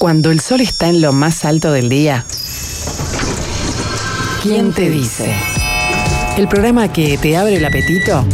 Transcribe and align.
Cuando 0.00 0.30
el 0.30 0.40
sol 0.40 0.62
está 0.62 0.88
en 0.88 1.02
lo 1.02 1.12
más 1.12 1.44
alto 1.44 1.72
del 1.72 1.90
día, 1.90 2.24
¿quién 4.42 4.72
te 4.72 4.88
dice? 4.88 5.30
El 6.38 6.48
programa 6.48 6.90
que 6.90 7.18
te 7.18 7.36
abre 7.36 7.56
el 7.56 7.64
apetito 7.66 8.24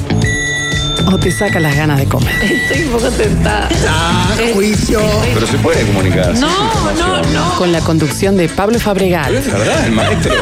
o 1.07 1.19
te 1.19 1.31
saca 1.31 1.61
las 1.61 1.75
ganas 1.77 1.99
de 1.99 2.07
comer. 2.07 2.35
Estoy 2.43 2.85
un 2.85 2.91
poco 2.93 3.09
tentada. 3.11 3.69
Ah, 3.89 4.35
juicio. 4.55 5.01
Pero 5.35 5.47
se 5.47 5.59
puede 5.59 5.83
comunicar. 5.87 6.35
No, 6.39 6.49
no, 6.95 7.23
no. 7.23 7.55
Con 7.57 7.73
la 7.73 7.81
conducción 7.81 8.37
de 8.37 8.49
Pablo 8.49 8.79
Fabregal, 8.79 9.35
es 9.35 9.51
verdad, 9.51 9.85
el 9.87 9.93
maestro. 9.93 10.35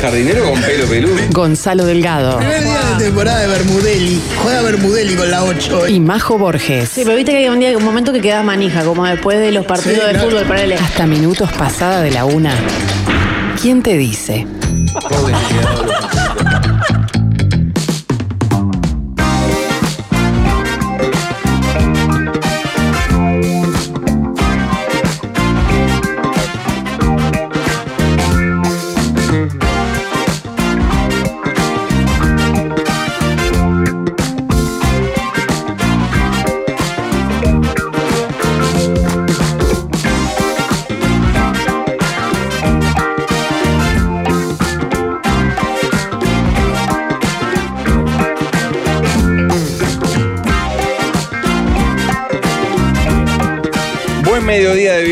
Jardinero 0.00 0.44
con 0.50 0.60
pelo 0.60 0.86
peludo. 0.86 1.14
Gonzalo 1.30 1.84
Delgado 1.84 2.38
Primer 2.38 2.62
día 2.62 2.80
de 2.98 3.04
temporada 3.04 3.40
de 3.40 3.46
Bermudelli. 3.48 4.20
Juega 4.42 4.62
Bermudelli 4.62 5.14
con 5.14 5.30
la 5.30 5.44
8. 5.44 5.88
y 5.88 6.00
Majo 6.00 6.38
Borges. 6.38 6.88
Sí, 6.90 7.02
pero 7.04 7.16
viste 7.16 7.32
que 7.32 7.38
hay 7.38 7.48
un 7.48 7.60
día, 7.60 7.76
un 7.76 7.84
momento 7.84 8.12
que 8.12 8.20
quedas 8.20 8.44
manija, 8.44 8.84
como 8.84 9.04
después 9.04 9.38
de 9.38 9.52
los 9.52 9.66
partidos 9.66 9.98
Sí, 10.00 10.04
de 10.06 10.12
claro. 10.12 10.30
fútbol 10.30 10.44
para 10.44 10.62
él. 10.62 10.72
Hasta 10.74 11.06
minutos 11.06 11.50
pasada 11.52 12.00
de 12.02 12.10
la 12.10 12.24
una. 12.24 12.52
¿Quién 13.60 13.82
te 13.82 13.96
dice? 13.96 14.46
Buen 15.22 15.34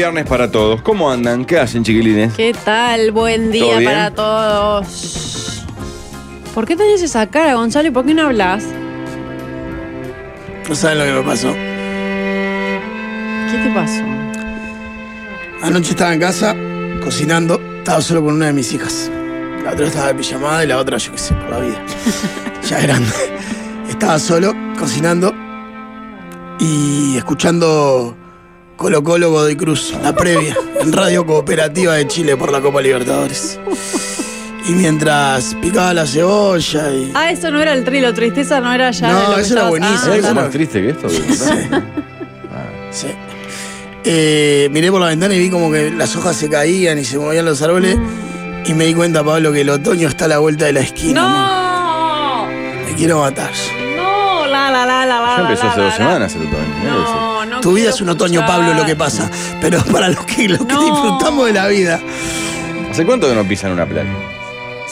viernes 0.02 0.26
para 0.26 0.50
todos. 0.50 0.82
¿Cómo 0.82 1.12
andan? 1.12 1.44
¿Qué 1.44 1.60
hacen, 1.60 1.84
chiquilines? 1.84 2.34
¿Qué 2.34 2.52
tal? 2.64 3.12
Buen 3.12 3.52
¿Todo 3.52 3.78
día 3.78 3.88
para 3.88 4.10
todos. 4.10 5.62
¿Por 6.52 6.66
qué 6.66 6.74
tenés 6.74 7.02
esa 7.02 7.28
cara, 7.28 7.54
Gonzalo? 7.54 7.86
¿Y 7.86 7.92
por 7.92 8.04
qué 8.04 8.12
no 8.12 8.26
hablas? 8.26 8.64
No 10.68 10.74
saben 10.74 10.98
lo 10.98 11.04
que 11.04 11.12
me 11.12 11.22
pasó. 11.22 11.52
¿Qué 13.52 13.58
te 13.62 13.70
pasó? 13.72 14.02
Anoche 15.62 15.90
estaba 15.90 16.12
en 16.14 16.18
casa, 16.18 16.56
cocinando. 17.04 17.60
Estaba 17.78 18.00
solo 18.00 18.24
con 18.24 18.34
una 18.34 18.46
de 18.46 18.54
mis 18.54 18.72
hijas. 18.72 19.08
La 19.62 19.70
otra 19.70 19.86
estaba 19.86 20.08
de 20.08 20.14
pijamada 20.16 20.64
y 20.64 20.66
la 20.66 20.78
otra, 20.78 20.98
yo 20.98 21.12
qué 21.12 21.18
sé, 21.18 21.32
por 21.34 21.48
la 21.48 21.60
vida. 21.60 21.80
ya 22.68 22.80
grande. 22.80 23.12
Estaba 23.88 24.18
solo, 24.18 24.52
cocinando 24.76 25.32
y 26.58 27.16
escuchando 27.18 28.16
Colo 28.82 29.02
Colo 29.04 29.30
Godoy 29.30 29.54
Cruz, 29.56 29.94
la 30.02 30.12
previa, 30.12 30.56
en 30.80 30.92
Radio 30.92 31.24
Cooperativa 31.24 31.94
de 31.94 32.06
Chile 32.08 32.36
por 32.36 32.50
la 32.50 32.60
Copa 32.60 32.82
Libertadores. 32.82 33.58
Y 34.68 34.72
mientras 34.72 35.54
picaba 35.62 35.94
la 35.94 36.04
cebolla 36.06 36.90
y. 36.92 37.12
Ah, 37.14 37.30
eso 37.30 37.50
no 37.52 37.60
era 37.62 37.72
el 37.74 37.84
trilo, 37.84 38.12
tristeza 38.12 38.60
no 38.60 38.72
era 38.72 38.90
ya. 38.90 39.08
No, 39.12 39.20
eso 39.20 39.30
era 39.32 39.40
estabas- 39.42 39.68
buenísimo, 39.70 40.00
¿Hay 40.04 40.10
Ah, 40.10 40.16
eso 40.16 40.26
algo 40.28 40.34
no. 40.34 40.40
más 40.42 40.50
triste 40.50 40.82
que 40.82 40.90
esto? 40.90 41.08
Sí. 42.90 43.06
Eh, 44.04 44.68
miré 44.72 44.90
por 44.90 45.00
la 45.00 45.06
ventana 45.08 45.32
y 45.34 45.38
vi 45.38 45.48
como 45.50 45.70
que 45.70 45.90
las 45.92 46.14
hojas 46.16 46.34
se 46.36 46.48
caían 46.50 46.98
y 46.98 47.04
se 47.04 47.18
movían 47.18 47.44
los 47.44 47.62
árboles. 47.62 47.96
Y 48.66 48.74
me 48.74 48.84
di 48.86 48.94
cuenta, 48.94 49.22
Pablo, 49.24 49.52
que 49.52 49.60
el 49.62 49.70
otoño 49.70 50.08
está 50.08 50.24
a 50.24 50.28
la 50.28 50.38
vuelta 50.38 50.64
de 50.66 50.72
la 50.72 50.80
esquina. 50.80 51.20
¡No! 51.22 52.46
man. 52.46 52.84
Me 52.86 52.94
quiero 52.96 53.20
matar. 53.20 53.50
No, 53.96 54.46
la, 54.46 54.70
la, 54.70 54.84
la, 54.86 55.06
la, 55.06 55.20
la. 55.20 55.36
Ya 55.36 55.42
empezó 55.42 55.64
la, 55.66 55.70
hace 55.70 55.78
la, 55.80 55.84
dos 55.86 55.98
la. 55.98 56.06
semanas 56.06 56.34
el 56.34 56.40
otoño. 56.42 56.64
sí. 56.64 56.84
No, 56.84 56.98
no 57.26 57.31
Tu 57.62 57.72
vida 57.72 57.90
es 57.90 58.00
un 58.00 58.08
otoño, 58.10 58.40
escuchar. 58.40 58.60
Pablo, 58.60 58.74
lo 58.74 58.84
que 58.86 58.96
pasa. 58.96 59.30
Pero 59.60 59.82
para 59.84 60.08
los 60.08 60.24
que, 60.26 60.48
los 60.48 60.58
que 60.66 60.72
No. 60.74 60.82
disfrutamos 60.82 61.46
de 61.46 61.52
la 61.52 61.68
vida. 61.68 62.00
¿Hace 62.90 63.06
cuánto 63.06 63.28
que 63.28 63.34
no 63.34 63.44
pisan 63.44 63.72
una 63.72 63.86
playa? 63.86 64.10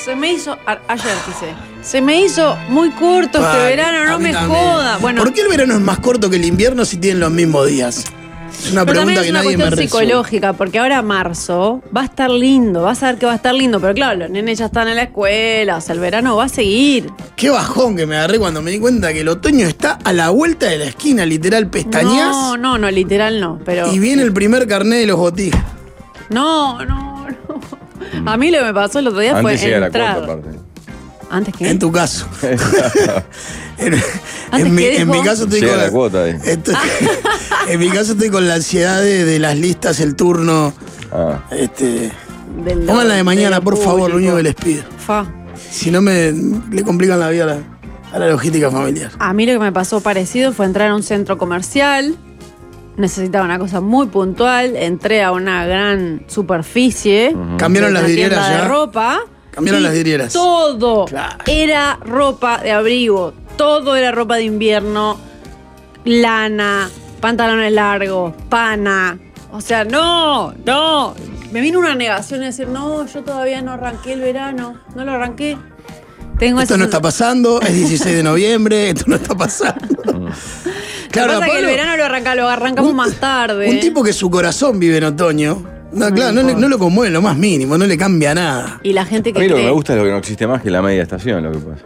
Se 0.03 0.17
me 0.17 0.33
hizo. 0.33 0.53
a- 0.67 0.79
ayer 0.89 1.13
quise. 1.27 1.53
Se 1.83 2.01
me 2.01 2.21
hizo 2.23 2.57
muy 2.69 2.91
corto 2.93 3.39
este 3.39 3.57
Ay, 3.59 3.77
verano, 3.77 4.05
no 4.13 4.19
me 4.19 4.33
también. 4.33 4.59
joda. 4.63 4.97
Bueno, 4.99 5.23
¿Por 5.23 5.33
qué 5.35 5.43
el 5.43 5.49
verano 5.49 5.75
es 5.75 5.81
más 5.81 5.99
corto 5.99 6.31
que 6.31 6.37
el 6.37 6.45
invierno 6.47 6.85
si 6.85 6.97
tienen 6.97 7.21
los 7.21 7.31
mismos 7.31 7.67
días? 7.69 8.05
Es 8.51 8.73
una 8.73 8.85
pero 8.85 9.01
pregunta 9.01 9.15
también 9.15 9.19
es 9.21 9.23
que 9.25 9.31
una 9.31 9.39
nadie 9.43 9.57
me 9.57 9.65
cuestión 9.65 9.71
resuelve. 9.85 10.07
psicológica, 10.07 10.53
porque 10.53 10.79
ahora 10.79 11.03
marzo 11.03 11.83
va 11.97 12.03
a 12.03 12.05
estar 12.05 12.31
lindo, 12.31 12.83
vas 12.83 13.03
a 13.03 13.07
ver 13.07 13.19
que 13.19 13.27
va 13.27 13.33
a 13.33 13.37
estar 13.37 13.55
lindo, 13.55 13.81
pero 13.81 13.95
claro, 13.95 14.19
los 14.21 14.31
nenes 14.31 14.59
ya 14.59 14.67
están 14.67 14.89
en 14.89 14.97
la 14.97 15.05
escuela, 15.05 15.77
o 15.77 15.81
sea, 15.81 15.95
el 15.95 16.01
verano 16.01 16.37
va 16.37 16.45
a 16.45 16.49
seguir. 16.49 17.11
Qué 17.37 17.51
bajón 17.51 17.97
que 17.97 18.07
me 18.07 18.17
agarré 18.17 18.39
cuando 18.39 18.61
me 18.63 18.71
di 18.71 18.79
cuenta 18.79 19.13
que 19.13 19.21
el 19.21 19.29
otoño 19.29 19.67
está 19.67 19.99
a 20.05 20.13
la 20.13 20.31
vuelta 20.31 20.67
de 20.67 20.79
la 20.79 20.85
esquina, 20.87 21.25
literal, 21.27 21.69
pestañas. 21.69 22.29
No, 22.37 22.57
no, 22.57 22.79
no, 22.79 22.91
literal 22.91 23.41
no, 23.41 23.59
pero. 23.65 23.93
Y 23.93 23.99
viene 23.99 24.23
el 24.23 24.33
primer 24.33 24.67
carnet 24.67 25.01
de 25.01 25.07
los 25.07 25.17
botijas. 25.19 25.63
No, 26.29 26.85
no, 26.85 27.27
no. 27.29 28.31
A 28.31 28.37
mí 28.37 28.51
lo 28.51 28.59
que 28.59 28.65
me 28.65 28.75
pasó 28.75 28.99
el 28.99 29.07
otro 29.09 29.21
día 29.21 29.37
Antes 29.39 29.43
fue 29.61 29.67
llega 29.67 29.81
la 29.81 29.87
entrar. 29.87 30.17
cuota, 30.19 30.33
aparte. 30.33 30.59
¿Antes 31.31 31.55
que 31.55 31.71
En 31.71 31.79
tu 31.79 31.93
caso. 31.93 32.27
en, 32.43 33.95
Antes 34.51 34.67
en 34.67 34.75
mi, 34.75 34.83
que 34.83 34.97
en 35.01 35.09
mi 35.11 35.23
caso 35.23 35.45
estoy 35.45 35.61
Llega 35.61 35.75
con 35.75 35.83
la 35.85 35.91
cuota 35.91 36.29
estoy- 36.45 36.75
en 37.69 37.79
mi 37.81 37.89
caso 37.89 38.13
estoy 38.13 38.31
con 38.31 38.47
la 38.49 38.55
ansiedad 38.55 39.01
de, 39.01 39.25
de 39.25 39.39
las 39.39 39.57
listas, 39.57 40.01
el 40.01 40.17
turno. 40.17 40.73
Ah. 41.13 41.41
Este, 41.51 42.11
pongan 42.87 43.09
la 43.09 43.15
de 43.15 43.23
mañana, 43.25 43.61
por 43.61 43.77
favor, 43.77 44.11
lo 44.11 44.17
único 44.17 44.37
que 44.37 44.43
les 44.43 44.55
pido. 44.55 44.83
Fa. 44.99 45.25
Si 45.71 45.91
no 45.91 46.01
me 46.03 46.33
le 46.33 46.83
complican 46.83 47.21
la 47.21 47.29
vida 47.31 47.45
a 47.45 47.47
la, 47.47 47.59
a 48.13 48.19
la 48.19 48.29
logística 48.29 48.71
familiar. 48.71 49.13
A 49.19 49.33
mí 49.33 49.47
lo 49.47 49.53
que 49.53 49.59
me 49.61 49.73
pasó 49.73 50.01
parecido 50.01 50.53
fue 50.53 50.67
entrar 50.67 50.91
a 50.91 50.95
un 50.95 51.03
centro 51.03 51.39
comercial. 51.39 52.17
Necesitaba 52.97 53.45
una 53.45 53.59
cosa 53.59 53.81
muy 53.81 54.07
puntual. 54.09 54.75
Entré 54.77 55.23
a 55.23 55.33
una 55.33 55.65
gran 55.67 56.25
superficie. 56.27 57.37
Cambiaron 57.57 57.95
las 57.95 58.05
vidrieras 58.07 58.49
de 58.49 58.55
ya. 58.57 58.69
ropa. 58.69 59.21
Cambiaron 59.51 59.81
y 59.81 59.85
las 59.85 59.93
vidrieras. 59.93 60.33
Todo 60.33 61.05
Claro. 61.07 61.37
era 61.47 61.99
ropa 62.05 62.59
de 62.59 62.71
abrigo. 62.73 63.33
Todo 63.57 63.97
era 63.97 64.11
ropa 64.13 64.37
de 64.37 64.45
invierno. 64.45 65.19
Lana, 66.05 66.89
pantalones 67.21 67.73
largos, 67.73 68.35
pana. 68.49 69.19
O 69.53 69.61
sea, 69.61 69.85
no, 69.85 70.55
no. 70.65 71.15
Me 71.53 71.61
vino 71.61 71.79
una 71.79 71.95
negación 71.95 72.41
de 72.41 72.47
decir, 72.47 72.69
no, 72.69 73.07
yo 73.07 73.23
todavía 73.23 73.61
no 73.61 73.73
arranqué 73.73 74.13
el 74.15 74.21
verano. 74.21 74.79
No 74.95 75.05
lo 75.05 75.13
arranqué. 75.13 75.59
Tengo 76.39 76.61
Esto 76.63 76.79
no 76.79 76.85
está 76.85 77.03
pasando, 77.03 77.61
es 77.61 77.75
16 77.75 78.17
de 78.17 78.23
noviembre, 78.23 78.89
esto 78.97 79.05
no 79.09 79.17
está 79.17 79.35
pasando. 79.35 79.87
Lo 80.05 80.31
que 81.11 81.21
pasa 81.21 81.47
es 81.47 81.53
que 81.53 81.59
el 81.59 81.67
verano 81.67 81.97
lo, 81.97 82.05
arranca, 82.05 82.35
lo 82.37 82.49
arrancamos 82.49 82.91
un- 82.93 82.97
más 82.97 83.15
tarde. 83.17 83.69
Un 83.69 83.81
tipo 83.81 84.03
que 84.05 84.13
su 84.13 84.31
corazón 84.31 84.79
vive 84.79 84.99
en 84.99 85.05
otoño. 85.05 85.65
No, 85.93 86.11
claro, 86.15 86.33
no, 86.33 86.43
le- 86.43 86.55
no 86.55 86.69
lo 86.69 86.79
conmueve 86.79 87.13
lo 87.13 87.21
más 87.23 87.37
mínimo, 87.37 87.77
no 87.77 87.87
le 87.87 87.99
cambia 87.99 88.35
nada. 88.35 88.81
Y 88.83 88.93
la 88.93 89.05
gente 89.05 89.31
A 89.31 89.33
que 89.33 89.39
mí 89.41 89.49
lo 89.49 89.57
que 89.57 89.65
me 89.65 89.71
gusta 89.71 89.93
es 89.95 89.99
lo 89.99 90.05
que 90.05 90.11
no 90.11 90.17
existe 90.19 90.47
más 90.47 90.63
que 90.63 90.71
la 90.71 90.83
media 90.83 91.03
estación, 91.03 91.43
lo 91.43 91.53
que 91.53 91.59
pasa. 91.59 91.83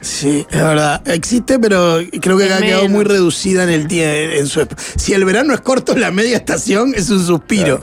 Sí, 0.00 0.44
es 0.50 0.60
verdad. 0.60 1.00
Existe, 1.06 1.58
pero 1.60 1.98
creo 2.20 2.36
que 2.36 2.46
Es 2.46 2.52
ha 2.52 2.60
quedado 2.60 2.88
muy 2.88 3.04
reducida 3.04 3.62
en 3.62 3.68
el 3.70 3.86
tiempo. 3.86 4.34
En 4.36 4.46
su, 4.48 4.66
si 4.96 5.12
el 5.14 5.24
verano 5.24 5.54
es 5.54 5.60
corto, 5.60 5.96
la 5.96 6.10
media 6.10 6.36
estación 6.36 6.92
es 6.96 7.08
un 7.10 7.24
suspiro. 7.24 7.80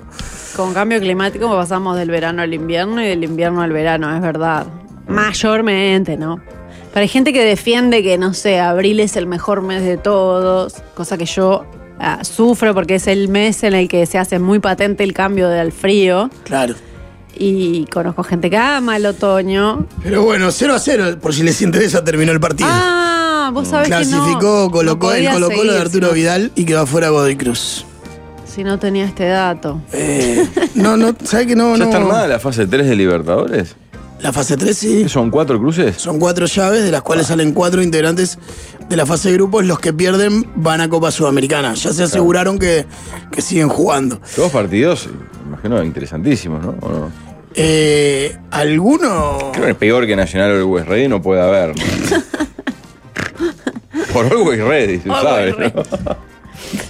Con 0.56 0.74
cambio 0.74 1.00
climático 1.00 1.48
pasamos 1.50 1.96
del 1.98 2.10
verano 2.12 2.42
al 2.42 2.54
invierno 2.54 3.02
y 3.02 3.08
del 3.08 3.24
invierno 3.24 3.62
al 3.62 3.72
verano, 3.72 4.14
es 4.14 4.22
verdad. 4.22 4.68
Mayormente, 5.08 6.18
¿no? 6.18 6.42
Pero 6.92 7.02
hay 7.02 7.08
gente 7.08 7.32
que 7.32 7.44
defiende 7.46 8.04
que, 8.04 8.18
no 8.18 8.34
sé, 8.34 8.60
abril 8.60 9.00
es 9.00 9.16
el 9.16 9.26
mejor 9.26 9.62
mes 9.62 9.84
de 9.84 9.96
todos, 9.98 10.76
cosa 10.96 11.18
que 11.18 11.26
yo 11.26 11.66
ah, 12.00 12.24
sufro 12.24 12.74
porque 12.74 12.96
es 12.96 13.08
el 13.08 13.28
mes 13.30 13.64
en 13.64 13.74
el 13.74 13.88
que 13.88 14.06
se 14.06 14.18
hace 14.18 14.40
muy 14.40 14.60
patente 14.60 15.04
el 15.04 15.14
cambio 15.14 15.50
del 15.50 15.72
frío. 15.72 16.30
Claro. 16.44 16.76
Y 17.36 17.86
conozco 17.86 18.24
gente 18.24 18.50
que 18.50 18.58
ama 18.58 18.98
el 18.98 19.06
otoño. 19.06 19.86
Pero 20.04 20.24
bueno, 20.24 20.52
0 20.52 20.74
a 20.74 20.80
0, 20.80 21.20
por 21.22 21.34
si 21.34 21.44
les 21.44 21.62
interesa, 21.62 22.04
terminó 22.04 22.32
el 22.32 22.40
partido. 22.40 22.70
Ah, 22.72 23.52
vos 23.54 23.68
sabés 23.68 23.88
que 23.88 23.96
Clasificó 23.96 24.66
no. 24.66 24.72
Colo 24.72 24.96
no 24.96 25.14
el 25.14 25.30
Colo 25.30 25.50
Colo 25.50 25.74
de 25.74 25.80
Arturo 25.80 26.12
Vidal 26.12 26.52
y 26.56 26.66
quedó 26.66 26.82
afuera 26.82 27.10
Godoy 27.10 27.38
Cruz. 27.38 27.86
Si 28.46 28.64
no 28.64 28.80
tenía 28.80 29.06
este 29.06 29.28
dato. 29.28 29.82
Eh, 29.94 30.46
no, 30.76 30.98
no, 30.98 31.16
¿sabes 31.24 31.48
que 31.48 31.56
no? 31.56 31.72
¿Ya 31.74 31.78
no. 31.78 31.86
está 31.86 31.98
armada 31.98 32.28
la 32.28 32.40
fase 32.40 32.68
3 32.68 32.88
de 32.88 32.96
Libertadores? 32.96 33.76
La 34.22 34.34
fase 34.34 34.58
3 34.58 34.78
sí. 34.78 35.10
¿Son 35.10 35.30
cuatro 35.30 35.60
cruces? 35.60 35.96
Son 35.98 36.20
cuatro 36.20 36.46
llaves, 36.46 36.84
de 36.84 36.92
las 36.92 37.02
cuales 37.02 37.28
salen 37.28 37.54
cuatro 37.54 37.82
integrantes 37.82 38.38
de 38.90 38.96
la 38.98 39.06
fase 39.06 39.30
de 39.30 39.36
grupos. 39.36 39.66
Los 39.66 39.80
que 39.80 39.94
pierden 39.94 40.46
van 40.56 40.82
a 40.82 40.90
Copa 40.90 41.12
Sudamericana. 41.12 41.74
Ya 41.76 41.94
se 41.94 42.04
aseguraron 42.04 42.60
que, 42.60 42.86
que 43.32 43.42
siguen 43.42 43.70
jugando. 43.70 44.20
Dos 44.36 44.52
partidos, 44.52 45.10
imagino, 45.48 45.82
interesantísimos, 45.84 46.64
¿no? 46.64 46.76
¿O 46.82 46.90
no? 46.90 47.12
Eh, 47.56 48.38
¿Alguno? 48.52 49.52
Creo 49.54 49.68
que 49.68 49.76
peor 49.76 50.06
que 50.06 50.16
Nacional 50.16 50.52
Always 50.52 50.86
Ready 50.86 51.08
no 51.08 51.22
puede 51.22 51.42
haber. 51.42 51.76
¿no? 51.76 51.84
Por 54.14 54.26
Always 54.26 54.62
Ready, 54.62 55.00
se 55.00 55.10
sabe. 55.10 55.56
¿no? 55.74 56.29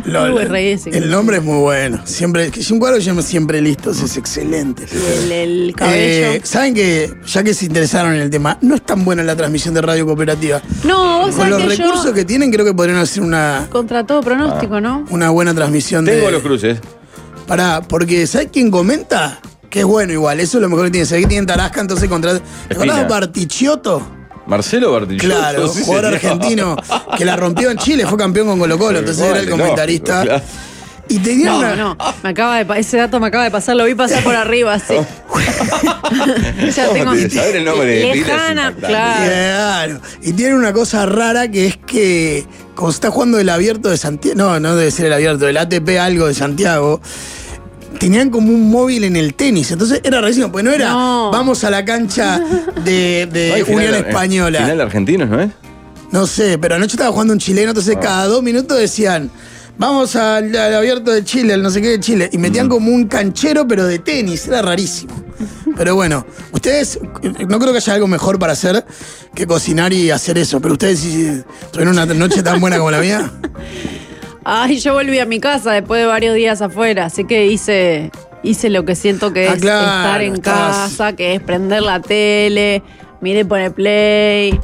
Lo- 0.06 0.40
el 0.40 1.10
nombre 1.12 1.38
es 1.38 1.44
muy 1.44 1.60
bueno. 1.60 2.02
Siempre, 2.06 2.50
que 2.52 2.64
si 2.64 2.74
un 2.74 2.80
cuadro 2.80 2.98
llama 2.98 3.22
Siempre 3.22 3.62
Listos 3.62 4.02
es 4.02 4.18
excelente. 4.18 4.86
El, 5.24 5.32
el 5.32 5.74
cabello. 5.76 5.98
Eh, 6.34 6.42
Saben 6.44 6.74
que, 6.74 7.14
ya 7.26 7.44
que 7.44 7.54
se 7.54 7.66
interesaron 7.66 8.14
en 8.16 8.22
el 8.22 8.30
tema, 8.30 8.58
no 8.62 8.76
es 8.76 8.82
tan 8.86 9.06
buena 9.06 9.24
la 9.24 9.36
transmisión 9.36 9.74
de 9.74 9.82
radio 9.82 10.06
cooperativa. 10.06 10.62
no, 10.84 11.20
vos 11.26 11.36
Con 11.36 11.50
los 11.50 11.62
que 11.62 11.68
recursos 11.70 12.06
yo, 12.06 12.14
que 12.14 12.26
tienen, 12.26 12.52
creo 12.52 12.66
que 12.66 12.74
podrían 12.74 12.98
hacer 12.98 13.24
una, 13.24 13.68
contra 13.70 14.06
todo 14.06 14.22
pronóstico, 14.22 14.80
¿no? 14.82 15.06
una 15.10 15.30
buena 15.30 15.54
transmisión 15.54 16.06
de. 16.06 16.18
Tengo 16.18 16.32
los 16.32 16.42
cruces. 16.42 16.80
Pará, 17.48 17.82
porque 17.88 18.26
¿sabes 18.28 18.50
quién 18.52 18.70
comenta? 18.72 19.40
Que 19.70 19.82
es 19.82 19.86
bueno 19.86 20.12
igual, 20.14 20.40
eso 20.40 20.58
es 20.58 20.62
lo 20.62 20.70
mejor 20.70 20.86
que 20.86 20.92
tiene. 20.92 21.06
¿Sabés 21.06 21.24
que 21.26 21.30
tienen 21.30 21.46
Tarasca? 21.46 21.82
Entonces 21.82 22.10
contra. 22.10 22.34
¿Te 22.34 22.40
acordás 22.74 22.96
de 22.96 23.02
Espina. 23.02 23.08
Bartichiotto? 23.08 24.08
Marcelo 24.50 24.92
Bartillo. 24.92 25.20
Claro, 25.20 25.68
Sí, 25.68 25.84
jugador 25.86 26.20
señor. 26.20 26.34
argentino 26.34 26.76
que 27.18 27.24
la 27.26 27.36
rompió 27.36 27.70
en 27.72 27.78
Chile, 27.78 28.06
fue 28.06 28.18
campeón 28.18 28.48
con 28.48 28.60
Colo 28.60 28.78
Colo, 28.78 29.00
entonces 29.00 29.24
era 29.26 29.40
el 29.40 29.50
comentarista. 29.50 30.24
claro. 30.24 30.44
Y 31.12 31.18
tenía 31.18 31.50
No, 31.50 31.58
una. 31.58 31.76
no, 31.76 31.98
me 32.22 32.30
acaba 32.30 32.64
de 32.64 32.80
ese 32.80 32.98
dato 32.98 33.20
me 33.20 33.26
acaba 33.28 33.44
de 33.44 33.50
pasar, 33.50 33.76
lo 33.76 33.84
vi 33.86 33.96
pasar 33.96 34.24
por 34.24 34.36
arriba, 34.36 34.78
sí. 34.78 34.94
ya 36.76 36.90
tengo 36.90 37.14
de 37.14 37.30
saber 37.30 37.56
el 37.56 37.66
nombre 37.66 37.88
de 37.88 38.16
lejana, 38.16 38.74
claro. 38.76 39.26
Claro. 39.26 40.02
Y 40.22 40.34
tiene 40.34 40.54
una 40.56 40.72
cosa 40.72 41.06
rara 41.08 41.50
que 41.50 41.66
es 41.68 41.78
que, 41.78 42.46
como 42.76 42.92
se 42.92 42.98
está 42.98 43.10
jugando 43.10 43.40
el 43.40 43.50
abierto 43.50 43.90
de 43.90 43.98
Santiago, 43.98 44.38
no, 44.38 44.60
no 44.60 44.76
debe 44.76 44.92
ser 44.92 45.08
el 45.08 45.14
abierto, 45.14 45.48
el 45.48 45.58
ATP 45.58 45.98
algo 46.00 46.28
de 46.28 46.34
Santiago, 46.36 47.02
tenían 48.00 48.30
como 48.30 48.50
un 48.52 48.70
móvil 48.72 49.04
en 49.04 49.16
el 49.16 49.34
tenis. 49.36 49.72
Entonces 49.72 50.02
era 50.04 50.22
rarísimo, 50.22 50.52
porque 50.52 50.64
no 50.64 50.72
era 50.72 50.90
No. 50.90 51.30
vamos 51.32 51.64
a 51.64 51.70
la 51.70 51.84
cancha 51.86 52.40
de, 52.84 53.28
de 53.32 53.64
Unión 53.68 53.94
final- 53.94 53.96
Española. 54.08 54.60
Final 54.60 54.78
de 54.78 54.84
argentinos, 54.84 55.30
¿no 55.30 55.42
es? 55.42 55.50
No 56.12 56.26
sé, 56.26 56.58
pero 56.58 56.76
anoche 56.76 56.94
estaba 56.94 57.12
jugando 57.12 57.34
un 57.34 57.40
chileno, 57.40 57.70
entonces 57.70 57.96
Ah. 57.98 58.00
cada 58.00 58.26
dos 58.26 58.42
minutos 58.42 58.78
decían. 58.78 59.30
Vamos 59.78 60.18
al, 60.18 60.54
al 60.58 60.76
abierto 60.76 61.10
de 61.10 61.24
Chile, 61.24 61.54
al 61.54 61.62
no 61.64 61.70
sé 61.70 61.82
qué 61.82 61.88
de 61.92 62.00
Chile. 62.02 62.30
Y 62.34 62.38
metían 62.38 62.66
Mm. 62.66 62.70
como 62.70 62.92
un 62.92 63.08
canchero, 63.08 63.66
pero 63.66 63.86
de 63.88 64.00
tenis. 64.00 64.46
Era 64.46 64.62
rarísimo. 64.62 65.14
Pero 65.78 65.96
bueno, 65.96 66.26
ustedes, 66.52 67.00
no 67.48 67.60
creo 67.60 67.72
que 67.72 67.78
haya 67.78 67.94
algo 67.94 68.06
mejor 68.08 68.38
para 68.40 68.52
hacer 68.52 68.86
que 69.34 69.48
cocinar 69.48 69.94
y 69.94 70.12
hacer 70.12 70.38
eso. 70.38 70.60
Pero 70.60 70.74
ustedes, 70.74 71.00
si 71.00 71.42
tuvieron 71.72 71.94
una 71.98 72.06
noche 72.08 72.44
tan 72.44 72.60
buena 72.60 72.78
como 72.78 72.92
la 72.92 73.00
mía. 73.00 73.32
Ay, 74.52 74.80
yo 74.80 74.94
volví 74.94 75.20
a 75.20 75.26
mi 75.26 75.40
casa 75.40 75.72
después 75.74 76.02
de 76.02 76.08
varios 76.08 76.34
días 76.36 76.62
afuera, 76.62 77.06
así 77.06 77.26
que 77.26 77.46
hice, 77.46 78.10
hice 78.42 78.70
lo 78.72 78.84
que 78.86 78.96
siento 78.96 79.32
que 79.32 79.48
Ah, 79.48 79.54
es 79.54 79.62
claro, 79.62 79.86
estar 79.86 80.22
en 80.22 80.38
casa, 80.42 81.14
que 81.16 81.36
es 81.36 81.42
prender 81.42 81.84
la 81.84 82.02
tele, 82.02 82.82
mire 83.22 83.46
poner 83.46 83.72
play, 83.74 84.60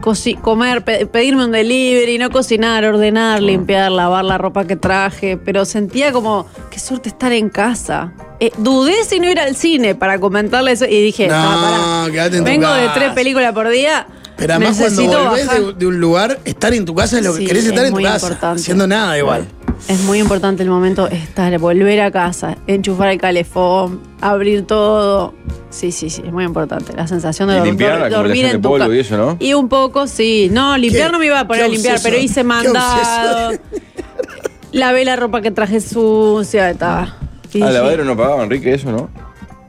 coci- 0.00 0.38
comer, 0.40 0.82
pe- 0.84 1.06
pedirme 1.06 1.44
un 1.46 1.52
delivery, 1.52 2.18
no 2.18 2.28
cocinar, 2.30 2.84
ordenar, 2.84 3.40
limpiar, 3.42 3.90
lavar 3.92 4.24
la 4.26 4.36
ropa 4.36 4.66
que 4.66 4.76
traje, 4.76 5.36
pero 5.38 5.64
sentía 5.64 6.12
como, 6.12 6.46
qué 6.70 6.78
suerte 6.78 7.08
estar 7.08 7.32
en 7.32 7.48
casa. 7.48 8.12
Eh, 8.40 8.50
dudé 8.58 9.04
si 9.04 9.20
no 9.20 9.30
ir 9.30 9.40
al 9.40 9.56
cine 9.56 9.94
para 9.94 10.18
comentarle 10.18 10.72
eso 10.72 10.84
y 10.84 11.00
dije, 11.02 11.28
No, 11.28 12.06
no, 12.06 12.12
pará. 12.12 12.28
vengo 12.44 12.68
de 12.74 12.88
tres 12.94 13.12
películas 13.14 13.52
por 13.54 13.68
día. 13.70 14.06
Pero 14.36 14.54
además 14.54 14.76
cuando 14.78 15.02
necesito 15.02 15.28
volvés 15.28 15.46
bajar. 15.46 15.62
de, 15.62 15.72
de 15.74 15.86
un 15.86 16.00
lugar, 16.00 16.40
estar 16.44 16.74
en 16.74 16.84
tu 16.84 16.94
casa 16.94 17.18
es 17.18 17.24
lo 17.24 17.32
que 17.34 17.38
Sí, 17.40 17.46
querés 17.46 17.64
estar 17.66 17.84
es 17.84 17.88
en 17.88 17.94
tu 17.94 18.00
muy 18.00 18.04
casa. 18.04 18.26
importante. 18.26 18.60
Haciendo 18.60 18.86
nada 18.86 19.16
igual. 19.18 19.46
Es 19.88 20.00
muy 20.04 20.18
importante 20.18 20.62
el 20.62 20.70
momento 20.70 21.08
estar, 21.08 21.56
volver 21.58 22.00
a 22.00 22.10
casa, 22.10 22.56
enchufar 22.66 23.08
el 23.10 23.18
calefón, 23.20 24.00
abrir 24.20 24.64
todo. 24.66 25.34
Sí, 25.70 25.92
sí, 25.92 26.08
sí, 26.10 26.22
es 26.24 26.32
muy 26.32 26.44
importante. 26.44 26.92
La 26.96 27.06
sensación 27.06 27.48
de 27.48 27.56
Y 27.56 27.58
dor- 27.58 27.66
limpiar 27.66 28.00
la 28.00 28.08
dormir 28.08 28.44
en 28.46 28.62
tu 28.62 28.68
polvo 28.70 28.92
y 28.94 29.00
eso, 29.00 29.16
¿no? 29.16 29.36
Y 29.40 29.52
un 29.54 29.68
poco, 29.68 30.06
sí. 30.06 30.48
No, 30.50 30.76
limpiar 30.78 31.08
Qué- 31.08 31.12
no 31.12 31.18
me 31.18 31.26
iba 31.26 31.40
a 31.40 31.46
poner 31.46 31.64
a 31.64 31.68
limpiar, 31.68 31.94
obseso, 31.96 32.08
pero 32.10 32.22
hice 32.22 32.44
mandado. 32.44 33.52
Lavé 34.72 35.04
la 35.04 35.16
ropa 35.16 35.40
que 35.42 35.50
traje 35.50 35.80
sucia, 35.80 36.70
estaba. 36.70 37.16
Ah, 37.62 37.70
lavadero 37.70 38.04
no 38.04 38.16
pagaba, 38.16 38.42
Enrique, 38.42 38.74
eso, 38.74 38.90
¿no? 38.90 39.08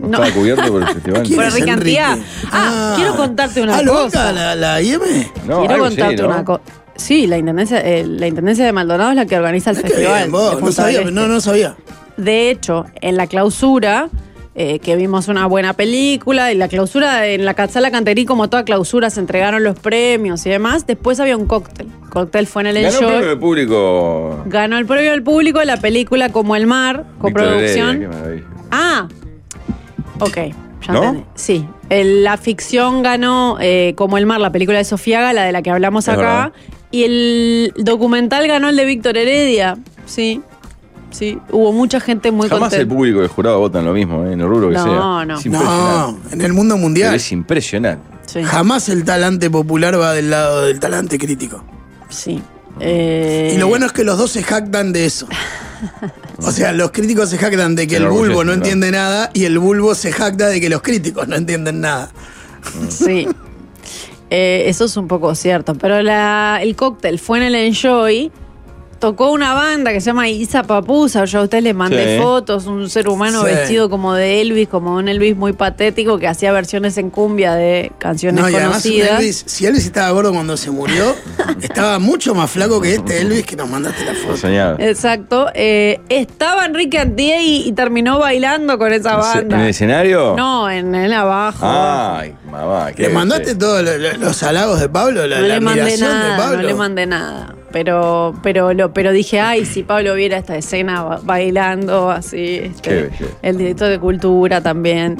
No, 0.06 0.18
No. 0.18 0.24
estaba 0.24 0.40
cubierto 0.40 0.72
por 0.72 0.82
el 0.82 0.88
festival. 0.94 1.24
¿Quién 1.24 1.36
Por 1.36 1.46
es 1.46 1.54
Enrique 1.56 1.72
Enrique? 1.72 2.00
Antía. 2.00 2.26
Ah, 2.52 2.94
quiero 2.96 3.16
contarte 3.16 3.62
una 3.62 3.78
ah, 3.78 3.82
¿lo 3.82 3.94
cosa. 3.94 4.32
la, 4.32 4.56
la 4.56 4.82
IM? 4.82 5.00
No, 5.48 5.60
Quiero 5.60 5.74
algo 5.76 5.90
sí, 5.90 5.96
contarte 5.98 6.22
¿no? 6.22 6.28
una 6.30 6.46
cosa. 6.46 6.62
Sí, 6.96 7.28
la 7.28 7.38
intendencia, 7.38 7.80
eh, 7.82 8.06
la 8.08 8.28
intendencia 8.28 8.66
de 8.66 8.72
Maldonado 8.72 9.10
es 9.12 9.16
la 9.18 9.26
que 9.26 9.36
organiza 9.36 9.72
el 9.72 9.76
festival. 9.78 10.18
bien, 10.20 10.32
vos, 10.32 10.56
de 10.58 10.62
no 10.64 10.72
sabía, 10.72 11.00
del 11.00 11.08
Este. 11.10 11.20
no, 11.20 11.28
no 11.28 11.42
sabía. 11.42 11.76
De 12.16 12.50
hecho, 12.50 12.86
en 13.02 13.18
la 13.18 13.28
clausura, 13.28 14.08
eh, 14.56 14.80
que 14.80 14.96
vimos 14.96 15.28
una 15.28 15.46
buena 15.48 15.74
película, 15.74 16.54
y 16.54 16.56
la 16.56 16.70
clausura, 16.70 17.28
en 17.28 17.44
la 17.44 17.54
sala 17.68 17.92
Canterí, 17.92 18.24
como 18.24 18.50
toda 18.50 18.64
clausura, 18.64 19.10
se 19.10 19.20
entregaron 19.20 19.62
los 19.66 19.78
premios 19.78 20.46
y 20.46 20.50
demás. 20.52 20.88
Después 20.88 21.20
había 21.20 21.36
un 21.36 21.46
cóctel. 21.48 21.88
El 22.06 22.10
cóctel 22.10 22.48
fue 22.48 22.62
en 22.62 22.68
el 22.68 22.76
Ganó 22.76 22.88
Enjoy. 22.96 23.08
premio 23.12 23.28
de 23.30 23.36
público. 23.36 24.44
Ganó 24.46 24.78
el 24.78 24.86
premio 24.86 25.12
del 25.12 25.24
público 25.24 25.62
la 25.66 25.76
película 25.76 26.30
Como 26.30 26.56
el 26.56 26.66
Mar, 26.66 27.04
coproducción. 27.20 28.04
Heredia. 28.04 28.46
Ah, 28.72 29.10
ok. 30.20 30.38
Ya 30.88 30.94
¿No? 30.94 31.04
entendí. 31.04 31.24
Sí. 31.36 31.66
El- 31.90 32.24
la 32.24 32.38
ficción 32.38 33.02
ganó 33.04 33.58
eh, 33.60 33.94
Como 33.96 34.18
el 34.18 34.26
Mar, 34.26 34.40
la 34.40 34.52
película 34.52 34.78
de 34.78 34.84
Sofía 34.84 35.34
la 35.34 35.44
de 35.44 35.52
la 35.52 35.62
que 35.62 35.72
hablamos 35.72 36.06
Es 36.08 36.10
acá. 36.10 36.22
verdad. 36.22 36.54
Y 36.92 37.04
el 37.04 37.74
documental 37.78 38.48
ganó 38.48 38.70
el 38.70 38.76
de 38.76 38.86
Víctor 38.86 39.18
Heredia. 39.18 39.78
Sí. 40.06 40.42
Sí. 41.12 41.38
Hubo 41.52 41.72
mucha 41.72 42.00
gente 42.00 42.32
muy 42.32 42.50
Jamás 42.50 42.74
el 42.74 42.80
contenta. 42.80 42.96
público 42.96 43.20
y 43.20 43.24
el 43.24 43.28
jurado 43.30 43.60
votan 43.60 43.86
lo 43.86 43.94
mismo, 43.94 44.26
¿eh? 44.26 44.34
en 44.34 44.42
el 44.42 44.48
rubro 44.48 44.70
que 44.70 44.76
No, 44.76 44.84
sea. 44.84 45.26
no. 45.26 45.38
Es 45.40 45.46
impresionante. 45.46 46.22
No, 46.30 46.34
en 46.34 46.42
el 46.42 46.54
mundo 46.54 46.76
Pero 46.76 46.84
mundial. 46.84 47.16
es 47.16 47.32
impresionante. 47.32 48.04
Sí. 48.28 48.44
Jamás 48.44 48.90
el 48.90 49.04
talante 49.06 49.50
popular 49.50 50.00
va 50.00 50.14
del 50.14 50.30
lado 50.30 50.64
del 50.64 50.80
talante 50.80 51.18
crítico. 51.18 51.64
sí. 52.10 52.42
Eh, 52.82 53.54
Y 53.56 53.58
lo 53.58 53.68
bueno 53.70 53.86
es 53.86 53.94
que 53.94 54.04
los 54.04 54.18
dos 54.18 54.32
se 54.32 54.44
jactan 54.44 54.92
de 54.92 55.06
eso. 55.06 55.28
O 56.38 56.52
sea, 56.52 56.72
los 56.74 56.92
críticos 56.92 57.30
se 57.30 57.38
jactan 57.38 57.76
de 57.76 57.88
que 57.88 57.98
el 57.98 58.08
bulbo 58.08 58.44
no 58.44 58.54
entiende 58.54 58.92
nada 58.92 59.32
y 59.34 59.46
el 59.46 59.58
bulbo 59.60 59.96
se 59.96 60.12
jacta 60.12 60.48
de 60.48 60.60
que 60.62 60.70
los 60.70 60.82
críticos 60.82 61.28
no 61.28 61.36
entienden 61.36 61.82
nada. 61.82 62.10
Sí. 62.90 63.28
Eh, 64.30 64.64
eso 64.68 64.86
es 64.86 64.98
un 64.98 65.08
poco 65.08 65.34
cierto. 65.36 65.76
Pero 65.76 66.02
la- 66.02 66.60
el 66.62 66.76
cóctel 66.76 67.20
fue 67.20 67.38
en 67.38 67.44
el 67.46 67.56
Enjoy. 67.56 68.32
Tocó 69.00 69.32
una 69.32 69.54
banda 69.54 69.92
que 69.92 70.00
se 70.02 70.08
llama 70.08 70.30
Isa 70.30 70.64
Papusa. 70.64 71.26
Yo 71.26 71.40
a 71.40 71.44
ustedes 71.44 71.64
les 71.64 71.76
mandé 71.76 72.16
Sí. 72.18 72.22
fotos. 72.24 72.66
Un 72.66 72.90
ser 72.90 73.10
humano 73.10 73.42
Sí. 73.42 73.48
vestido 73.48 73.90
como 73.90 74.14
de 74.14 74.42
Elvis, 74.42 74.68
como 74.70 74.96
un 74.96 75.08
Elvis 75.10 75.36
muy 75.36 75.54
patético 75.54 76.18
que 76.18 76.28
hacía 76.28 76.52
versiones 76.54 76.98
en 76.98 77.10
cumbia 77.10 77.54
de 77.56 77.92
canciones 78.00 78.42
No, 78.42 78.50
y 78.50 78.56
además 78.56 78.82
conocidas. 78.84 79.20
Elvis, 79.20 79.44
si 79.48 79.66
Elvis 79.66 79.86
estaba 79.86 80.10
gordo 80.12 80.32
cuando 80.34 80.56
se 80.58 80.72
murió, 80.72 81.14
estaba 81.62 82.00
mucho 82.00 82.34
más 82.34 82.50
flaco 82.50 82.80
que 82.82 82.96
este 82.96 83.22
Elvis 83.22 83.46
que 83.46 83.56
nos 83.56 83.70
mandaste 83.70 84.06
la 84.06 84.14
foto. 84.16 84.38
Soñado. 84.38 84.78
Exacto. 84.80 85.48
Eh, 85.54 86.00
estaba 86.10 86.66
Enrique 86.66 86.98
Antier 86.98 87.42
y, 87.42 87.68
y 87.68 87.72
terminó 87.74 88.18
bailando 88.20 88.78
con 88.78 88.92
esa 88.94 89.16
¿En 89.16 89.20
banda. 89.20 89.62
el 89.64 89.70
escenario? 89.70 90.36
No, 90.38 90.70
en 90.70 90.96
el 90.96 91.12
abajo. 91.14 91.60
Ay, 91.62 92.34
mamá. 92.50 92.92
¿Le 92.96 93.10
mandaste 93.10 93.56
todos 93.56 93.84
lo- 93.84 93.98
lo- 93.98 94.14
los 94.18 94.42
halagos 94.42 94.80
de 94.80 94.90
Pablo? 94.90 95.28
La, 95.28 95.36
no 95.42 95.42
la 95.48 95.54
le 95.56 95.60
mandé 95.60 95.84
de 95.84 95.98
nada, 95.98 96.38
Pablo. 96.38 96.58
no 96.62 96.64
le 96.64 96.74
mandé 96.74 97.06
nada. 97.06 97.56
Pero, 97.72 98.34
pero, 98.42 98.74
lo, 98.74 98.94
pero 98.96 99.12
dije, 99.12 99.40
ay, 99.42 99.66
si 99.66 99.84
Pablo 99.84 100.16
viera 100.16 100.38
esta 100.38 100.58
escena 100.58 101.04
ba- 101.04 101.20
bailando 101.22 102.10
así, 102.10 102.62
este, 102.64 103.12
el 103.44 103.58
director 103.58 103.90
de 103.90 104.00
cultura 104.00 104.62
también, 104.62 105.18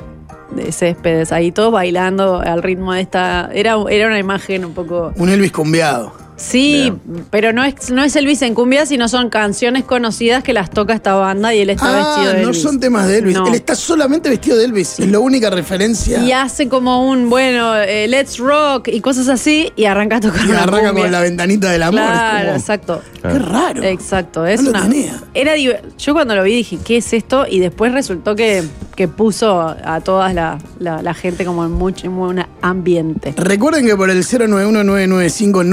de 0.52 0.72
Céspedes, 0.72 1.32
ahí 1.32 1.52
todos 1.52 1.72
bailando 1.74 2.40
al 2.40 2.64
ritmo 2.64 2.94
de 2.94 3.02
esta. 3.02 3.50
Era, 3.54 3.76
era 3.90 4.08
una 4.08 4.18
imagen 4.18 4.64
un 4.66 4.74
poco. 4.74 5.12
Un 5.18 5.30
Elvis 5.30 5.52
cumbiado. 5.52 6.14
Sí, 6.38 6.92
pero 7.30 7.54
no 7.54 7.64
es, 7.64 7.92
no 7.92 8.04
es 8.04 8.16
Elvis 8.16 8.42
en 8.42 8.54
cumbia, 8.56 8.86
sino 8.86 9.08
son 9.08 9.30
canciones 9.30 9.84
conocidas 9.86 10.44
que 10.44 10.52
las 10.54 10.70
toca 10.70 10.94
esta 10.94 11.14
banda 11.16 11.54
y 11.54 11.60
él 11.62 11.70
está 11.70 11.86
Ah, 11.88 11.96
vestido 12.18 12.34
de 12.34 12.42
no 12.44 12.50
Elvis. 12.50 12.62
son 12.62 12.80
temas 12.80 13.08
de 13.08 13.18
Elvis. 13.20 13.36
No. 13.36 13.48
Él 13.48 13.56
está 13.56 13.74
solamente 13.76 14.30
vestido 14.30 14.58
de 14.58 14.66
Elvis. 14.66 15.00
Es 15.00 15.10
la 15.10 15.20
única 15.20 15.50
referencia. 15.50 16.20
Y 16.22 16.32
hace 16.34 16.68
como 16.68 17.08
un, 17.10 17.30
bueno, 17.30 17.76
eh, 17.78 18.08
let's 18.10 18.38
rock 18.38 18.90
y 18.90 19.00
cosas 19.02 19.30
así, 19.30 19.72
y 19.78 19.86
arranca 19.86 20.18
a 20.18 20.20
tocar 20.20 20.46
Y 20.46 20.50
una 20.50 20.64
arranca 20.64 20.88
cumbia. 20.90 21.04
con 21.04 21.12
la 21.14 21.22
ventanita 21.22 21.72
del 21.72 21.84
amor. 21.84 22.02
Claro, 22.02 22.46
como- 22.48 22.58
exacto. 22.60 23.02
Qué 23.22 23.40
raro. 23.40 23.82
Exacto, 23.84 24.46
es 24.46 24.62
No 24.62 24.72
lo 24.72 24.78
una. 24.80 24.90
tenía. 24.90 25.20
Era 25.34 25.54
Yo 25.58 26.14
cuando 26.14 26.36
lo 26.36 26.44
vi 26.44 26.54
dije, 26.58 26.78
¿qué 26.84 26.98
es 26.98 27.12
esto? 27.14 27.46
Y 27.50 27.60
después 27.60 27.92
resultó 27.92 28.36
que, 28.36 28.62
que 28.96 29.08
puso 29.08 29.62
a 29.62 30.02
toda 30.02 30.32
la, 30.34 30.60
la- 30.80 31.02
la 31.02 31.14
gente 31.16 31.44
como 31.46 31.66
en 31.66 31.72
mucho 31.72 32.06
en 32.08 32.14
un 32.14 32.44
ambiente. 32.62 33.34
Recuerden 33.38 33.86
que 33.86 33.96
por 33.96 34.10
el 34.12 34.24
091-995-995 34.24 35.64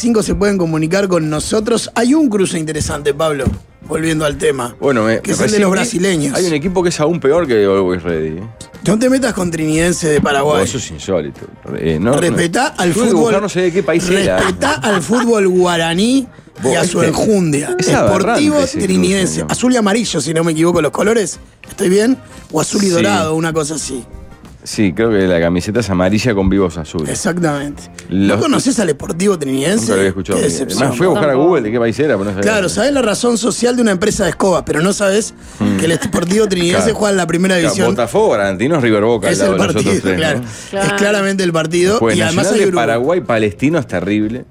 se 0.00 0.34
pueden 0.34 0.56
comunicar 0.56 1.08
con 1.08 1.28
nosotros. 1.28 1.90
Hay 1.94 2.14
un 2.14 2.28
cruce 2.30 2.58
interesante, 2.58 3.12
Pablo. 3.12 3.44
Volviendo 3.86 4.24
al 4.24 4.38
tema. 4.38 4.74
Bueno, 4.80 5.04
me, 5.04 5.20
Que 5.20 5.32
es 5.32 5.38
me 5.38 5.46
el 5.46 5.52
de 5.52 5.58
los 5.58 5.70
brasileños. 5.70 6.34
Hay 6.34 6.46
un 6.46 6.52
equipo 6.54 6.82
que 6.82 6.88
es 6.90 7.00
aún 7.00 7.20
peor 7.20 7.46
que 7.46 7.64
Always 7.64 8.02
Ready. 8.02 8.38
¿eh? 8.38 8.42
No 8.86 8.98
te 8.98 9.10
metas 9.10 9.34
con 9.34 9.50
Trinidense 9.50 10.08
de 10.08 10.20
Paraguay. 10.20 10.64
eso 10.64 10.78
es 10.78 10.90
insólito. 10.90 11.40
Eh, 11.76 11.98
no, 12.00 12.14
Respetá 12.14 12.74
no. 12.76 12.82
al 12.82 12.94
fútbol. 12.94 13.40
no 13.40 13.48
sé 13.48 13.62
de 13.62 13.72
qué 13.72 13.82
país 13.82 14.08
era. 14.08 14.38
Respetá 14.38 14.74
al 14.74 15.02
fútbol 15.02 15.48
guaraní 15.48 16.26
y 16.64 16.74
a 16.74 16.84
su 16.84 17.02
este, 17.02 17.08
enjundia. 17.08 17.76
es 17.78 17.88
Esportivo 17.88 18.58
trinidense. 18.64 19.44
Azul 19.48 19.72
y 19.72 19.76
amarillo, 19.76 20.20
si 20.20 20.32
no 20.32 20.44
me 20.44 20.52
equivoco, 20.52 20.80
los 20.80 20.92
colores. 20.92 21.38
¿Estoy 21.68 21.88
bien? 21.90 22.16
O 22.52 22.60
azul 22.60 22.82
y 22.82 22.86
Sí. 22.86 22.92
dorado, 22.92 23.34
una 23.34 23.52
cosa 23.52 23.74
así. 23.74 24.04
Sí, 24.62 24.92
creo 24.92 25.08
que 25.10 25.26
la 25.26 25.40
camiseta 25.40 25.80
es 25.80 25.88
amarilla 25.88 26.34
con 26.34 26.50
vivos 26.50 26.76
azules. 26.76 27.08
Exactamente. 27.08 27.84
Los- 28.10 28.36
¿No 28.36 28.42
conoces 28.42 28.78
al 28.78 28.90
Sportivo 28.90 29.38
Trinidense? 29.38 29.80
Nunca 29.80 29.92
lo 29.94 29.98
había 30.00 30.08
escuchado. 30.08 30.38
Qué 30.38 30.44
decepción. 30.44 30.78
Además, 30.82 30.98
fui 30.98 31.06
a 31.06 31.10
buscar 31.10 31.30
a. 31.30 31.34
Google 31.34 31.62
de 31.62 31.72
qué 31.72 31.78
país 31.78 31.98
era, 31.98 32.14
pero 32.18 32.24
no 32.24 32.30
sabía. 32.32 32.42
Claro, 32.42 32.68
sabes 32.68 32.92
la 32.92 33.00
razón 33.02 33.38
social 33.38 33.74
de 33.74 33.82
una 33.82 33.92
empresa 33.92 34.24
de 34.24 34.30
escobas, 34.30 34.62
pero 34.66 34.82
no 34.82 34.92
sabes 34.92 35.32
que 35.78 35.86
el 35.86 35.92
Sportivo 35.98 36.46
Trinidense 36.46 36.80
Mm. 36.80 36.84
Claro. 36.84 36.98
juega 36.98 37.10
en 37.12 37.16
la 37.16 37.26
primera 37.26 37.54
Claro, 37.54 37.68
división. 37.70 37.88
Botafogo, 37.94 38.34
Argentino 38.34 38.76
es 38.76 38.82
River 38.82 39.02
Boca. 39.04 39.30
es 39.30 39.40
el 39.40 39.52
de 39.52 39.56
partido, 39.56 39.92
tres, 40.02 40.16
claro. 40.16 40.40
¿no? 40.40 40.46
Claro. 40.70 40.86
Es 40.86 40.92
claramente 40.92 41.42
el 41.42 41.52
partido. 41.52 41.98
Y 42.14 42.20
además 42.20 42.52
hay 42.52 42.60
de. 42.66 42.72
Paraguay 42.72 43.20
Palestino 43.22 43.78
es 43.78 43.86
terrible. 43.86 44.44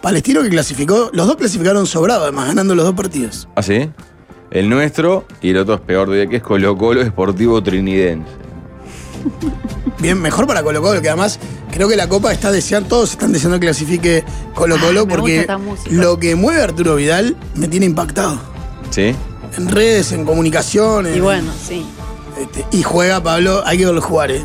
Palestino 0.00 0.42
que 0.42 0.48
clasificó, 0.48 1.10
los 1.12 1.26
dos 1.26 1.36
clasificaron 1.36 1.86
sobrado, 1.86 2.22
además, 2.24 2.46
ganando 2.48 2.74
los 2.74 2.84
dos 2.86 2.94
partidos. 2.94 3.48
¿Ah, 3.56 3.62
sí? 3.62 3.90
El 4.50 4.68
nuestro 4.70 5.26
y 5.42 5.50
el 5.50 5.58
otro 5.58 5.74
es 5.74 5.80
peor 5.80 6.06
todavía, 6.06 6.26
que 6.28 6.36
es 6.36 6.42
Colo 6.42 6.76
Colo 6.78 7.02
Esportivo 7.02 7.62
Trinidense. 7.62 8.30
Bien, 9.98 10.20
mejor 10.20 10.46
para 10.46 10.62
Colo 10.62 10.82
Colo, 10.82 11.00
que 11.00 11.08
además 11.08 11.38
creo 11.72 11.88
que 11.88 11.96
la 11.96 12.08
Copa 12.08 12.32
está 12.32 12.52
deseando, 12.52 12.88
todos 12.88 13.12
están 13.12 13.32
deseando 13.32 13.58
que 13.58 13.66
clasifique 13.66 14.24
Colo 14.54 14.78
Colo 14.78 15.02
Ah, 15.02 15.08
porque 15.08 15.46
lo 15.90 16.18
que 16.18 16.34
mueve 16.34 16.62
Arturo 16.62 16.96
Vidal 16.96 17.36
me 17.54 17.68
tiene 17.68 17.86
impactado. 17.86 18.38
¿Sí? 18.90 19.14
En 19.56 19.68
redes, 19.68 20.12
en 20.12 20.24
comunicaciones. 20.24 21.16
Y 21.16 21.20
bueno, 21.20 21.50
sí. 21.66 21.84
Este, 22.40 22.64
y 22.70 22.82
juega 22.82 23.22
Pablo, 23.22 23.62
hay 23.64 23.78
que 23.78 23.86
verlo 23.86 24.02
jugar, 24.02 24.30
¿eh? 24.30 24.44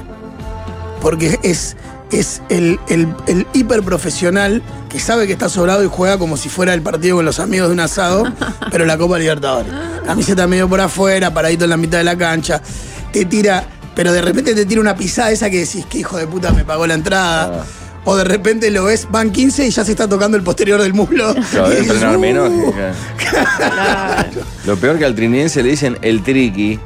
Porque 1.01 1.39
es, 1.43 1.75
es 2.11 2.41
el, 2.49 2.79
el, 2.87 3.13
el 3.27 3.45
hiperprofesional 3.53 4.61
que 4.89 4.99
sabe 4.99 5.27
que 5.27 5.33
está 5.33 5.49
sobrado 5.49 5.83
y 5.83 5.87
juega 5.87 6.17
como 6.17 6.37
si 6.37 6.47
fuera 6.49 6.73
el 6.73 6.81
partido 6.81 7.17
con 7.17 7.25
los 7.25 7.39
amigos 7.39 7.67
de 7.67 7.73
un 7.73 7.79
asado, 7.79 8.23
pero 8.71 8.85
la 8.85 8.97
Copa 8.97 9.17
Libertadores. 9.17 9.71
Camiseta 10.05 10.47
medio 10.47 10.69
por 10.69 10.79
afuera, 10.81 11.33
paradito 11.33 11.65
en 11.65 11.69
la 11.71 11.77
mitad 11.77 11.97
de 11.97 12.03
la 12.03 12.17
cancha, 12.17 12.61
te 13.11 13.25
tira, 13.25 13.65
pero 13.95 14.11
de 14.13 14.21
repente 14.21 14.53
te 14.55 14.65
tira 14.65 14.81
una 14.81 14.95
pisada 14.95 15.31
esa 15.31 15.49
que 15.49 15.59
decís, 15.59 15.85
que 15.85 15.99
hijo 15.99 16.17
de 16.17 16.27
puta 16.27 16.51
me 16.51 16.63
pagó 16.65 16.87
la 16.87 16.93
entrada. 16.93 17.61
Ah. 17.61 17.65
O 18.03 18.15
de 18.15 18.23
repente 18.23 18.71
lo 18.71 18.85
ves, 18.85 19.07
van 19.11 19.29
15 19.31 19.67
y 19.67 19.69
ya 19.69 19.85
se 19.85 19.91
está 19.91 20.07
tocando 20.09 20.35
el 20.35 20.41
posterior 20.43 20.81
del 20.81 20.93
muslo. 20.95 21.35
Claro, 21.51 21.71
entrenar 21.71 22.17
"Uh". 22.17 22.19
menos. 22.19 22.51
Claro. 23.29 24.41
Lo 24.65 24.75
peor 24.77 24.97
que 24.97 25.05
al 25.05 25.13
trinidense 25.13 25.61
le 25.61 25.69
dicen 25.69 25.97
el 26.01 26.23
triqui. 26.23 26.79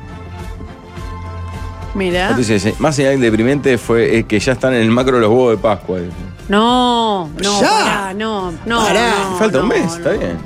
Mira. 1.93 2.31
Entonces, 2.31 2.77
más 2.79 2.95
señal 2.97 3.19
deprimente 3.21 3.77
fue 3.77 4.17
eh, 4.17 4.23
que 4.25 4.39
ya 4.39 4.51
están 4.51 4.73
en 4.73 4.81
el 4.81 4.91
macro 4.91 5.17
los 5.19 5.29
huevos 5.29 5.51
de 5.51 5.57
Pascua. 5.57 5.99
No, 6.49 7.29
no, 7.41 7.61
Ya. 7.61 7.69
pará, 7.69 8.13
no, 8.13 8.51
no. 8.65 8.85
Pará. 8.85 9.13
no, 9.31 9.37
Falta 9.39 9.61
un 9.61 9.67
mes, 9.69 9.85
no. 9.85 9.95
está 9.95 10.09
bien. 10.11 10.37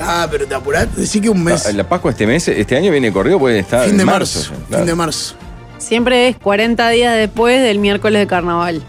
Ah, 0.00 0.26
pero 0.30 0.46
te 0.46 0.54
apurás, 0.54 0.94
decí 0.96 1.20
que 1.20 1.28
un 1.28 1.44
mes. 1.44 1.72
La 1.74 1.86
Pascua 1.86 2.10
este 2.10 2.26
mes, 2.26 2.48
este 2.48 2.74
año 2.76 2.90
viene 2.90 3.12
corrido, 3.12 3.38
puede 3.38 3.58
estar 3.58 3.82
fin 3.82 3.92
en 3.92 3.98
de 3.98 4.04
marzo. 4.06 4.38
marzo. 4.38 4.52
ya, 4.54 4.66
claro. 4.68 4.78
Fin 4.82 4.86
de 4.86 4.94
marzo. 4.94 5.34
Siempre 5.78 6.28
es 6.28 6.36
40 6.38 6.88
días 6.90 7.16
después 7.16 7.62
del 7.62 7.78
miércoles 7.78 8.20
de 8.20 8.26
carnaval. 8.26 8.82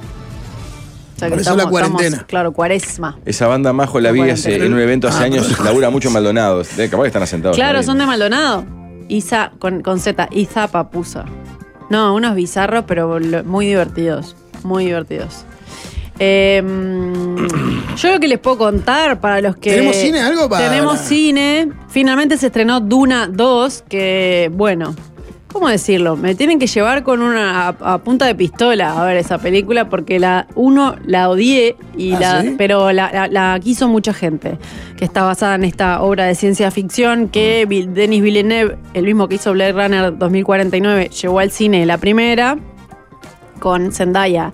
O 1.15 1.19
sea 1.19 1.29
Por 1.29 1.39
eso 1.39 1.55
la 1.55 1.65
cuarentena. 1.65 2.25
claro, 2.27 2.51
cuaresma. 2.51 3.17
Esa 3.25 3.47
banda 3.47 3.73
Majo 3.73 3.99
la 3.99 4.11
vi 4.11 4.21
hace- 4.29 4.55
en 4.63 4.73
un 4.73 4.79
evento 4.79 5.07
hace 5.07 5.23
Ah, 5.23 5.25
años, 5.25 5.59
labura 5.63 5.89
mucho 5.89 6.09
en 6.09 6.13
Maldonado. 6.13 6.61
Eh, 6.77 6.87
Capaz 6.89 7.03
que 7.03 7.07
están 7.07 7.23
asentados. 7.23 7.57
Claro, 7.57 7.79
ahí. 7.79 7.83
son 7.83 7.97
de 7.97 8.05
Maldonado. 8.05 8.65
Isa, 9.09 9.51
con, 9.59 9.81
con 9.81 9.99
Z, 9.99 10.27
Isa 10.31 10.67
Papusa. 10.67 11.25
No, 11.89 12.13
unos 12.13 12.35
bizarros, 12.35 12.83
pero 12.87 13.19
lo- 13.19 13.43
muy 13.43 13.65
divertidos. 13.65 14.35
Muy 14.63 14.85
divertidos. 14.85 15.43
Eh, 16.19 16.61
yo 17.97 18.11
lo 18.11 18.19
que 18.19 18.27
les 18.27 18.39
puedo 18.39 18.57
contar 18.59 19.19
para 19.19 19.41
los 19.41 19.55
que. 19.57 19.71
¿Tenemos 19.71 19.95
cine? 19.95 20.19
¿Algo 20.21 20.47
para 20.49 20.69
Tenemos 20.69 20.99
cine. 20.99 21.69
Finalmente 21.89 22.37
se 22.37 22.47
estrenó 22.47 22.79
Duna 22.79 23.27
2, 23.27 23.83
que, 23.89 24.51
bueno. 24.53 24.95
¿Cómo 25.51 25.69
decirlo? 25.69 26.17
Me 26.17 26.35
tienen 26.35 26.59
que 26.59 26.67
llevar 26.67 27.03
con 27.03 27.21
una 27.21 27.67
a, 27.69 27.93
a 27.93 27.97
punta 27.99 28.25
de 28.25 28.35
pistola 28.35 29.01
a 29.01 29.05
ver 29.05 29.17
esa 29.17 29.37
película 29.37 29.89
porque 29.89 30.19
la 30.19 30.45
uno 30.55 30.95
la 31.05 31.29
odié 31.29 31.75
y 31.97 32.11
¿Ah, 32.13 32.19
la 32.19 32.41
sí? 32.41 32.55
pero 32.57 32.91
la, 32.91 33.11
la- 33.11 33.27
la 33.27 33.59
quiso 33.59 33.87
mucha 33.87 34.13
gente 34.13 34.57
que 34.97 35.05
está 35.05 35.23
basada 35.23 35.55
en 35.55 35.63
esta 35.63 36.01
obra 36.01 36.25
de 36.25 36.35
ciencia 36.35 36.69
ficción 36.69 37.29
que 37.29 37.63
Mm. 37.65 37.69
Vil- 37.69 37.93
Denis 37.93 38.21
Villeneuve, 38.21 38.77
el 38.93 39.05
mismo 39.05 39.27
que 39.27 39.35
hizo 39.35 39.51
Blade 39.53 39.71
Runner 39.71 40.17
2049, 40.17 41.09
llevó 41.09 41.39
al 41.39 41.49
cine 41.49 41.85
la 41.85 41.97
primera 41.97 42.57
con 43.59 43.91
Zendaya 43.91 44.51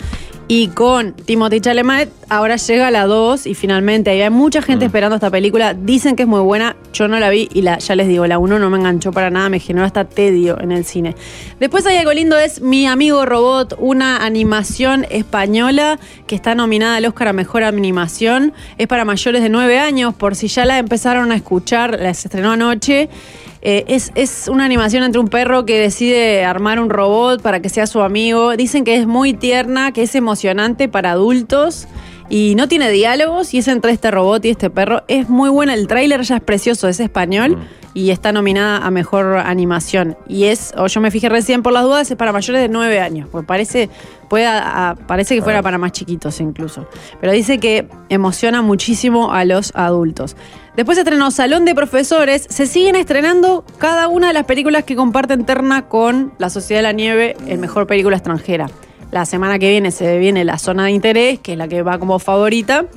y 0.48 0.68
con 0.68 1.14
Timothy 1.14 1.62
Chalamet, 1.62 2.10
ahora 2.30 2.58
llega 2.58 2.92
la 2.92 3.06
2 3.06 3.48
y 3.48 3.56
finalmente 3.56 4.10
hay 4.10 4.30
mucha 4.30 4.60
Mm. 4.60 4.64
gente 4.64 4.86
esperando 4.86 5.16
esta 5.16 5.32
película, 5.32 5.74
dicen 5.74 6.16
que 6.16 6.24
es 6.24 6.30
muy 6.30 6.42
buena, 6.42 6.76
yo 6.92 7.08
no 7.08 7.20
la 7.20 7.30
vi 7.30 7.48
y 7.54 7.62
la, 7.62 7.78
ya 7.80 7.96
les 7.96 8.08
digo, 8.08 8.28
la 8.28 8.38
1 8.40 8.60
no 8.60 8.70
me 8.70 8.78
enganchó 8.78 9.12
para 9.12 9.30
nada, 9.30 9.50
me 9.50 9.60
generó 9.60 9.86
hasta 9.86 10.04
tedio 10.06 10.60
en 10.60 10.72
el 10.72 10.86
cine. 10.86 11.16
Después 11.60 11.86
hay 11.86 11.98
algo 11.98 12.14
lindo, 12.14 12.38
es 12.38 12.62
Mi 12.62 12.88
Amigo 12.88 13.26
Robot, 13.26 13.76
una 13.80 14.26
animación 14.26 15.06
española 15.10 15.98
que 16.28 16.36
está 16.36 16.56
nominada 16.56 16.98
al 16.98 17.06
Oscar 17.06 17.30
a 17.30 17.34
Mejor 17.34 17.64
Animación, 17.64 18.54
es 18.78 18.88
para 18.88 19.06
mayores 19.06 19.42
de 19.42 19.50
9 19.50 19.80
años, 19.80 20.14
por 20.14 20.36
si 20.36 20.50
ya 20.50 20.66
la 20.66 20.78
empezaron 20.78 21.32
a 21.32 21.36
escuchar, 21.36 22.00
la 22.00 22.14
se 22.14 22.28
estrenó 22.28 22.52
anoche. 22.52 23.10
Eh, 23.66 23.86
es, 23.88 24.12
es 24.16 24.50
una 24.50 24.66
animación 24.66 25.04
entre 25.04 25.22
un 25.22 25.30
perro 25.30 25.66
que 25.66 25.80
decide 25.80 26.44
armar 26.44 26.82
un 26.82 26.90
robot 26.90 27.42
para 27.42 27.62
que 27.62 27.70
sea 27.70 27.88
su 27.88 28.02
amigo. 28.02 28.58
Dicen 28.58 28.84
que 28.84 28.96
es 28.96 29.08
muy 29.08 29.34
tierna, 29.34 29.94
que 29.94 30.04
es 30.04 30.16
emocionante 30.16 30.90
para 30.90 31.12
adultos 31.12 31.88
y 32.30 32.56
no 32.56 32.68
tiene 32.68 32.90
diálogos 32.92 33.54
y 33.54 33.60
es 33.60 33.68
entre 33.68 33.92
este 33.92 34.12
robot 34.12 34.44
y 34.46 34.50
este 34.50 34.70
perro. 34.70 35.04
Es 35.08 35.30
muy 35.30 35.50
buena, 35.50 35.74
el 35.74 35.88
tráiler 35.88 36.22
ya 36.22 36.38
es 36.38 36.42
precioso, 36.44 36.88
es 36.88 37.00
español 37.00 37.58
y 37.96 38.10
está 38.10 38.32
nominada 38.32 38.78
a 38.78 38.90
Mejor 38.92 39.38
Animación. 39.38 40.18
Y 40.28 40.46
es, 40.46 40.74
o 40.78 40.88
yo 40.88 41.00
me 41.00 41.12
fijé 41.12 41.30
recién 41.30 41.62
por 41.62 41.74
las 41.74 41.84
dudas, 41.84 42.10
es 42.10 42.18
para 42.18 42.32
mayores 42.32 42.62
de 42.62 42.70
9 42.70 43.00
años, 43.00 43.28
porque 43.32 43.46
parece, 43.46 43.90
puede, 44.30 44.48
a- 44.48 44.90
a- 44.92 44.96
parece 44.96 45.36
que 45.36 45.42
fuera 45.44 45.62
para 45.62 45.78
más 45.78 45.92
chiquitos 45.92 46.40
incluso. 46.42 46.88
Pero 47.22 47.32
dice 47.34 47.60
que 47.60 47.88
emociona 48.10 48.62
muchísimo 48.64 49.32
a 49.32 49.46
los 49.46 49.72
adultos. 49.76 50.36
Después 50.76 50.96
se 50.96 51.02
estrenó 51.02 51.30
Salón 51.30 51.66
de 51.66 51.76
Profesores. 51.76 52.48
Se 52.50 52.66
siguen 52.66 52.96
estrenando 52.96 53.64
cada 53.78 54.08
una 54.08 54.30
de 54.30 54.34
las 54.34 54.46
películas 54.46 54.86
que 54.86 54.96
comparten 54.96 55.46
terna 55.46 55.88
con 55.88 56.34
La 56.40 56.50
Sociedad 56.50 56.80
de 56.80 56.84
la 56.84 56.94
Nieve 56.94 57.36
en 57.46 57.60
Mejor 57.60 57.86
Película 57.86 58.16
Extranjera. 58.18 58.72
La 59.14 59.28
semana 59.28 59.60
que 59.60 59.70
viene 59.70 59.92
se 59.92 60.18
viene 60.18 60.44
La 60.44 60.58
Zona 60.58 60.86
de 60.86 60.92
Interés, 60.92 61.38
que 61.38 61.52
es 61.52 61.58
la 61.60 61.68
que 61.68 61.84
va 61.84 62.00
como 62.00 62.18
favorita. 62.18 62.88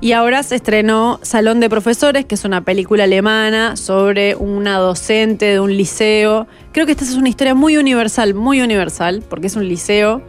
Y 0.00 0.10
ahora 0.10 0.42
se 0.42 0.56
estrenó 0.56 1.20
Salón 1.22 1.60
de 1.60 1.70
Profesores, 1.70 2.24
que 2.24 2.34
es 2.34 2.44
una 2.44 2.64
película 2.64 3.04
alemana 3.04 3.76
sobre 3.76 4.34
una 4.34 4.78
docente 4.78 5.44
de 5.44 5.60
un 5.60 5.76
liceo. 5.76 6.48
Creo 6.72 6.84
que 6.84 6.90
esta 6.90 7.04
es 7.04 7.14
una 7.14 7.28
historia 7.28 7.54
muy 7.54 7.76
universal, 7.76 8.34
muy 8.34 8.60
universal, 8.60 9.22
porque 9.30 9.46
es 9.46 9.54
un 9.54 9.68
liceo 9.68 10.20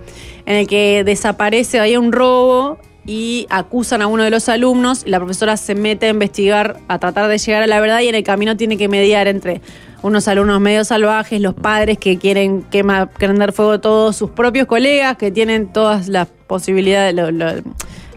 en 0.45 0.55
el 0.55 0.67
que 0.67 1.03
desaparece, 1.03 1.79
hay 1.79 1.97
un 1.97 2.11
robo 2.11 2.77
y 3.03 3.47
acusan 3.49 4.03
a 4.03 4.07
uno 4.07 4.23
de 4.23 4.29
los 4.29 4.49
alumnos 4.49 5.01
y 5.03 5.09
la 5.09 5.17
profesora 5.17 5.57
se 5.57 5.73
mete 5.73 6.05
a 6.05 6.09
investigar, 6.09 6.77
a 6.87 6.99
tratar 6.99 7.27
de 7.27 7.39
llegar 7.39 7.63
a 7.63 7.67
la 7.67 7.79
verdad 7.79 8.01
y 8.01 8.07
en 8.07 8.13
el 8.13 8.23
camino 8.23 8.55
tiene 8.55 8.77
que 8.77 8.87
mediar 8.87 9.27
entre 9.27 9.61
unos 10.03 10.27
alumnos 10.27 10.61
medio 10.61 10.85
salvajes, 10.85 11.41
los 11.41 11.55
padres 11.55 11.97
que 11.97 12.17
quieren 12.19 12.61
quema, 12.63 13.07
prender 13.07 13.51
fuego 13.53 13.79
todos, 13.79 14.15
sus 14.15 14.29
propios 14.29 14.67
colegas 14.67 15.17
que 15.17 15.31
tienen 15.31 15.73
todas 15.73 16.07
las 16.07 16.27
posibilidades, 16.47 17.15
lo- 17.15 17.31
lo- 17.31 17.61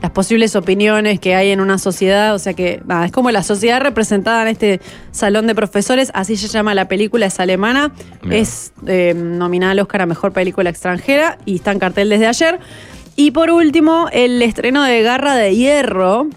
las 0.02 0.10
posibles 0.10 0.54
opiniones 0.56 1.18
que 1.20 1.34
hay 1.34 1.50
en 1.52 1.60
una 1.60 1.78
sociedad, 1.78 2.34
o 2.34 2.38
sea 2.38 2.52
que 2.52 2.82
nada, 2.84 3.06
es 3.06 3.12
como 3.12 3.30
la 3.30 3.42
sociedad 3.42 3.80
representada 3.80 4.42
en 4.42 4.48
este 4.48 4.80
salón 5.10 5.46
de 5.46 5.54
profesores, 5.54 6.10
así 6.12 6.36
se 6.36 6.48
llama 6.48 6.74
la 6.74 6.86
película, 6.86 7.24
es 7.26 7.40
alemana, 7.40 7.92
es 8.30 8.72
eh, 8.86 9.14
nominada 9.16 9.72
al 9.72 9.80
Oscar 9.80 10.02
a 10.02 10.06
Mejor 10.06 10.32
Película 10.32 10.68
Extranjera 10.68 11.38
y 11.46 11.54
está 11.56 11.72
en 11.72 11.78
cartel 11.78 12.10
desde 12.10 12.26
ayer. 12.26 12.58
Y 13.16 13.30
por 13.30 13.50
último, 13.50 14.08
el 14.12 14.42
estreno 14.42 14.82
de 14.82 15.00
Garra 15.02 15.34
de 15.34 15.56
Hierro, 15.56 16.28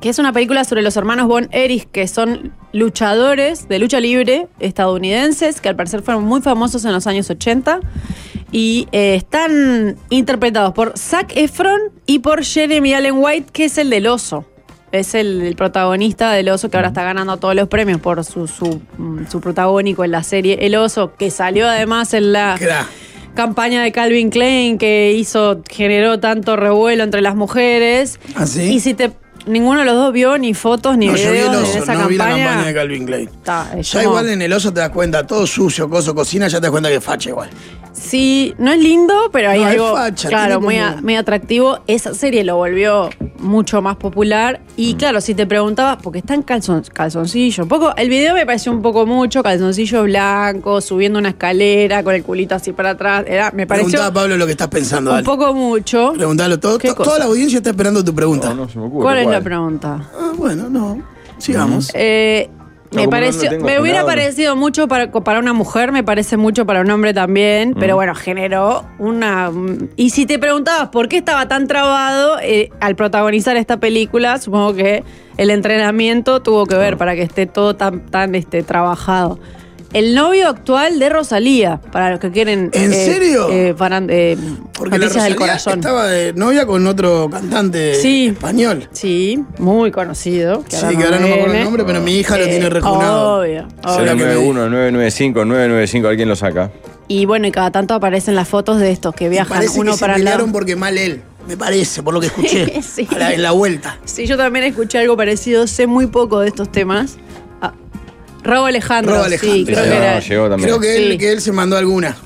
que 0.00 0.08
es 0.08 0.18
una 0.18 0.32
película 0.32 0.64
sobre 0.64 0.82
los 0.82 0.96
hermanos 0.96 1.26
Von 1.26 1.48
Erich, 1.50 1.88
que 1.90 2.06
son 2.06 2.52
luchadores 2.72 3.68
de 3.68 3.78
lucha 3.78 3.98
libre 4.00 4.48
estadounidenses, 4.60 5.60
que 5.60 5.68
al 5.68 5.76
parecer 5.76 6.02
fueron 6.02 6.24
muy 6.24 6.40
famosos 6.40 6.84
en 6.84 6.92
los 6.92 7.06
años 7.06 7.28
80. 7.28 7.80
Y 8.52 8.88
eh, 8.92 9.16
están 9.16 9.96
interpretados 10.08 10.72
por 10.72 10.96
Zac 10.96 11.36
Efron 11.36 11.80
y 12.06 12.20
por 12.20 12.44
Jeremy 12.44 12.94
Allen 12.94 13.16
White, 13.16 13.48
que 13.52 13.64
es 13.64 13.76
el 13.76 13.90
del 13.90 14.06
oso. 14.06 14.44
Es 14.90 15.14
el, 15.14 15.42
el 15.42 15.54
protagonista 15.54 16.32
del 16.32 16.48
oso 16.48 16.70
que 16.70 16.78
ahora 16.78 16.88
está 16.88 17.02
ganando 17.02 17.36
todos 17.36 17.54
los 17.54 17.68
premios 17.68 18.00
por 18.00 18.24
su, 18.24 18.46
su, 18.46 18.80
mm, 18.96 19.26
su 19.28 19.40
protagónico 19.40 20.02
en 20.02 20.12
la 20.12 20.22
serie 20.22 20.58
El 20.62 20.76
oso, 20.76 21.12
que 21.14 21.30
salió 21.30 21.68
además 21.68 22.14
en 22.14 22.32
la 22.32 22.56
campaña 23.34 23.82
de 23.82 23.92
Calvin 23.92 24.30
Klein 24.30 24.78
que 24.78 25.12
hizo, 25.12 25.62
generó 25.68 26.18
tanto 26.20 26.56
revuelo 26.56 27.04
entre 27.04 27.20
las 27.20 27.36
mujeres. 27.36 28.18
¿Ah, 28.34 28.46
sí? 28.46 28.62
Y 28.62 28.80
si 28.80 28.94
te 28.94 29.12
ninguno 29.46 29.80
de 29.80 29.86
los 29.86 29.94
dos 29.94 30.12
vio 30.12 30.36
ni 30.38 30.54
fotos 30.54 30.96
ni 30.98 31.06
No, 31.06 31.16
yo 31.16 31.24
vi 31.30 31.38
videos 31.38 31.46
el 31.46 31.52
de 31.52 31.68
oso, 31.68 31.78
esa 31.78 31.94
no 31.94 32.08
vi 32.08 32.16
la 32.16 32.24
campaña. 32.26 32.46
campaña 32.46 32.66
de 32.68 32.74
Calvin 32.74 33.06
Klein. 33.06 33.30
Es 33.78 33.92
Ya 33.92 33.98
como- 34.02 34.10
igual 34.10 34.28
en 34.30 34.42
el 34.42 34.52
oso 34.52 34.72
te 34.72 34.80
das 34.80 34.90
cuenta, 34.90 35.26
todo 35.26 35.46
sucio, 35.46 35.88
coso, 35.88 36.14
cocina, 36.14 36.48
ya 36.48 36.58
te 36.58 36.62
das 36.62 36.70
cuenta 36.70 36.88
que 36.88 36.96
es 36.96 37.04
facha 37.04 37.30
igual. 37.30 37.50
Sí, 37.92 38.54
no 38.58 38.70
es 38.72 38.78
lindo, 38.78 39.12
pero 39.32 39.50
hay 39.50 39.58
No, 39.60 39.66
es 39.66 39.72
algo 39.72 39.96
facha, 39.96 40.28
claro, 40.28 40.60
muy, 40.60 40.76
como- 40.76 40.86
a- 40.86 41.00
muy 41.00 41.16
atractivo. 41.16 41.80
Esa 41.88 42.14
serie 42.14 42.44
lo 42.44 42.54
volvió 42.56 43.10
mucho 43.40 43.82
más 43.82 43.96
popular. 43.96 44.60
Y 44.76 44.94
Mm. 44.94 44.96
claro, 44.98 45.20
si 45.20 45.34
te 45.34 45.46
preguntabas, 45.46 45.98
porque 46.00 46.20
está 46.20 46.34
en 46.34 46.42
calzon, 46.42 46.84
calzoncillo, 46.92 47.64
un 47.64 47.68
poco, 47.68 47.94
el 47.96 48.08
video 48.08 48.34
me 48.34 48.46
pareció 48.46 48.70
un 48.70 48.82
poco 48.82 49.04
mucho, 49.04 49.42
calzoncillo 49.42 50.04
blanco, 50.04 50.80
subiendo 50.80 51.18
una 51.18 51.30
escalera 51.30 52.04
con 52.04 52.14
el 52.14 52.22
culito 52.22 52.54
así 52.54 52.72
para 52.72 52.90
atrás. 52.90 53.24
Era, 53.26 53.50
me 53.50 53.66
pareció 53.66 53.88
Preguntá 53.90 54.06
a 54.06 54.12
Pablo 54.12 54.36
lo 54.36 54.46
que 54.46 54.52
estás 54.52 54.68
pensando. 54.68 55.10
un 55.10 55.16
dale. 55.16 55.24
poco 55.26 55.52
mucho. 55.54 56.12
Preguntalo 56.16 56.60
todo. 56.60 56.78
¿Qué 56.78 56.88
to- 56.88 56.94
cosa? 56.96 57.08
Toda 57.10 57.18
la 57.20 57.24
audiencia 57.24 57.56
está 57.56 57.70
esperando 57.70 58.04
tu 58.04 58.14
pregunta. 58.14 58.50
No, 58.50 58.54
no 58.66 58.68
se 58.68 58.78
me 58.78 58.84
ocurre. 58.86 59.02
¿Cuál 59.28 59.38
es 59.38 59.40
la 59.40 59.44
pregunta? 59.44 60.10
Ah, 60.14 60.32
bueno, 60.36 60.68
no. 60.68 61.02
Sigamos. 61.38 61.90
Eh, 61.94 62.50
No, 62.90 63.00
me 63.00 63.04
no 63.04 63.10
pareció, 63.10 63.50
me 63.60 63.78
hubiera 63.78 64.04
parecido 64.06 64.56
mucho 64.56 64.88
para, 64.88 65.10
para 65.12 65.38
una 65.40 65.52
mujer, 65.52 65.92
me 65.92 66.02
parece 66.02 66.38
mucho 66.38 66.64
para 66.64 66.80
un 66.80 66.90
hombre 66.90 67.12
también, 67.12 67.74
pero 67.78 67.96
bueno, 67.96 68.14
generó 68.14 68.86
una... 68.98 69.50
Y 69.96 70.08
si 70.08 70.24
te 70.24 70.38
preguntabas 70.38 70.88
por 70.88 71.06
qué 71.08 71.18
estaba 71.18 71.46
tan 71.48 71.66
trabado 71.66 72.38
eh, 72.40 72.70
al 72.80 72.96
protagonizar 72.96 73.58
esta 73.58 73.76
película, 73.78 74.38
supongo 74.38 74.72
que 74.74 75.04
el 75.36 75.50
entrenamiento 75.50 76.40
tuvo 76.40 76.64
que 76.64 76.76
ver 76.76 76.96
para 76.96 77.14
que 77.14 77.22
esté 77.22 77.44
todo 77.44 77.76
tan, 77.76 78.06
tan 78.06 78.34
este, 78.34 78.62
trabajado. 78.62 79.38
El 79.94 80.14
novio 80.14 80.48
actual 80.48 80.98
de 80.98 81.08
Rosalía, 81.08 81.80
para 81.90 82.10
los 82.10 82.20
que 82.20 82.30
quieren... 82.30 82.68
¿En 82.74 82.92
serio? 82.92 83.48
eh, 83.50 83.74
para, 83.76 84.02
eh, 84.08 84.36
Porque 84.74 84.98
la 84.98 85.08
del 85.08 85.34
corazón. 85.34 85.78
estaba 85.78 86.06
de 86.06 86.34
novia 86.34 86.66
con 86.66 86.86
otro 86.86 87.30
cantante 87.30 87.94
Sí. 87.94 88.26
español. 88.26 88.86
Sí, 88.92 89.42
muy 89.58 89.90
conocido. 89.90 90.62
sí, 90.68 90.76
que 90.96 91.04
ahora 91.04 91.18
no 91.18 91.26
me 91.28 91.34
acuerdo 91.34 91.54
el 91.54 91.64
nombre, 91.64 91.84
pero 91.84 92.00
mi 92.02 92.16
hija 92.18 92.36
lo 92.36 92.44
Eh, 92.44 92.48
tiene 92.48 92.68
rejunado. 92.68 93.40
Obvio, 93.40 93.66
obvio. 93.82 93.94
Será 93.94 94.10
que 94.14 94.24
me- 94.24 94.34
091 94.34 94.68
995 94.68 95.44
995, 95.46 96.08
¿alguien 96.08 96.28
lo 96.28 96.36
saca? 96.36 96.70
Y 97.08 97.24
bueno, 97.24 97.46
y 97.46 97.50
cada 97.50 97.70
tanto 97.70 97.94
aparecen 97.94 98.34
las 98.34 98.46
fotos 98.46 98.78
de 98.80 98.90
estos 98.90 99.14
que 99.14 99.30
viajan 99.30 99.56
parece 99.56 99.80
uno 99.80 99.92
que 99.92 99.96
se 99.96 100.00
para 100.02 100.16
el 100.16 100.24
lado. 100.24 100.36
pelearon 100.36 100.52
porque 100.52 100.76
mal 100.76 100.98
él. 100.98 101.22
Me 101.48 101.56
parece, 101.56 102.02
por 102.02 102.12
lo 102.12 102.20
que 102.20 102.26
escuché. 102.26 102.82
Sí. 102.82 103.08
la- 103.18 103.32
en 103.32 103.40
la 103.42 103.52
vuelta. 103.52 103.96
Sí, 104.04 104.26
yo 104.26 104.36
también 104.36 104.66
escuché 104.66 104.98
algo 104.98 105.16
parecido, 105.16 105.66
sé 105.66 105.86
muy 105.86 106.06
poco 106.08 106.40
de 106.40 106.48
estos 106.48 106.70
temas. 106.70 107.16
Raúl 108.48 108.68
Alejandro, 108.68 109.14
sí, 109.20 109.26
Alejandro. 109.26 109.64
creo 109.64 109.64
Sí, 109.64 109.64
que 109.64 109.74
no, 109.90 110.02
era. 110.02 110.20
llegó 110.20 110.48
también. 110.48 110.68
Creo 110.68 110.80
que 110.80 110.96
él, 110.96 111.12
Sí. 111.12 111.18
que 111.18 111.32
él 111.32 111.40
se 111.40 111.52
mandó 111.52 111.76
alguna. 111.76 112.16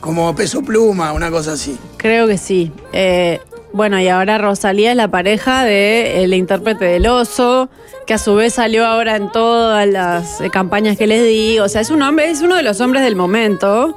Como 0.00 0.34
peso 0.34 0.62
pluma, 0.62 1.12
una 1.12 1.30
cosa 1.30 1.52
así. 1.52 1.78
Creo 1.96 2.26
que 2.26 2.36
sí. 2.36 2.72
Eh, 2.92 3.40
bueno, 3.72 4.00
y 4.00 4.08
ahora 4.08 4.36
Rosalía 4.38 4.90
es 4.90 4.96
la 4.96 5.08
pareja 5.08 5.64
del 5.64 6.34
intérprete 6.34 6.84
del 6.84 7.06
oso, 7.06 7.68
que 8.06 8.14
a 8.14 8.18
su 8.18 8.34
vez 8.34 8.54
salió 8.54 8.84
ahora 8.84 9.14
en 9.16 9.30
todas 9.30 9.86
las 9.86 10.40
eh, 10.40 10.50
campañas 10.50 10.98
que 10.98 11.06
les 11.06 11.24
di. 11.24 11.58
O 11.60 11.68
sea, 11.68 11.80
es 11.80 11.90
un 11.90 12.02
hombre, 12.02 12.28
es 12.30 12.40
uno 12.42 12.56
de 12.56 12.64
los 12.64 12.80
hombres 12.80 13.04
del 13.04 13.14
momento. 13.16 13.94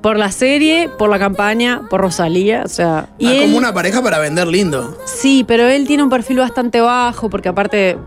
Por 0.00 0.18
la 0.18 0.30
serie, 0.30 0.88
por 0.98 1.10
la 1.10 1.18
campaña, 1.18 1.82
por 1.90 2.00
Rosalía. 2.00 2.62
O 2.64 2.68
sea. 2.68 3.08
Y 3.18 3.26
Ah, 3.26 3.34
él- 3.34 3.40
como 3.42 3.58
una 3.58 3.74
pareja 3.74 4.02
para 4.02 4.18
vender 4.18 4.46
lindo. 4.46 4.96
Sí, 5.04 5.44
pero 5.46 5.66
él 5.68 5.86
tiene 5.86 6.02
un 6.02 6.10
perfil 6.10 6.38
bastante 6.38 6.80
bajo, 6.80 7.28
porque 7.28 7.48
aparte, 7.50 7.98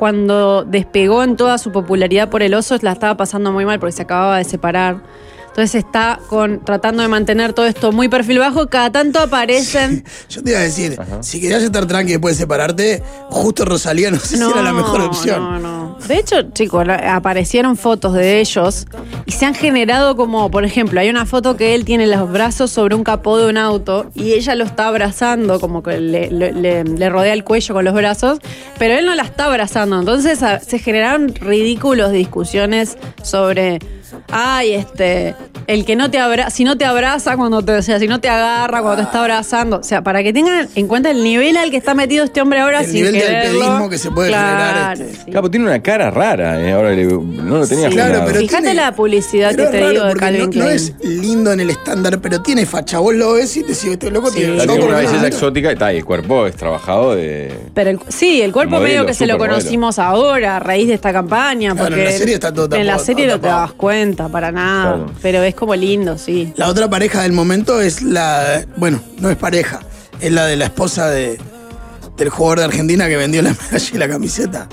cuando 0.00 0.64
despegó 0.64 1.22
en 1.22 1.36
toda 1.36 1.58
su 1.58 1.72
popularidad 1.72 2.30
por 2.30 2.42
el 2.42 2.54
oso, 2.54 2.74
la 2.80 2.92
estaba 2.92 3.18
pasando 3.18 3.52
muy 3.52 3.66
mal 3.66 3.78
porque 3.78 3.92
se 3.92 4.00
acababa 4.00 4.38
de 4.38 4.44
separar. 4.44 5.02
Entonces 5.50 5.74
está 5.84 6.18
con, 6.28 6.60
tratando 6.64 7.02
de 7.02 7.08
mantener 7.08 7.52
todo 7.52 7.66
esto 7.66 7.92
muy 7.92 8.08
perfil 8.08 8.38
bajo. 8.38 8.68
Cada 8.68 8.90
tanto 8.90 9.18
aparecen. 9.20 10.04
Yo 10.28 10.42
te 10.42 10.50
iba 10.50 10.60
a 10.60 10.62
decir, 10.62 10.96
si 11.20 11.40
querías 11.40 11.62
estar 11.62 11.86
tranqui 11.86 12.12
después 12.12 12.36
de 12.36 12.42
separarte, 12.42 13.02
justo 13.28 13.64
Rosalía 13.64 14.10
no 14.10 14.18
sé 14.18 14.36
si 14.36 14.42
era 14.42 14.62
la 14.62 14.72
mejor 14.72 15.00
opción. 15.02 15.40
No, 15.42 15.58
no. 15.58 15.98
De 16.06 16.16
hecho, 16.18 16.42
chicos, 16.52 16.86
aparecieron 16.88 17.76
fotos 17.76 18.14
de 18.14 18.40
ellos 18.40 18.86
y 19.26 19.32
se 19.32 19.44
han 19.44 19.54
generado 19.54 20.16
como, 20.16 20.50
por 20.50 20.64
ejemplo, 20.64 20.98
hay 21.00 21.10
una 21.10 21.26
foto 21.26 21.56
que 21.56 21.74
él 21.74 21.84
tiene 21.84 22.06
los 22.06 22.30
brazos 22.30 22.70
sobre 22.70 22.94
un 22.94 23.04
capó 23.04 23.36
de 23.36 23.46
un 23.48 23.58
auto 23.58 24.10
y 24.14 24.32
ella 24.32 24.54
lo 24.54 24.64
está 24.64 24.86
abrazando, 24.88 25.60
como 25.60 25.82
que 25.82 26.00
le, 26.00 26.30
le- 26.30 26.52
le- 26.52 26.84
le 26.84 27.08
rodea 27.10 27.32
el 27.34 27.44
cuello 27.44 27.74
con 27.74 27.84
los 27.84 27.92
brazos, 27.94 28.38
pero 28.78 28.94
él 28.94 29.04
no 29.04 29.14
la 29.14 29.24
está 29.24 29.44
abrazando. 29.46 29.98
Entonces 29.98 30.38
se 30.66 30.78
generaron 30.78 31.34
ridículos 31.34 32.12
discusiones 32.12 32.96
sobre. 33.22 33.78
Ay, 34.30 34.72
este, 34.74 35.34
el 35.66 35.84
que 35.84 35.96
no 35.96 36.10
te 36.10 36.18
abraza, 36.18 36.50
si 36.50 36.64
no 36.64 36.76
te 36.76 36.84
abraza 36.84 37.36
cuando 37.36 37.62
te, 37.64 37.72
o 37.72 37.82
sea, 37.82 37.98
si 37.98 38.08
no 38.08 38.20
te 38.20 38.28
agarra 38.28 38.80
cuando 38.82 38.96
te 38.98 39.02
está 39.02 39.20
abrazando, 39.20 39.78
o 39.78 39.82
sea, 39.82 40.02
para 40.02 40.22
que 40.22 40.32
tengan 40.32 40.68
en 40.74 40.86
cuenta 40.88 41.10
el 41.10 41.22
nivel 41.22 41.56
al 41.56 41.70
que 41.70 41.76
está 41.76 41.94
metido 41.94 42.24
este 42.24 42.40
hombre 42.40 42.60
ahora 42.60 42.80
El 42.80 42.86
sin 42.86 42.94
nivel 42.96 43.12
de 43.12 43.20
quererlo. 43.20 43.60
alpedismo 43.62 43.90
que 43.90 43.98
se 43.98 44.10
puede 44.10 44.30
generar, 44.30 44.96
Claro, 44.96 45.10
este. 45.10 45.24
sí. 45.24 45.30
Capo, 45.30 45.50
tiene 45.50 45.66
una 45.66 45.82
cara 45.82 46.10
rara, 46.10 46.60
eh, 46.60 46.72
ahora 46.72 46.90
le- 46.90 47.04
no 47.06 47.58
lo 47.58 47.66
tenía 47.66 47.88
Sí. 47.88 47.94
Claro, 47.94 48.22
pero 48.26 48.38
Fíjate 48.40 48.62
tiene- 48.62 48.74
la 48.80 48.94
publicidad 48.94 49.50
pero 49.50 49.56
que 49.56 49.64
es 49.64 49.70
te 49.70 49.80
raro 49.80 49.90
digo 49.92 50.04
de 50.06 50.14
Calvin 50.14 50.50
no, 50.54 50.68
es 50.68 50.94
lindo 51.02 51.52
en 51.52 51.60
el 51.60 51.70
estándar, 51.70 52.18
pero 52.20 52.40
tiene 52.42 52.66
facha. 52.66 52.98
Vos 52.98 53.14
lo 53.14 53.34
ves 53.34 53.56
y 53.56 53.60
te 53.62 53.68
decís, 53.68 53.84
este 53.84 54.10
loco 54.10 54.30
Sí. 54.30 54.38
tiene 54.38 54.56
tiene 54.58 54.72
una 54.84 54.92
lo 54.92 54.96
belleza 55.08 55.26
exótica 55.26 55.70
y 55.70 55.72
está, 55.74 55.92
y 55.92 55.98
el 55.98 56.04
cuerpo 56.04 56.46
es 56.46 56.56
trabajado 56.56 57.14
de. 57.14 57.52
Pero 57.74 57.90
el- 57.90 58.00
sí, 58.08 58.42
el 58.42 58.52
cuerpo 58.52 58.76
Modelo, 58.76 58.88
medio 58.88 59.06
que 59.06 59.14
se 59.14 59.26
lo 59.26 59.38
conocimos 59.38 59.98
ahora 59.98 60.56
a 60.56 60.60
raíz 60.60 60.88
de 60.88 60.94
esta 60.94 61.12
campaña. 61.12 61.72
Claro, 61.72 61.88
porque 61.88 62.02
en 62.02 62.12
la 62.12 62.18
serie 62.18 62.34
está 62.34 62.52
todo 62.52 62.74
En 62.76 62.86
la 62.86 62.98
serie 62.98 63.26
no 63.26 63.40
te 63.40 63.46
das 63.46 63.72
cuenta 63.72 63.99
para 64.30 64.50
nada. 64.52 64.96
Claro. 64.96 65.12
Pero 65.22 65.42
es 65.42 65.54
como 65.54 65.74
lindo, 65.74 66.16
sí. 66.18 66.52
La 66.56 66.68
otra 66.68 66.88
pareja 66.88 67.22
del 67.22 67.32
momento 67.32 67.80
es 67.80 68.02
la. 68.02 68.64
Bueno, 68.76 69.00
no 69.18 69.30
es 69.30 69.36
pareja, 69.36 69.80
es 70.20 70.32
la 70.32 70.46
de 70.46 70.56
la 70.56 70.66
esposa 70.66 71.08
de, 71.08 71.38
del 72.16 72.28
jugador 72.30 72.58
de 72.60 72.64
Argentina 72.66 73.08
que 73.08 73.16
vendió 73.16 73.42
la 73.42 73.50
medalla 73.66 73.90
y 73.94 73.98
la 73.98 74.08
camiseta. 74.08 74.68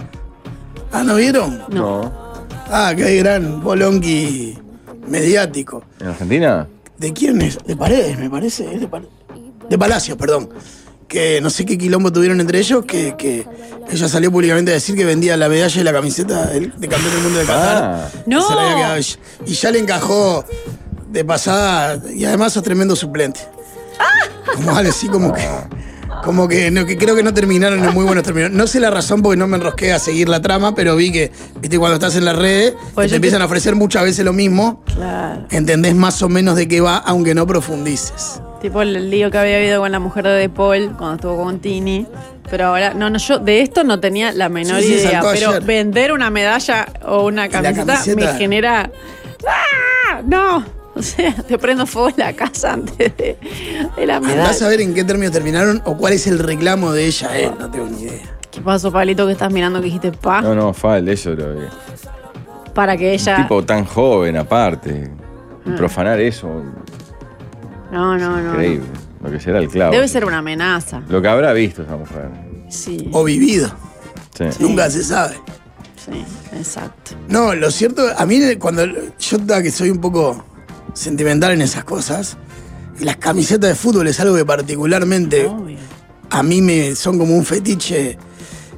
Ah, 0.91 1.03
¿no 1.03 1.15
vieron? 1.15 1.61
No. 1.69 2.11
Ah, 2.69 2.93
qué 2.95 3.17
gran 3.17 3.61
bolonqui 3.63 4.57
mediático. 5.07 5.83
¿En 5.99 6.07
Argentina? 6.07 6.67
¿De 6.97 7.13
quién 7.13 7.41
es? 7.41 7.57
De 7.65 7.75
Paredes, 7.75 8.17
me 8.17 8.29
parece. 8.29 8.73
es 8.73 8.81
de, 8.81 8.87
Pal- 8.89 9.07
de 9.69 9.77
Palacios, 9.77 10.17
perdón. 10.17 10.49
Que 11.07 11.39
no 11.41 11.49
sé 11.49 11.65
qué 11.65 11.77
quilombo 11.77 12.11
tuvieron 12.11 12.41
entre 12.41 12.59
ellos, 12.59 12.85
que, 12.85 13.15
que 13.17 13.45
ella 13.89 14.09
salió 14.09 14.31
públicamente 14.31 14.71
a 14.71 14.73
decir 14.73 14.95
que 14.95 15.05
vendía 15.05 15.37
la 15.37 15.47
medalla 15.47 15.79
y 15.79 15.83
la 15.83 15.93
camiseta 15.93 16.47
de 16.47 16.87
campeón 16.87 17.13
del 17.13 17.23
mundo 17.23 17.39
de 17.39 17.45
Qatar. 17.45 17.83
Ah. 17.83 18.09
No. 18.25 18.47
se 18.47 18.55
la 18.55 18.61
había 18.61 18.75
quedado 18.75 18.95
ella. 18.95 19.19
Y 19.45 19.53
ya 19.53 19.71
le 19.71 19.79
encajó 19.79 20.43
de 21.09 21.23
pasada, 21.23 22.01
y 22.13 22.25
además 22.25 22.53
sos 22.53 22.63
tremendo 22.63 22.95
suplente. 22.95 23.39
Como 24.55 24.75
algo 24.75 24.89
así 24.89 25.07
como 25.07 25.33
que. 25.33 25.47
Como 26.23 26.47
que, 26.47 26.71
no, 26.71 26.85
que 26.85 26.97
creo 26.97 27.15
que 27.15 27.23
no 27.23 27.33
terminaron 27.33 27.83
en 27.83 27.93
muy 27.93 28.03
buenos 28.05 28.23
términos. 28.23 28.51
No 28.51 28.67
sé 28.67 28.79
la 28.79 28.89
razón 28.89 29.21
porque 29.21 29.37
no 29.37 29.47
me 29.47 29.57
enrosqué 29.57 29.93
a 29.93 29.99
seguir 29.99 30.27
la 30.29 30.41
trama, 30.41 30.75
pero 30.75 30.95
vi 30.95 31.11
que, 31.11 31.31
viste, 31.61 31.77
cuando 31.79 31.95
estás 31.95 32.15
en 32.15 32.25
las 32.25 32.35
redes, 32.35 32.73
Pues 32.93 33.09
te 33.09 33.15
empiezan 33.15 33.39
te- 33.39 33.43
a 33.43 33.45
ofrecer 33.45 33.75
muchas 33.75 34.03
veces 34.03 34.25
lo 34.25 34.33
mismo 34.33 34.83
Claro. 34.93 35.45
entendés 35.51 35.95
más 35.95 36.21
o 36.21 36.29
menos 36.29 36.55
de 36.55 36.67
qué 36.67 36.81
va, 36.81 36.97
aunque 36.97 37.33
no 37.35 37.45
profundices. 37.47 38.41
Tipo 38.61 38.81
el 38.81 39.09
lío 39.11 39.29
que 39.29 39.37
había 39.37 39.57
habido 39.57 39.81
con 39.81 39.91
la 39.91 39.99
mujer 39.99 40.23
de 40.23 40.31
De 40.31 40.49
Paul 40.49 40.95
cuando 40.97 41.15
estuvo 41.15 41.43
con 41.43 41.59
Tini. 41.59 42.07
Pero 42.49 42.67
ahora, 42.67 42.93
no, 42.93 43.09
no, 43.09 43.19
yo 43.19 43.39
de 43.39 43.61
esto 43.61 43.83
no 43.83 43.99
tenía 43.99 44.31
la 44.31 44.47
menor 44.49 44.81
Sí, 44.81 44.93
idea. 44.93 45.21
Pero 45.33 45.49
ayer. 45.51 45.63
vender 45.63 46.11
una 46.13 46.29
medalla 46.29 46.87
o 47.05 47.25
una 47.27 47.49
camiseta, 47.49 47.85
camiseta. 47.85 48.31
me 48.33 48.37
genera. 48.39 48.89
¡Ah! 49.45 50.21
No. 50.25 50.65
O 50.99 51.01
sea, 51.03 51.33
te 51.33 51.57
prendo 51.57 51.85
fuego 51.85 52.09
en 52.09 52.15
la 52.17 52.33
casa 52.33 52.73
antes 52.73 53.15
de, 53.17 53.37
de 53.95 54.05
la 54.05 54.17
Andás 54.17 54.31
a 54.31 54.35
medalla. 54.35 54.67
ver 54.69 54.81
en 54.81 54.93
qué 54.93 55.03
términos 55.03 55.31
terminaron 55.31 55.81
o 55.85 55.95
cuál 55.97 56.13
es 56.13 56.25
el 56.27 56.39
reclamo 56.39 56.91
de 56.91 57.05
ella, 57.05 57.39
eh. 57.39 57.51
No 57.59 57.69
tengo 57.69 57.85
ni 57.87 58.01
idea. 58.03 58.35
¿Qué 58.51 58.61
pasó, 58.61 58.91
Pablito, 58.91 59.25
que 59.27 59.33
estás 59.33 59.51
mirando 59.53 59.79
que 59.79 59.85
dijiste 59.85 60.11
pa? 60.11 60.41
No, 60.41 60.55
no, 60.55 60.73
Fal, 60.73 61.07
eso 61.09 61.31
lo 61.31 61.53
que. 61.55 61.67
Para 62.73 62.97
que 62.97 63.13
ella. 63.13 63.35
Un 63.37 63.43
tipo 63.43 63.63
tan 63.63 63.85
joven, 63.85 64.37
aparte. 64.37 65.11
Y 65.65 65.69
Ah. 65.71 65.75
profanar 65.75 66.19
eso, 66.19 66.47
No, 67.91 68.17
no, 68.17 68.41
no. 68.41 68.51
increíble. 68.53 68.87
Lo 69.23 69.31
que 69.31 69.39
será 69.39 69.59
el 69.59 69.67
clavo. 69.67 69.91
Debe 69.91 70.07
ser 70.07 70.25
una 70.25 70.39
amenaza. 70.39 71.01
Lo 71.09 71.21
que 71.21 71.27
habrá 71.27 71.53
visto 71.53 71.83
esa 71.83 71.95
mujer. 71.95 72.29
Sí, 72.69 73.09
O 73.13 73.23
vivido. 73.23 73.69
Sí. 74.37 74.45
Nunca 74.59 74.89
se 74.89 75.03
sabe. 75.03 75.35
sí, 75.95 76.23
exacto. 76.53 77.11
No, 77.27 77.53
lo 77.55 77.69
cierto, 77.71 78.03
a 78.17 78.25
mí 78.25 78.39
cuando 78.57 78.85
yo 78.85 79.37
que 79.61 79.71
soy 79.71 79.89
un 79.89 79.99
poco 79.99 80.43
sentimental 80.97 81.51
en 81.51 81.61
esas 81.61 81.83
cosas, 81.83 82.37
las 82.99 83.17
camisetas 83.17 83.69
de 83.69 83.75
fútbol 83.75 84.07
es 84.07 84.19
algo 84.19 84.35
que 84.35 84.45
particularmente 84.45 85.45
Obvio. 85.45 85.77
a 86.29 86.43
mí 86.43 86.61
me 86.61 86.95
son 86.95 87.17
como 87.19 87.35
un 87.35 87.45
fetiche. 87.45 88.17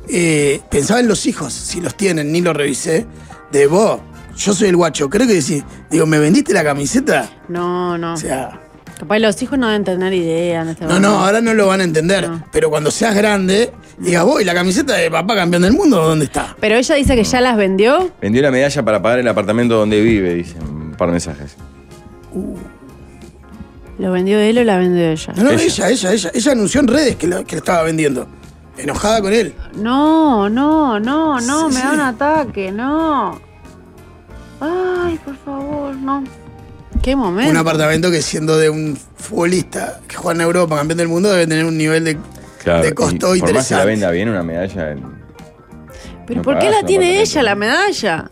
Eh, 0.08 0.60
pensaba 0.70 1.00
en 1.00 1.08
los 1.08 1.26
hijos, 1.28 1.54
si 1.54 1.80
los 1.82 1.96
tienen, 1.96 2.32
ni 2.32 2.42
lo 2.42 2.52
revisé, 2.54 3.06
de 3.52 3.68
vos, 3.68 4.02
yo 4.36 4.54
soy 4.54 4.70
el 4.70 4.76
guacho, 4.76 5.10
creo 5.10 5.28
que 5.28 5.34
decís, 5.36 5.64
digo, 5.90 6.06
¿me 6.06 6.18
vendiste 6.20 6.54
la 6.54 6.64
camiseta? 6.64 7.30
No, 7.48 7.98
no. 7.98 8.14
O 8.14 8.18
sea, 8.18 8.60
Capaz 8.98 9.20
los 9.20 9.42
hijos 9.42 9.58
no 9.58 9.68
deben 9.68 9.86
tener 9.86 10.12
idea 10.14 10.62
en 10.64 10.70
este 10.70 10.84
No, 10.84 10.90
momento. 10.90 11.10
no, 11.10 11.20
ahora 11.26 11.40
no 11.40 11.54
lo 11.54 11.68
van 11.68 11.80
a 11.80 11.86
entender. 11.86 12.28
No. 12.28 12.44
Pero 12.52 12.70
cuando 12.70 12.92
seas 12.92 13.16
grande, 13.16 13.72
digas, 13.98 14.26
vos, 14.26 14.42
¿y 14.42 14.44
la 14.44 14.54
camiseta 14.54 14.94
de 14.96 15.10
papá 15.10 15.36
campeón 15.36 15.62
del 15.62 15.72
mundo 15.72 16.02
dónde 16.04 16.26
está? 16.26 16.54
Pero 16.60 16.76
ella 16.76 16.96
dice 16.96 17.16
que 17.16 17.24
ya 17.24 17.40
las 17.40 17.56
vendió. 17.56 18.12
Vendió 18.22 18.42
la 18.42 18.52
medalla 18.52 18.84
para 18.84 19.02
pagar 19.02 19.20
el 19.20 19.28
apartamento 19.30 19.76
donde 19.76 20.02
vive, 20.02 20.34
dicen 20.34 20.62
un 20.64 20.92
par 20.98 21.08
de 21.08 21.12
mensajes. 21.14 21.56
¿Lo 23.98 24.12
vendió 24.12 24.40
él 24.40 24.58
o 24.60 24.64
la 24.64 24.78
vendió 24.78 25.10
ella? 25.10 25.34
No, 25.36 25.44
no, 25.44 25.50
Ella. 25.52 25.64
ella, 25.66 25.90
ella, 25.90 26.12
ella. 26.14 26.32
Ella 26.34 26.52
anunció 26.54 26.80
en 26.82 26.88
redes 26.88 27.16
que 27.18 27.28
lo, 27.28 27.44
que 27.46 27.56
lo 27.56 27.60
estaba 27.60 27.84
vendiendo. 27.84 28.28
Enojada 28.78 29.22
con 29.22 29.34
él. 29.34 29.54
No, 29.76 30.50
no, 30.50 31.00
no, 31.02 31.40
no, 31.42 31.70
Sí, 31.70 31.76
me 31.76 31.82
sí. 31.82 31.88
da 31.88 31.94
un 31.94 32.00
ataque, 32.00 32.72
no. 32.72 33.40
Ay, 34.62 35.20
por 35.26 35.36
favor, 35.38 35.96
no. 35.96 36.24
Qué 37.02 37.16
momento. 37.16 37.52
Un 37.52 37.58
apartamento 37.58 38.10
que 38.10 38.22
siendo 38.22 38.58
de 38.58 38.70
un 38.70 38.98
futbolista 39.18 40.00
que 40.08 40.16
juega 40.16 40.36
en 40.36 40.42
Europa, 40.42 40.78
campeón 40.78 40.98
del 40.98 41.08
mundo, 41.10 41.30
debe 41.30 41.48
tener 41.48 41.66
un 41.66 41.78
nivel 41.78 42.06
de, 42.06 42.18
Claro, 42.64 42.84
de 42.84 42.94
costo 42.94 43.36
y 43.36 43.40
por 43.42 43.54
más 43.54 43.68
que 43.68 43.76
la 43.76 43.82
interesante. 43.84 43.86
venda 43.86 44.12
bien 44.12 44.30
una 44.30 44.44
medalla. 44.44 44.92
en- 44.92 45.20
Pero 46.26 46.38
no 46.38 46.42
¿por 46.44 46.60
qué 46.60 46.70
la 46.70 46.84
tiene 46.84 47.22
ella, 47.22 47.44
la 47.44 47.56
medalla? 47.56 48.30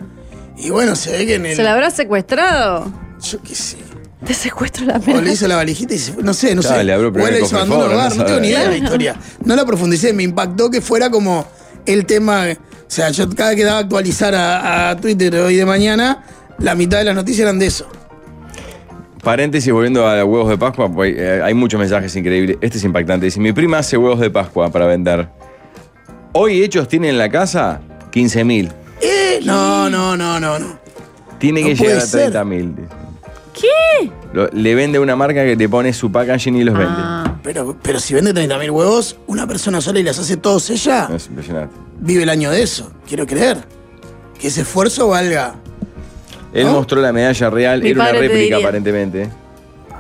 Y 0.58 0.70
bueno, 0.70 0.96
se 0.96 1.12
ve 1.12 1.26
que 1.26 1.36
en 1.36 1.46
el. 1.46 1.56
¿Se 1.58 1.64
la 1.64 1.74
habrá 1.74 1.92
secuestrado? 1.92 2.92
Yo 3.22 3.42
qué 3.42 3.54
sé. 3.56 3.78
Te 4.26 4.34
secuestro 4.34 4.86
la 4.86 5.00
pena. 5.00 5.20
O 5.20 5.22
le 5.22 5.34
hizo 5.34 5.48
la 5.48 5.56
valijita 5.58 5.94
y 5.94 6.00
se. 6.00 6.14
No 6.22 6.34
sé, 6.34 6.56
no 6.56 6.64
sé. 6.64 6.74
Abro 6.92 7.10
o 7.10 7.28
le 7.28 7.42
hizo 7.42 7.56
abandono 7.56 7.86
hogar, 7.86 8.12
no, 8.12 8.16
no 8.18 8.26
tengo 8.26 8.40
ni 8.40 8.48
idea 8.48 8.64
de 8.64 8.70
la 8.70 8.78
historia. 8.78 9.16
No 9.46 9.56
la 9.56 9.66
profundicé, 9.66 10.14
me 10.14 10.24
impactó 10.24 10.72
que 10.72 10.82
fuera 10.82 11.10
como 11.10 11.46
el 11.86 12.06
tema. 12.06 12.46
O 12.52 12.90
sea, 12.90 13.10
yo 13.12 13.30
cada 13.30 13.56
que 13.56 13.64
daba 13.64 13.78
a 13.78 13.82
actualizar 13.82 14.34
a, 14.34 14.96
Twitter 15.00 15.36
hoy 15.36 15.56
de 15.56 15.66
mañana, 15.66 16.24
la 16.58 16.74
mitad 16.74 16.98
de 16.98 17.04
las 17.04 17.16
noticias 17.16 17.42
eran 17.42 17.60
de 17.60 17.68
eso. 17.68 17.88
Paréntesis, 19.22 19.72
volviendo 19.72 20.08
a 20.08 20.24
huevos 20.24 20.50
de 20.50 20.58
Pascua, 20.58 20.90
pues, 20.92 21.14
eh, 21.18 21.42
hay 21.44 21.54
muchos 21.54 21.80
mensajes 21.80 22.16
increíbles. 22.16 22.58
Este 22.62 22.78
es 22.78 22.84
impactante. 22.86 23.26
Dice, 23.26 23.40
mi 23.40 23.52
prima 23.52 23.80
hace 23.80 23.98
huevos 23.98 24.20
de 24.20 24.30
Pascua 24.30 24.72
para 24.72 24.88
vender. 24.88 25.28
Hoy 26.32 26.64
hechos 26.64 26.88
tiene 26.88 27.10
en 27.10 27.18
la 27.18 27.30
casa 27.30 27.82
15.000. 28.12 28.72
Eh, 29.02 29.40
no, 29.44 29.90
no, 29.90 30.16
no, 30.16 30.40
no, 30.40 30.60
no. 30.60 30.80
Tiene 31.40 31.62
que 31.62 31.76
llegar 31.76 31.98
a 31.98 32.02
30.000. 32.02 33.07
¿Qué? 33.60 34.12
Le 34.54 34.76
vende 34.76 35.00
una 35.00 35.16
marca 35.16 35.44
que 35.44 35.58
te 35.58 35.68
pone 35.68 35.92
su 35.94 36.12
packaging 36.12 36.56
y 36.56 36.64
los 36.64 36.76
Ah. 36.78 37.36
Pero, 37.44 37.78
pero 37.82 38.00
si 38.00 38.14
vende 38.14 38.34
30.000 38.34 38.70
huevos, 38.72 39.18
una 39.28 39.48
persona 39.48 39.82
sola 39.82 40.00
y 40.00 40.04
las 40.04 40.20
hace 40.20 40.38
todos 40.38 40.70
ella. 40.70 41.08
Es 41.14 41.28
impresionante. 41.28 41.76
vive 42.00 42.24
el 42.24 42.30
año 42.30 42.52
de 42.52 42.62
eso. 42.62 42.92
Quiero 43.08 43.26
creer. 43.26 43.64
Que 44.40 44.48
ese 44.50 44.62
esfuerzo 44.62 45.08
valga. 45.08 45.56
Él 46.54 46.68
mostró 46.68 47.02
la 47.02 47.12
medalla 47.12 47.50
real, 47.50 47.82
Mi 47.82 47.90
era 47.90 48.02
una 48.04 48.12
réplica 48.12 48.58
aparentemente. 48.58 49.30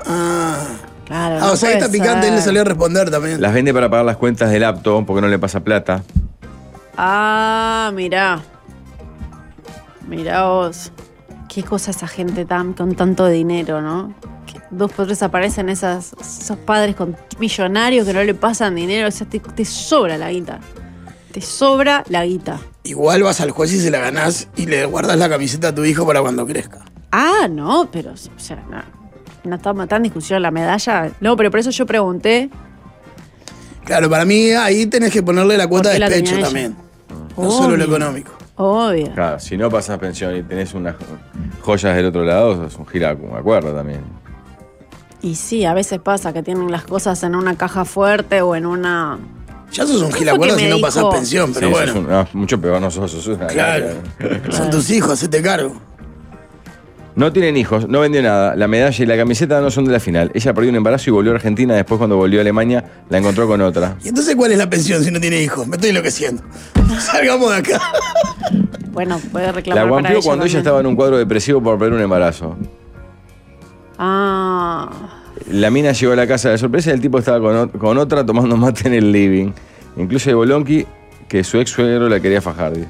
Ah, 0.06 0.64
Claro. 1.06 1.38
Ah, 1.42 1.52
o 1.52 1.56
sea, 1.56 1.72
esta 1.72 1.90
picante 1.90 2.28
él 2.28 2.36
le 2.36 2.42
salió 2.42 2.62
a 2.62 2.64
responder 2.66 3.10
también. 3.10 3.42
Las 3.42 3.54
vende 3.54 3.74
para 3.74 3.90
pagar 3.90 4.06
las 4.06 4.18
cuentas 4.18 4.52
del 4.52 4.66
apto 4.66 5.06
porque 5.06 5.22
no 5.22 5.28
le 5.30 5.40
pasa 5.40 5.62
plata. 5.64 6.04
Ah, 6.98 7.92
mirá. 7.96 8.42
Mirá 10.06 10.44
vos. 10.48 10.92
Qué 11.48 11.64
cosa 11.64 11.92
esa 11.92 12.08
gente 12.08 12.46
tan 12.46 12.74
con 12.74 12.96
tanto 12.96 13.28
dinero, 13.28 13.82
¿no? 13.82 14.14
Que 14.46 14.60
dos 14.70 14.92
por 14.92 15.06
tres 15.06 15.24
aparecen 15.24 15.70
esas, 15.70 16.14
esos 16.20 16.58
padres 16.58 16.96
con 16.96 17.16
millonarios 17.40 18.06
que 18.06 18.14
no 18.14 18.24
le 18.24 18.34
pasan 18.34 18.76
dinero. 18.76 19.08
O 19.08 19.12
sea, 19.12 19.28
te, 19.28 19.40
te 19.40 19.66
sobra 19.66 20.18
la 20.18 20.32
guita. 20.32 20.60
Te 21.32 21.42
sobra 21.42 22.04
la 22.10 22.26
guita. 22.26 22.60
Igual 22.84 23.24
vas 23.24 23.42
al 23.42 23.52
juez 23.52 23.74
y 23.74 23.80
se 23.80 23.92
la 23.92 24.00
ganás 24.00 24.48
y 24.56 24.66
le 24.66 24.86
guardas 24.86 25.18
la 25.18 25.30
camiseta 25.30 25.70
a 25.70 25.76
tu 25.76 25.84
hijo 25.84 26.06
para 26.06 26.22
cuando 26.22 26.46
crezca. 26.46 26.86
Ah, 27.12 27.48
no, 27.50 27.90
pero, 27.92 28.12
o 28.12 28.40
sea, 28.40 28.64
no, 28.70 28.82
no 29.44 29.56
estamos 29.56 29.88
tan 29.88 30.04
discusión 30.04 30.42
la 30.42 30.52
medalla. 30.52 31.12
No, 31.22 31.36
pero 31.38 31.50
por 31.50 31.60
eso 31.60 31.70
yo 31.70 31.86
pregunté. 31.86 32.50
Claro, 33.86 34.10
para 34.10 34.26
mí 34.26 34.52
ahí 34.52 34.86
tenés 34.86 35.14
que 35.14 35.24
ponerle 35.24 35.58
la 35.58 35.68
cuota 35.68 35.90
de 35.90 36.00
despecho 36.00 36.40
también. 36.40 36.76
No 37.38 37.52
solo 37.52 37.78
lo 37.78 37.84
económico. 37.86 38.34
Obvio. 38.56 39.14
Claro, 39.14 39.40
si 39.40 39.56
no 39.56 39.70
pasas 39.70 40.00
pensión 40.00 40.36
y 40.36 40.44
tenés 40.44 40.74
unas 40.74 40.96
joyas 41.68 41.96
del 41.98 42.06
otro 42.06 42.24
lado, 42.24 42.66
es 42.66 42.76
un 42.78 42.88
gira 42.88 43.14
me 43.28 43.38
acuerdo 43.38 43.74
también. 43.74 44.00
Y 45.22 45.36
sí, 45.36 45.66
a 45.66 45.74
veces 45.74 46.00
pasa 46.00 46.32
que 46.32 46.42
tienen 46.44 46.72
las 46.72 46.84
cosas 46.84 47.22
en 47.24 47.36
una 47.36 47.58
caja 47.58 47.84
fuerte 47.84 48.42
o 48.42 48.56
en 48.56 48.66
una. 48.66 49.20
Ya 49.74 49.86
sos 49.86 50.02
un 50.02 50.14
que 50.40 50.52
si 50.64 50.70
no 50.70 50.80
pasás 50.80 51.04
pensión, 51.12 51.52
pero 51.54 51.68
Sí, 51.68 51.74
bueno. 51.74 51.88
sos 51.92 52.02
un- 52.02 52.10
no, 52.10 52.28
mucho 52.34 52.62
peor 52.62 52.80
no 52.80 52.90
sos, 52.90 53.12
sos 53.12 53.28
una 53.28 53.48
Claro. 53.48 53.88
Son 54.50 54.70
tus 54.70 54.90
hijos, 54.92 55.12
hacete 55.12 55.42
cargo. 55.42 55.76
No 57.18 57.34
tienen 57.34 57.58
hijos, 57.58 57.90
no 57.90 58.02
vendió 58.02 58.22
nada. 58.22 58.56
La 58.56 58.68
medalla 58.68 59.04
y 59.04 59.08
la 59.08 59.18
camiseta 59.18 59.60
no 59.60 59.72
son 59.72 59.86
de 59.86 59.92
la 59.92 60.00
final. 60.00 60.30
Ella 60.36 60.54
perdió 60.54 60.70
un 60.70 60.76
embarazo 60.78 61.10
y 61.10 61.14
volvió 61.14 61.32
a 61.32 61.36
Argentina. 61.36 61.74
Después, 61.74 61.98
cuando 61.98 62.16
volvió 62.16 62.40
a 62.40 62.42
Alemania, 62.42 62.86
la 63.10 63.18
encontró 63.18 63.48
con 63.48 63.60
otra. 63.62 63.98
¿Y 64.04 64.10
entonces 64.10 64.36
cuál 64.36 64.52
es 64.52 64.60
la 64.60 64.70
pensión 64.70 65.04
si 65.04 65.10
no 65.10 65.20
tiene 65.20 65.42
hijos? 65.42 65.68
Me 65.68 65.76
estoy 65.78 65.90
enloqueciendo. 65.90 66.44
Salgamos 67.00 67.50
de 67.50 67.58
acá. 67.58 67.82
Bueno, 68.92 69.20
puede 69.32 69.52
reclamar. 69.52 69.84
La 69.84 69.90
guampió 69.90 70.22
cuando 70.22 70.46
ella 70.46 70.60
estaba 70.60 70.80
en 70.80 70.86
un 70.86 70.96
cuadro 70.96 71.18
depresivo 71.18 71.62
por 71.62 71.78
perder 71.80 71.96
un 71.96 72.02
embarazo. 72.04 72.56
Ah. 73.98 74.90
La 75.52 75.72
mina 75.72 75.92
llegó 75.94 76.14
a 76.14 76.16
la 76.16 76.28
casa 76.28 76.50
de 76.52 76.58
sorpresa 76.60 76.92
y 76.92 76.94
el 76.94 77.02
tipo 77.02 77.18
estaba 77.18 77.40
con, 77.40 77.56
ot- 77.56 77.78
con 77.80 77.98
otra 77.98 78.24
tomando 78.26 78.56
mate 78.58 78.88
en 78.88 78.94
el 78.94 79.12
living. 79.12 79.52
Incluye 79.98 80.34
Bolonqui 80.36 80.86
que 81.28 81.44
su 81.44 81.60
ex 81.60 81.72
suegro 81.72 82.08
la 82.10 82.20
quería 82.20 82.42
fajar. 82.42 82.74
Dice. 82.74 82.88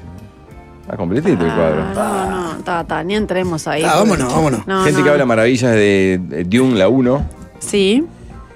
Está 0.88 0.96
completito 0.96 1.44
el 1.44 1.52
cuadro. 1.52 1.84
Ah, 1.96 2.26
no, 2.30 2.54
no, 2.54 2.64
ta, 2.64 2.82
ta, 2.82 3.04
ni 3.04 3.14
entremos 3.14 3.68
ahí. 3.68 3.82
Ah, 3.84 3.96
vámonos, 3.96 4.32
vámonos. 4.32 4.66
No, 4.66 4.84
Gente 4.84 5.00
no. 5.00 5.04
que 5.04 5.10
habla 5.10 5.26
maravillas 5.26 5.72
de, 5.72 6.18
de 6.22 6.44
Dune, 6.44 6.78
la 6.78 6.88
1. 6.88 7.26
Sí. 7.58 8.06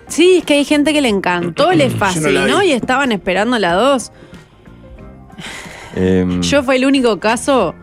Sí, 0.08 0.38
es 0.38 0.44
que 0.46 0.54
hay 0.54 0.64
gente 0.64 0.94
que 0.94 1.02
le 1.02 1.10
encantó, 1.10 1.72
le 1.72 1.90
fascinó 1.90 2.62
y 2.62 2.72
estaban 2.72 3.12
esperando 3.12 3.58
la 3.58 3.74
2. 3.74 4.12
Em, 5.94 6.40
Yo 6.40 6.62
fue 6.62 6.76
el 6.76 6.86
único 6.86 7.20
caso, 7.20 7.74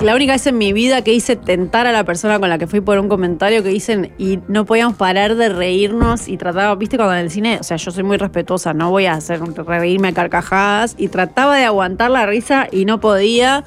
la 0.00 0.14
única 0.14 0.32
vez 0.32 0.46
en 0.46 0.58
mi 0.58 0.72
vida 0.72 1.02
que 1.02 1.12
hice 1.12 1.36
tentar 1.36 1.86
a 1.86 1.92
la 1.92 2.04
persona 2.04 2.40
con 2.40 2.48
la 2.48 2.58
que 2.58 2.66
fui 2.66 2.80
por 2.80 2.98
un 2.98 3.08
comentario 3.08 3.62
que 3.62 3.68
dicen 3.68 4.12
y 4.18 4.40
no 4.48 4.64
podíamos 4.64 4.96
parar 4.96 5.36
de 5.36 5.48
reírnos 5.48 6.28
y 6.28 6.36
trataba, 6.36 6.74
viste, 6.74 6.96
cuando 6.96 7.14
en 7.14 7.20
el 7.20 7.30
cine, 7.30 7.58
o 7.60 7.62
sea, 7.62 7.76
yo 7.76 7.90
soy 7.90 8.02
muy 8.02 8.16
respetuosa, 8.16 8.74
no 8.74 8.90
voy 8.90 9.06
a 9.06 9.14
hacer 9.14 9.40
reírme 9.40 10.08
a 10.08 10.12
carcajadas 10.12 10.96
y 10.98 11.08
trataba 11.08 11.56
de 11.56 11.64
aguantar 11.64 12.10
la 12.10 12.26
risa 12.26 12.66
y 12.70 12.84
no 12.84 13.00
podía. 13.00 13.64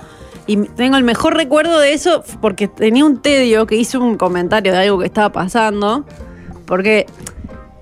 Y 0.48 0.58
tengo 0.58 0.98
el 0.98 1.04
mejor 1.04 1.36
recuerdo 1.36 1.80
de 1.80 1.94
eso 1.94 2.24
porque 2.42 2.68
tenía 2.68 3.06
un 3.06 3.22
tedio 3.22 3.66
que 3.66 3.76
hizo 3.76 4.00
un 4.00 4.18
comentario 4.18 4.72
de 4.72 4.80
algo 4.80 5.00
que 5.00 5.06
estaba 5.06 5.32
pasando. 5.32 6.06
Porque 6.66 7.06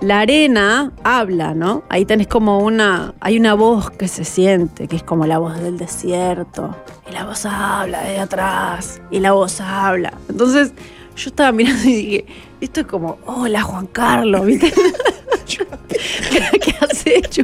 la 0.06 0.20
arena 0.20 0.92
habla, 1.04 1.56
¿no? 1.56 1.84
Ahí 1.90 2.06
tenés 2.06 2.28
como 2.28 2.60
una. 2.60 3.16
Hay 3.20 3.40
una 3.40 3.56
voz 3.56 3.90
que 3.90 4.08
se 4.08 4.24
siente, 4.24 4.88
que 4.88 4.98
es 4.98 5.04
como 5.04 5.26
la 5.26 5.40
voz 5.40 5.60
del 5.60 5.78
desierto. 5.80 6.76
Y 7.10 7.12
la 7.12 7.26
voz 7.26 7.46
habla 7.48 8.02
desde 8.04 8.20
atrás. 8.20 9.02
Y 9.10 9.20
la 9.20 9.32
voz 9.32 9.60
habla. 9.60 10.14
Entonces, 10.30 10.74
yo 11.16 11.30
estaba 11.30 11.52
mirando 11.52 11.90
y 11.90 11.96
dije, 11.96 12.26
esto 12.62 12.82
es 12.82 12.86
como, 12.86 13.18
hola 13.26 13.64
Juan 13.64 13.88
Carlos, 13.88 14.46
¿viste? 14.46 14.72
¿Qué, 15.48 16.60
qué 16.60 16.76
has 16.82 17.08
hecho? 17.08 17.42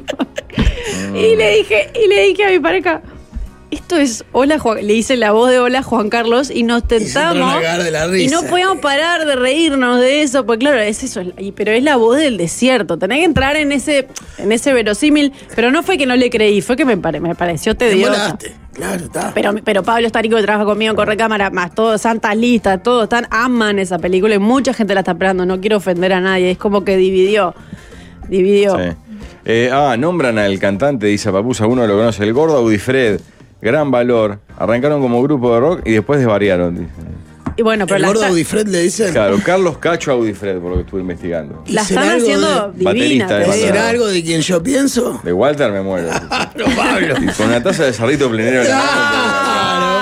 Y 1.16 1.36
le 1.36 1.56
dije, 1.56 1.92
y 1.96 2.08
le 2.08 2.28
dije 2.28 2.46
a 2.46 2.50
mi 2.50 2.60
pareja. 2.60 3.02
Esto 3.72 3.96
es 3.96 4.26
Hola 4.34 4.60
Juan, 4.60 4.86
le 4.86 4.94
hice 4.94 5.16
la 5.16 5.32
voz 5.32 5.50
de 5.50 5.60
Hola 5.60 5.82
Juan 5.82 6.10
Carlos 6.10 6.52
y 6.54 6.64
nos 6.64 6.86
tentamos 6.86 7.56
de 7.62 7.90
la 7.92 8.18
y 8.18 8.28
no 8.28 8.44
podíamos 8.44 8.80
parar 8.80 9.26
de 9.26 9.36
reírnos 9.38 10.00
de 10.02 10.24
eso, 10.24 10.46
porque 10.46 10.60
claro, 10.60 10.80
es 10.82 11.02
eso, 11.04 11.22
pero 11.56 11.72
es 11.72 11.82
la 11.82 11.96
voz 11.96 12.18
del 12.18 12.36
desierto, 12.38 12.98
tenés 12.98 13.20
que 13.20 13.24
entrar 13.24 13.56
en 13.56 13.72
ese, 13.72 14.10
en 14.38 14.52
ese 14.52 14.74
verosímil, 14.74 15.32
pero 15.56 15.72
no 15.72 15.84
fue 15.84 15.98
que 15.98 16.06
no 16.06 16.18
le 16.18 16.30
creí, 16.30 16.60
fue 16.62 16.76
que 16.76 16.84
me, 16.84 16.98
pare- 16.98 17.22
me 17.22 17.34
pareció 17.34 17.74
Te 17.76 17.90
tediosa. 17.92 18.12
molaste. 18.12 18.52
Claro, 18.74 19.06
está. 19.06 19.32
Pero, 19.34 19.54
pero 19.64 19.84
Pablo 19.84 20.06
Estarico 20.08 20.36
que 20.36 20.44
trabaja 20.44 20.66
conmigo 20.66 20.90
en 20.92 20.96
Corre 20.98 21.16
Cámara, 21.16 21.50
más 21.50 21.74
todos, 21.74 22.02
Santas 22.02 22.36
Listas, 22.36 22.84
todos 22.84 23.04
están, 23.04 23.26
aman 23.32 23.80
esa 23.80 24.00
película 24.00 24.36
y 24.36 24.40
mucha 24.40 24.74
gente 24.74 24.94
la 24.94 25.00
está 25.02 25.12
esperando, 25.14 25.46
no 25.46 25.62
quiero 25.62 25.78
ofender 25.78 26.12
a 26.12 26.20
nadie, 26.20 26.52
es 26.52 26.58
como 26.58 26.84
que 26.84 26.98
dividió, 26.98 27.56
dividió. 28.28 28.76
Sí. 28.78 28.96
Eh, 29.46 29.70
ah, 29.72 29.96
nombran 29.98 30.38
al 30.38 30.60
cantante, 30.60 31.06
dice 31.08 31.32
Papusa, 31.32 31.66
uno 31.68 31.88
lo 31.88 31.96
conoce, 31.96 32.24
el 32.24 32.34
gordo 32.34 32.58
Audifred. 32.58 33.22
Gran 33.62 33.92
valor. 33.92 34.40
Arrancaron 34.58 35.02
como 35.02 35.22
grupo 35.22 35.54
de 35.54 35.60
rock 35.60 35.82
y 35.86 35.92
después 35.92 36.20
desvariaron. 36.20 36.76
dice. 36.76 36.92
Y 37.58 37.64
bueno, 37.64 37.86
pero 37.86 37.98
el 37.98 38.02
la, 38.04 38.08
gordo 38.08 38.26
Audifred 38.26 38.66
le 38.68 38.80
dicen. 38.84 39.12
Claro, 39.12 39.38
Carlos 39.46 39.78
Cacho 39.78 40.12
Audifred, 40.14 40.60
por 40.60 40.70
lo 40.72 40.76
que 40.78 40.82
estuve 40.84 41.02
investigando. 41.02 41.64
¿Y 41.68 41.74
la 41.74 41.82
están 41.82 42.18
haciendo 42.18 42.72
de- 42.72 42.94
divina, 42.94 43.26
Baterista. 43.28 43.54
¿Será 43.54 43.90
algo 43.90 44.08
de 44.08 44.24
quien 44.24 44.42
yo 44.42 44.64
pienso? 44.64 45.20
De 45.24 45.34
Walter 45.34 45.72
me 45.72 45.82
muero. 45.82 46.10
Claro, 46.30 46.76
Pablo. 46.76 47.16
Y 47.22 47.28
con 47.34 47.48
una 47.48 47.62
taza 47.62 47.84
de 47.86 47.94
cerrito 47.94 48.30
plenero 48.30 48.62
en 48.62 48.70
la 48.70 48.76
mano. 48.76 48.88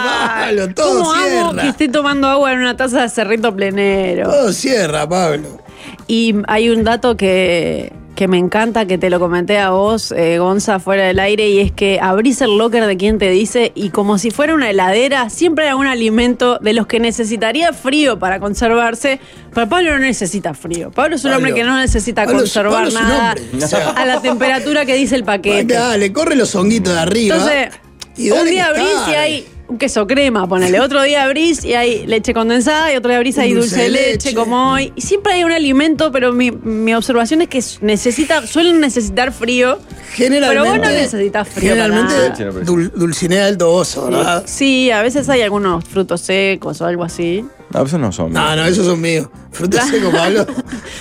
Claro, 0.04 0.46
Pablo, 0.46 0.74
todo 0.76 0.98
¿Cómo 1.00 1.12
amo 1.14 1.26
cierra. 1.28 1.62
que 1.64 1.68
esté 1.70 1.90
tomando 1.90 2.28
agua 2.28 2.54
en 2.54 2.60
una 2.60 2.78
taza 2.78 3.02
de 3.02 3.10
cerrito 3.10 3.56
plenero? 3.56 4.30
Todo 4.30 4.52
cierra, 4.54 5.08
Pablo. 5.10 5.59
Y 6.08 6.36
hay 6.48 6.70
un 6.70 6.84
dato 6.84 7.18
que, 7.18 7.92
que 8.20 8.28
me 8.28 8.38
encanta, 8.38 8.86
que 8.86 8.98
te 8.98 9.10
lo 9.10 9.18
comenté 9.18 9.60
a 9.60 9.70
vos, 9.70 10.12
eh, 10.12 10.40
Gonza, 10.40 10.80
fuera 10.80 11.06
del 11.06 11.20
aire, 11.20 11.48
y 11.50 11.60
es 11.60 11.72
que 11.72 12.00
abrís 12.02 12.42
el 12.42 12.58
locker 12.58 12.86
de 12.86 12.98
quien 12.98 13.18
te 13.18 13.30
dice 13.30 13.72
y 13.76 13.92
como 13.92 14.18
si 14.18 14.30
fuera 14.30 14.54
una 14.54 14.70
heladera, 14.70 15.30
siempre 15.30 15.70
hay 15.70 15.74
un 15.74 15.88
alimento 15.88 16.60
de 16.60 16.74
los 16.74 16.86
que 16.86 17.00
necesitaría 17.00 17.72
frío 17.72 18.20
para 18.20 18.42
conservarse, 18.42 19.22
pero 19.54 19.70
Pablo 19.70 19.92
no 19.92 20.00
necesita 20.00 20.54
frío. 20.54 20.92
Pablo 20.92 21.16
es 21.16 21.24
un 21.24 21.32
Pablo. 21.32 21.48
hombre 21.48 21.62
que 21.62 21.66
no 21.66 21.78
necesita 21.78 22.26
Pablo 22.26 22.40
conservar 22.40 22.74
Pablo 22.74 22.90
un 22.90 22.94
nada 22.96 23.36
hombre, 23.40 23.66
o 23.66 23.68
sea. 23.70 23.90
a 23.92 24.06
la 24.06 24.22
temperatura 24.22 24.86
que 24.86 24.96
dice 24.96 25.16
el 25.16 25.24
paquete. 25.24 25.74
Dale, 25.74 26.12
corre 26.12 26.36
los 26.36 26.54
honguitos 26.56 26.94
de 26.94 27.00
arriba. 27.00 27.36
Entonces, 27.38 27.70
y 28.18 28.32
un 28.32 28.38
dale 28.38 28.52
día 28.52 28.64
que 28.74 28.82
abrís 28.82 29.08
y 29.08 29.16
hay 29.16 29.48
un 29.70 29.78
queso 29.78 30.06
crema, 30.08 30.48
ponele. 30.48 30.80
Otro 30.80 31.02
día 31.04 31.24
abrís 31.24 31.64
y 31.64 31.76
hay 31.76 32.06
leche 32.08 32.34
condensada 32.34 32.92
y 32.92 32.96
otro 32.98 33.10
día 33.10 33.18
abrís 33.18 33.38
y 33.38 33.42
hay 33.42 33.54
dulce 33.54 33.84
de 33.84 33.90
leche, 33.90 34.34
como 34.34 34.74
hoy. 34.74 34.92
Y 34.96 35.02
siempre 35.02 35.34
hay 35.34 35.44
un 35.44 35.52
alimento, 35.52 36.12
pero 36.12 36.34
mi, 36.34 36.52
mi 36.52 36.94
observación 36.96 37.42
es 37.44 37.48
que 37.50 37.64
necesita, 37.82 38.46
suelen 38.48 38.80
necesitar 38.82 39.32
frío. 39.32 39.78
Generalmente. 40.14 40.50
Pero 40.64 40.66
vos 40.66 40.88
no 40.90 40.92
necesitas 40.92 41.48
frío 41.48 41.76
para 41.76 41.84
Generalmente, 41.86 42.44
nada. 42.46 42.62
dul- 42.66 42.92
dulcinea 42.92 43.46
alto 43.46 43.72
oso, 43.72 44.06
¿verdad? 44.10 44.44
Sí, 44.48 44.90
a 44.90 45.04
veces 45.04 45.30
hay 45.30 45.42
algunos 45.44 45.86
frutos 45.86 46.22
secos 46.22 46.82
o 46.82 46.86
algo 46.88 47.04
así. 47.04 47.46
No, 47.72 47.86
esos 47.86 48.00
no 48.00 48.12
son. 48.12 48.34
No, 48.34 48.56
no, 48.56 48.66
esos 48.66 48.88
son 48.88 49.00
míos. 49.00 49.28
Frutos 49.52 49.84
secos, 49.92 50.12
Pablo. 50.12 50.48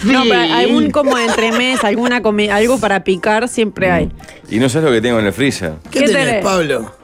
No, 0.05 0.23
pero 0.25 0.41
algún 0.55 0.91
como 0.91 1.17
entremés, 1.19 1.83
alguna 1.85 2.21
comi- 2.23 2.51
algo 2.51 2.79
para 2.79 3.03
picar 3.03 3.49
siempre 3.49 3.91
hay. 3.91 4.11
Y 4.51 4.59
no 4.59 4.69
sabes 4.69 4.89
lo 4.91 4.95
que 4.95 5.01
tengo 5.01 5.19
en 5.19 5.27
el 5.27 5.33
freezer. 5.33 5.73
¿Qué, 5.91 6.01
¿Qué 6.01 6.07
tenés, 6.07 6.27
tenés? 6.27 6.45
Pablo? 6.45 6.98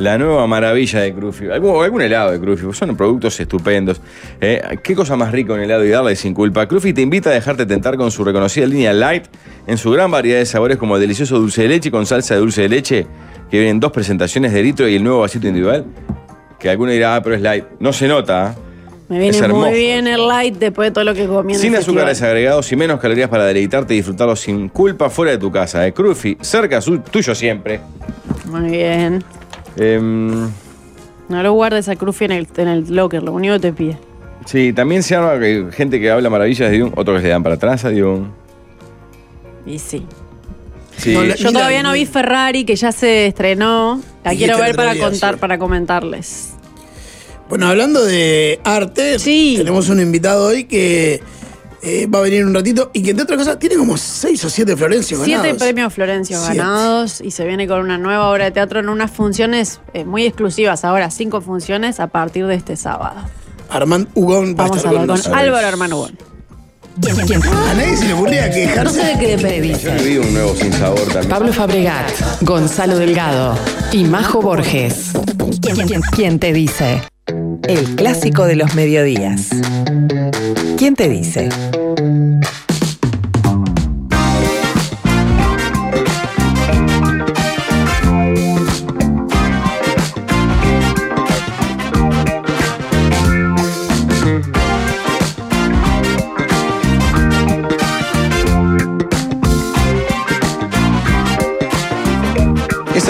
La 0.00 0.16
nueva 0.16 0.46
maravilla 0.46 1.00
de 1.00 1.12
Crufi. 1.12 1.50
Algún, 1.50 1.84
algún 1.84 2.00
helado 2.00 2.30
de 2.32 2.40
Crufi. 2.40 2.64
Son 2.72 2.96
productos 2.96 3.38
estupendos. 3.38 4.00
Eh, 4.40 4.78
¿Qué 4.82 4.94
cosa 4.94 5.14
más 5.14 5.30
rica 5.30 5.52
un 5.52 5.60
helado 5.60 5.84
y 5.84 5.90
darle 5.90 6.16
sin 6.16 6.32
culpa? 6.32 6.66
Crufi 6.66 6.94
te 6.94 7.02
invita 7.02 7.28
a 7.28 7.34
dejarte 7.34 7.66
tentar 7.66 7.98
con 7.98 8.10
su 8.10 8.24
reconocida 8.24 8.64
línea 8.66 8.94
Light 8.94 9.24
en 9.66 9.76
su 9.76 9.90
gran 9.90 10.10
variedad 10.10 10.38
de 10.38 10.46
sabores 10.46 10.78
como 10.78 10.94
el 10.96 11.02
delicioso 11.02 11.38
dulce 11.38 11.62
de 11.62 11.68
leche 11.68 11.90
con 11.90 12.06
salsa 12.06 12.32
de 12.32 12.40
dulce 12.40 12.62
de 12.62 12.70
leche 12.70 13.06
que 13.50 13.58
vienen 13.58 13.72
en 13.76 13.80
dos 13.80 13.92
presentaciones 13.92 14.54
de 14.54 14.62
litro 14.62 14.88
y 14.88 14.96
el 14.96 15.04
nuevo 15.04 15.20
vasito 15.20 15.46
individual. 15.46 15.84
Que 16.58 16.70
alguno 16.70 16.92
dirá, 16.92 17.16
ah, 17.16 17.22
pero 17.22 17.36
es 17.36 17.42
light. 17.42 17.64
No 17.78 17.92
se 17.92 18.08
nota. 18.08 18.54
¿eh? 18.56 18.62
Me 19.10 19.18
viene 19.18 19.48
muy 19.48 19.72
bien 19.72 20.06
el 20.06 20.26
light 20.26 20.56
después 20.56 20.88
de 20.88 20.92
todo 20.92 21.04
lo 21.04 21.12
que 21.12 21.26
comí 21.26 21.54
Sin 21.56 21.76
azúcares 21.76 22.22
agregados 22.22 22.72
y 22.72 22.76
menos 22.76 23.00
calorías 23.00 23.28
para 23.28 23.44
deleitarte 23.44 23.92
y 23.92 23.98
disfrutarlo 23.98 24.34
sin 24.34 24.70
culpa 24.70 25.10
fuera 25.10 25.32
de 25.32 25.36
tu 25.38 25.52
casa. 25.52 25.86
Eh. 25.86 25.92
Crufi, 25.92 26.38
cerca 26.40 26.80
su- 26.80 27.00
tuyo 27.00 27.34
siempre. 27.34 27.80
Muy 28.46 28.70
bien. 28.70 29.22
Em, 29.76 30.50
No 31.28 31.42
lo 31.42 31.52
guardes 31.52 31.88
a 31.88 31.96
Crufi 31.96 32.24
en 32.24 32.32
el, 32.32 32.48
en 32.56 32.68
el 32.68 32.94
locker, 32.94 33.22
lo 33.22 33.32
único 33.32 33.54
que 33.54 33.60
te 33.60 33.72
pide. 33.72 33.98
sí, 34.46 34.72
también 34.72 35.02
se 35.02 35.14
llama 35.14 35.38
que 35.38 35.66
gente 35.72 36.00
que 36.00 36.10
habla 36.10 36.28
maravillas 36.30 36.70
de 36.70 36.78
Dune, 36.78 36.92
otros 36.96 37.18
que 37.18 37.22
se 37.22 37.28
dan 37.28 37.42
para 37.42 37.54
atrás 37.56 37.84
a 37.84 37.90
Dune. 37.90 38.26
Y 39.66 39.78
sí. 39.78 40.04
Sí. 40.96 41.14
No, 41.14 41.22
la- 41.22 41.34
Yo 41.36 41.52
todavía 41.52 41.82
no 41.82 41.92
vi 41.92 42.04
Ferrari, 42.06 42.64
que 42.64 42.76
ya 42.76 42.92
se 42.92 43.26
estrenó. 43.26 44.00
La 44.24 44.34
quiero 44.34 44.58
ver 44.58 44.70
otro 44.72 44.76
para 44.84 44.96
contar, 44.98 45.34
sí. 45.34 45.40
para 45.40 45.58
comentarles. 45.58 46.50
Bueno, 47.48 47.66
hablando 47.68 48.04
de 48.04 48.60
arte, 48.64 49.18
Sí. 49.18 49.54
tenemos 49.58 49.88
un 49.88 50.00
invitado 50.00 50.46
hoy 50.48 50.64
que 50.64 51.20
eh, 51.82 52.06
va 52.06 52.18
a 52.18 52.22
venir 52.22 52.44
un 52.44 52.54
ratito 52.54 52.90
y 52.92 53.02
que, 53.02 53.10
entre 53.10 53.24
otras 53.24 53.38
cosas, 53.38 53.58
tiene 53.58 53.76
como 53.76 53.96
seis 53.96 54.44
o 54.44 54.50
siete 54.50 54.76
Florencios 54.76 55.20
Siete 55.24 55.38
ganados. 55.40 55.62
premios 55.62 55.92
Florencio 55.94 56.38
Siete. 56.40 56.56
ganados 56.58 57.20
y 57.20 57.30
se 57.30 57.46
viene 57.46 57.66
con 57.66 57.80
una 57.80 57.96
nueva 57.98 58.30
obra 58.30 58.44
de 58.46 58.50
teatro 58.50 58.80
en 58.80 58.88
unas 58.88 59.10
funciones 59.10 59.80
eh, 59.94 60.04
muy 60.04 60.26
exclusivas. 60.26 60.84
Ahora, 60.84 61.10
cinco 61.10 61.40
funciones 61.40 62.00
a 62.00 62.08
partir 62.08 62.46
de 62.46 62.54
este 62.54 62.76
sábado. 62.76 63.20
Armand 63.70 64.08
Hugón 64.14 64.56
va 64.58 64.64
a 64.64 64.68
Vamos 64.68 64.72
a 64.72 64.76
estar 64.78 64.88
hablar 64.88 65.06
con 65.06 65.16
nosotros. 65.16 65.36
Álvaro 65.40 65.66
Hermano 65.68 65.96
Bon. 65.96 66.18
A 67.02 67.74
nadie 67.74 67.96
se 67.96 68.06
le 68.08 68.12
ocurría 68.12 68.46
No 68.48 68.52
quejarse. 68.52 69.00
sé 69.00 69.06
de 69.06 69.18
qué 69.18 69.36
depende, 69.36 69.78
Yo 69.78 69.92
viví 69.92 70.18
un 70.18 70.34
nuevo 70.34 70.54
sin 70.54 70.72
sabor 70.72 71.00
también. 71.04 71.28
Pablo 71.28 71.52
Fabregat, 71.52 72.10
Gonzalo 72.42 72.98
Delgado 72.98 73.56
y 73.92 74.04
Majo 74.04 74.42
Borges. 74.42 75.12
¿Quién, 75.62 75.76
quién- 75.86 76.00
quién 76.14 76.38
te 76.38 76.52
dice? 76.52 77.02
El 77.66 77.96
clásico 77.96 78.46
de 78.46 78.56
los 78.56 78.74
mediodías. 78.74 79.48
¿Quién 80.76 80.94
te 80.94 81.08
dice? 81.08 81.48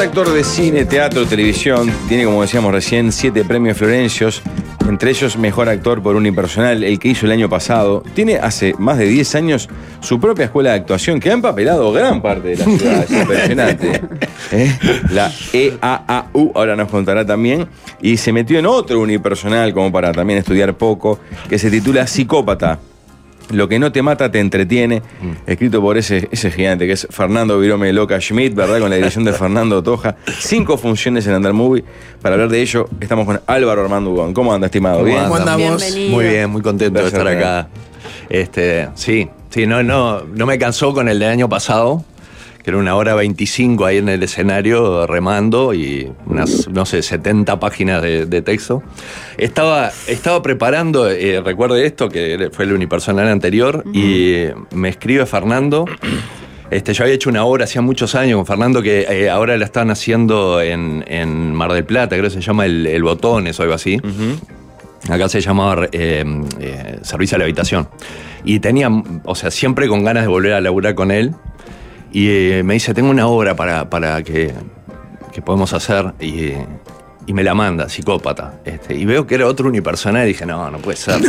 Actor 0.01 0.33
de 0.33 0.45
cine, 0.45 0.87
teatro, 0.87 1.27
televisión. 1.27 1.93
Tiene, 2.09 2.25
como 2.25 2.41
decíamos 2.41 2.73
recién, 2.73 3.13
siete 3.13 3.45
premios 3.45 3.77
Florencios. 3.77 4.43
Entre 4.89 5.11
ellos, 5.11 5.37
mejor 5.37 5.69
actor 5.69 6.03
por 6.03 6.17
unipersonal, 6.17 6.83
el 6.83 6.99
que 6.99 7.09
hizo 7.09 7.27
el 7.27 7.33
año 7.33 7.51
pasado. 7.51 8.03
Tiene 8.15 8.37
hace 8.37 8.75
más 8.79 8.97
de 8.97 9.07
10 9.07 9.35
años 9.35 9.69
su 10.01 10.19
propia 10.19 10.47
escuela 10.47 10.71
de 10.71 10.77
actuación 10.77 11.21
que 11.21 11.31
ha 11.31 11.35
empapelado 11.35 11.93
gran 11.93 12.23
parte 12.23 12.49
de 12.49 12.57
la 12.57 12.65
ciudad. 12.65 13.03
Es 13.05 13.11
impresionante. 13.11 14.01
¿Eh? 14.53 14.79
La 15.11 15.31
EAAU, 15.53 16.53
ahora 16.55 16.77
nos 16.77 16.89
contará 16.89 17.27
también. 17.27 17.69
Y 18.01 18.17
se 18.17 18.33
metió 18.33 18.59
en 18.59 18.67
otro 18.67 19.01
unipersonal, 19.01 19.75
como 19.75 19.93
para 19.93 20.13
también 20.13 20.39
estudiar 20.39 20.75
poco, 20.75 21.21
que 21.49 21.59
se 21.59 21.71
titula 21.71 22.07
Psicópata. 22.07 22.79
Lo 23.51 23.69
que 23.69 23.79
no 23.79 23.91
te 23.93 24.03
mata 24.03 24.31
te 24.31 24.39
entretiene, 24.39 25.03
escrito 25.47 25.81
por 25.81 25.99
ese, 25.99 26.29
ese 26.31 26.51
gigante 26.51 26.87
que 26.87 26.93
es 26.93 27.07
Fernando 27.11 27.59
Virome 27.59 27.93
Loca 27.93 28.21
Schmidt, 28.21 28.55
¿verdad? 28.55 28.79
Con 28.81 28.91
la 28.91 28.97
dirección 28.97 29.25
de 29.25 29.33
Fernando 29.33 29.83
Toja. 29.83 30.17
Cinco 30.39 30.79
funciones 30.79 31.27
en 31.27 31.35
Under 31.35 31.53
Movie. 31.53 31.85
Para 32.23 32.35
hablar 32.37 32.49
de 32.49 32.63
ello, 32.63 32.89
estamos 33.01 33.27
con 33.27 33.41
Álvaro 33.47 33.83
Armando 33.83 34.11
Ugón. 34.11 34.35
¿Cómo 34.35 34.53
anda, 34.55 34.67
estimado? 34.67 34.99
¿Cómo 34.99 35.07
¿Bien? 35.07 35.23
¿Cómo 35.25 35.37
anda? 35.37 35.55
andamos? 35.55 35.83
Bienvenido. 35.83 36.15
Muy 36.17 36.25
bien, 36.27 36.51
muy 36.51 36.63
contento 36.63 37.01
de 37.01 37.07
estar 37.07 37.27
acá. 37.27 37.69
Este, 38.29 38.89
sí, 38.95 39.29
sí, 39.49 39.67
no, 39.67 39.83
no, 39.83 40.23
no 40.25 40.47
me 40.47 40.59
cansó 40.59 40.95
con 40.95 41.09
el 41.09 41.19
del 41.19 41.31
año 41.31 41.49
pasado, 41.49 42.05
que 42.63 42.71
era 42.71 42.79
una 42.79 42.95
hora 42.95 43.15
25 43.15 43.85
ahí 43.87 43.99
en 43.99 44.09
el 44.09 44.23
escenario 44.23 45.07
remando 45.07 45.73
y 45.75 46.13
unas, 46.27 46.69
no 46.69 46.85
sé, 46.87 47.03
70 47.03 47.59
páginas 47.59 48.03
de, 48.03 48.27
de 48.27 48.43
texto. 48.43 48.83
Estaba, 49.39 49.91
estaba 50.07 50.43
preparando, 50.43 51.11
eh, 51.11 51.41
recuerdo 51.41 51.77
esto, 51.77 52.09
que 52.09 52.51
fue 52.53 52.67
el 52.67 52.73
unipersonal 52.73 53.29
anterior, 53.29 53.85
y 53.93 54.47
me 54.73 54.89
escribe 54.89 55.27
Fernando. 55.27 55.87
Este, 56.71 56.95
yo 56.95 57.03
había 57.03 57.17
hecho 57.17 57.29
una 57.29 57.45
obra 57.45 57.65
hacía 57.65 57.83
muchos 57.83 58.15
años 58.15 58.37
con 58.37 58.47
Fernando 58.47 58.81
que 58.81 59.01
eh, 59.01 59.29
ahora 59.29 59.57
la 59.57 59.65
están 59.65 59.91
haciendo 59.91 60.61
en, 60.61 61.05
en 61.09 61.53
Mar 61.53 61.73
del 61.73 61.85
Plata, 61.85 62.17
creo 62.17 62.31
que 62.31 62.31
se 62.31 62.41
llama 62.41 62.65
El, 62.65 62.87
El 62.87 63.03
Botones 63.03 63.59
o 63.59 63.63
algo 63.63 63.75
así. 63.75 64.01
Acá 65.09 65.29
se 65.29 65.41
llamaba 65.41 65.89
eh, 65.93 66.25
eh, 66.61 66.99
Servicio 67.03 67.37
a 67.37 67.39
la 67.39 67.45
Habitación. 67.45 67.89
Y 68.45 68.61
tenía, 68.61 68.89
o 69.25 69.35
sea, 69.35 69.51
siempre 69.51 69.89
con 69.89 70.05
ganas 70.05 70.25
de 70.25 70.29
volver 70.29 70.53
a 70.53 70.61
laburar 70.61 70.95
con 70.95 71.11
él. 71.11 71.35
Y 72.13 72.29
eh, 72.29 72.63
me 72.65 72.75
dice, 72.75 72.93
tengo 72.95 73.11
una 73.11 73.27
obra 73.27 73.55
para, 73.55 73.89
para 73.89 74.23
que, 74.23 74.53
que 75.33 75.43
podemos 75.43 75.73
hacer. 75.73 76.13
Y, 76.21 76.53
y 77.27 77.33
me 77.33 77.45
la 77.45 77.55
manda, 77.55 77.89
psicópata. 77.89 78.61
Este, 78.65 78.95
y 78.95 79.05
veo 79.05 79.27
que 79.27 79.37
era 79.37 79.47
otro 79.47 79.69
unipersonal 79.69 80.25
y 80.25 80.29
dije, 80.29 80.45
no, 80.47 80.71
no 80.71 80.79
puede 80.79 80.97
ser. 80.97 81.21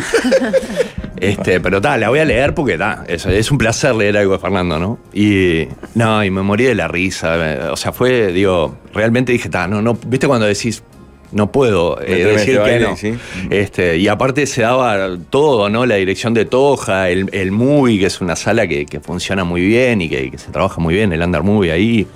este, 1.17 1.59
pero 1.59 1.79
tal, 1.81 1.99
la 2.01 2.09
voy 2.09 2.19
a 2.19 2.25
leer 2.25 2.55
porque 2.55 2.77
ta, 2.77 3.03
es, 3.07 3.25
es 3.25 3.51
un 3.51 3.57
placer 3.57 3.93
leer 3.95 4.17
algo 4.17 4.33
de 4.33 4.39
Fernando, 4.39 4.79
¿no? 4.79 4.99
Y 5.13 5.67
no, 5.95 6.23
y 6.23 6.31
me 6.31 6.41
morí 6.41 6.63
de 6.63 6.75
la 6.75 6.87
risa. 6.87 7.35
eh, 7.53 7.69
O 7.71 7.75
sea, 7.75 7.91
fue, 7.91 8.31
digo, 8.31 8.77
realmente 8.93 9.31
dije, 9.31 9.49
ta, 9.49 9.67
no, 9.67 9.81
no, 9.81 9.93
viste 10.07 10.27
cuando 10.27 10.47
decís, 10.47 10.83
no 11.31 11.51
puedo 11.51 12.01
eh, 12.01 12.25
decir 12.25 12.59
que 12.63 12.79
no. 12.79 12.95
sí. 12.95 13.13
Este, 13.49 13.97
y 13.97 14.07
aparte 14.07 14.45
se 14.45 14.61
daba 14.61 15.17
todo, 15.29 15.69
¿no? 15.69 15.85
La 15.85 15.95
dirección 15.95 16.33
de 16.33 16.45
Toja, 16.45 17.09
el, 17.09 17.29
el 17.31 17.51
Movie, 17.51 17.99
que 17.99 18.05
es 18.07 18.21
una 18.21 18.35
sala 18.35 18.67
que, 18.67 18.85
que 18.85 18.99
funciona 18.99 19.43
muy 19.43 19.61
bien 19.61 20.01
y 20.01 20.09
que, 20.09 20.31
que 20.31 20.37
se 20.37 20.51
trabaja 20.51 20.79
muy 20.81 20.95
bien, 20.95 21.13
el 21.13 21.21
Under 21.21 21.43
Movie 21.43 21.71
ahí. 21.71 22.07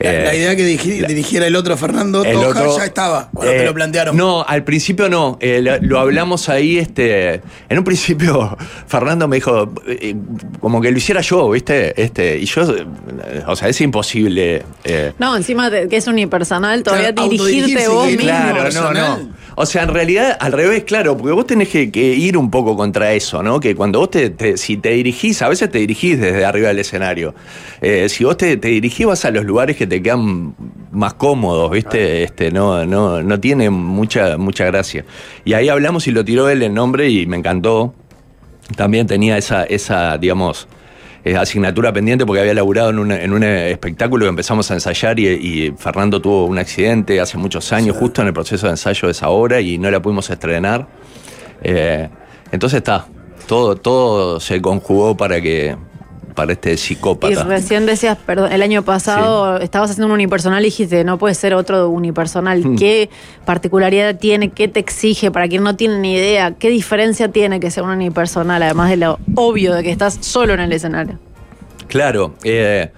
La, 0.00 0.12
Eh, 0.12 0.24
la 0.24 0.34
idea 0.34 0.54
que 0.56 0.64
dirigiera 0.64 1.46
el 1.46 1.56
otro 1.56 1.76
Fernando 1.76 2.24
el 2.24 2.34
Toja 2.34 2.48
otro- 2.48 2.76
ya 2.78 2.84
estaba 2.84 3.28
cuando 3.34 3.52
eh, 3.52 3.58
te 3.58 3.64
lo 3.64 3.74
plantearon. 3.74 4.16
No, 4.16 4.44
al 4.46 4.62
principio 4.62 5.08
no. 5.08 5.38
Eh, 5.40 5.60
lo, 5.60 5.76
lo 5.80 5.98
hablamos 5.98 6.48
ahí, 6.48 6.78
este. 6.78 7.40
En 7.68 7.78
un 7.78 7.84
principio, 7.84 8.56
Fernando 8.86 9.26
me 9.26 9.36
dijo, 9.36 9.72
eh, 9.88 10.14
como 10.60 10.80
que 10.80 10.90
lo 10.92 10.98
hiciera 10.98 11.20
yo, 11.20 11.50
¿viste? 11.50 12.00
Este, 12.00 12.38
y 12.38 12.44
yo, 12.44 12.62
eh, 12.62 12.86
o 13.46 13.56
sea, 13.56 13.68
es 13.68 13.80
imposible. 13.80 14.62
eh, 14.84 15.12
No, 15.18 15.36
encima 15.36 15.68
de 15.70 15.88
que 15.88 15.96
es 15.96 16.06
unipersonal, 16.06 16.82
todavía 16.82 17.12
Claro, 17.12 17.28
dirigirte 17.30 17.88
vos 17.88 18.06
mismo. 18.06 18.22
Claro, 18.22 18.92
no. 18.92 19.37
O 19.60 19.66
sea, 19.66 19.82
en 19.82 19.88
realidad, 19.88 20.36
al 20.38 20.52
revés, 20.52 20.84
claro, 20.84 21.16
porque 21.16 21.32
vos 21.32 21.44
tenés 21.46 21.68
que, 21.68 21.90
que 21.90 22.14
ir 22.14 22.36
un 22.36 22.48
poco 22.50 22.76
contra 22.76 23.12
eso, 23.12 23.42
¿no? 23.42 23.58
Que 23.58 23.74
cuando 23.74 23.98
vos 23.98 24.10
te, 24.10 24.30
te- 24.30 24.56
si 24.56 24.76
te 24.76 24.90
dirigís, 24.90 25.42
a 25.42 25.48
veces 25.48 25.68
te 25.70 25.78
dirigís 25.78 26.20
desde 26.20 26.44
arriba 26.44 26.68
del 26.68 26.78
escenario. 26.78 27.34
Eh, 27.80 28.08
si 28.08 28.22
vos 28.22 28.36
te, 28.36 28.56
te 28.56 28.68
dirigís, 28.68 29.06
vas 29.06 29.24
a 29.24 29.30
los 29.32 29.44
lugares 29.44 29.76
que 29.76 29.86
te 29.88 30.00
quedan 30.00 30.54
más 30.92 31.14
cómodos, 31.14 31.70
¿viste? 31.72 32.22
Este, 32.22 32.52
no, 32.52 32.86
no, 32.86 33.20
no 33.22 33.40
tiene 33.40 33.68
mucha, 33.68 34.38
mucha 34.38 34.64
gracia. 34.66 35.04
Y 35.44 35.54
ahí 35.54 35.68
hablamos 35.68 36.06
y 36.06 36.12
lo 36.12 36.24
tiró 36.24 36.48
él 36.48 36.62
el 36.62 36.72
nombre 36.72 37.08
y 37.10 37.26
me 37.26 37.36
encantó. 37.36 37.94
También 38.76 39.06
tenía 39.08 39.36
esa, 39.38 39.64
esa 39.64 40.18
digamos, 40.18 40.68
eh, 41.24 41.36
asignatura 41.36 41.92
pendiente 41.92 42.24
porque 42.24 42.40
había 42.40 42.54
laburado 42.54 42.90
en, 42.90 42.98
una- 42.98 43.20
en 43.22 43.32
un 43.32 43.42
espectáculo 43.42 44.24
que 44.24 44.30
empezamos 44.30 44.70
a 44.70 44.74
ensayar 44.74 45.18
y, 45.18 45.26
y 45.28 45.74
Fernando 45.76 46.20
tuvo 46.20 46.46
un 46.46 46.58
accidente 46.58 47.20
hace 47.20 47.36
muchos 47.38 47.72
años, 47.72 47.96
justo 47.96 48.22
en 48.22 48.28
el 48.28 48.34
proceso 48.34 48.66
de 48.66 48.72
ensayo 48.72 49.06
de 49.08 49.12
esa 49.12 49.28
obra 49.28 49.60
y 49.60 49.78
no 49.78 49.90
la 49.90 50.00
pudimos 50.00 50.30
estrenar. 50.30 50.86
Eh, 51.62 52.08
entonces 52.52 52.78
está, 52.78 53.06
todo, 53.46 53.76
todo 53.76 54.40
se 54.40 54.60
conjugó 54.62 55.16
para 55.16 55.40
que, 55.40 55.76
para 56.38 56.52
este 56.52 56.74
Y 56.74 56.76
psicópata. 56.76 57.42
recién 57.42 57.84
decías, 57.84 58.16
perdón, 58.24 58.52
el 58.52 58.62
año 58.62 58.84
pasado 58.84 59.58
estabas 59.58 59.90
haciendo 59.90 60.06
un 60.06 60.12
unipersonal 60.12 60.62
y 60.62 60.66
dijiste, 60.66 61.02
no 61.02 61.18
puede 61.18 61.34
ser 61.34 61.52
otro 61.52 61.88
unipersonal. 61.90 62.64
Hmm. 62.64 62.76
¿Qué 62.76 63.10
particularidad 63.44 64.16
tiene? 64.18 64.50
¿Qué 64.50 64.68
te 64.68 64.78
exige? 64.78 65.32
Para 65.32 65.48
quien 65.48 65.64
no 65.64 65.74
tiene 65.74 65.98
ni 65.98 66.14
idea, 66.14 66.52
¿qué 66.52 66.70
diferencia 66.70 67.26
tiene 67.32 67.58
que 67.58 67.72
sea 67.72 67.82
un 67.82 67.90
unipersonal? 67.90 68.62
Además 68.62 68.88
de 68.90 68.98
lo 68.98 69.18
obvio 69.34 69.74
de 69.74 69.82
que 69.82 69.90
estás 69.90 70.18
solo 70.20 70.54
en 70.54 70.60
el 70.60 70.72
escenario. 70.72 71.18
Claro. 71.88 72.36
eh, 72.44 72.92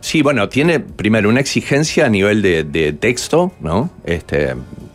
sí, 0.00 0.22
bueno, 0.22 0.48
tiene 0.48 0.80
primero 0.80 1.28
una 1.28 1.40
exigencia 1.40 2.06
a 2.06 2.08
nivel 2.08 2.40
de, 2.40 2.64
de 2.64 2.94
texto, 2.94 3.52
¿no? 3.60 3.90
Este, 4.06 4.54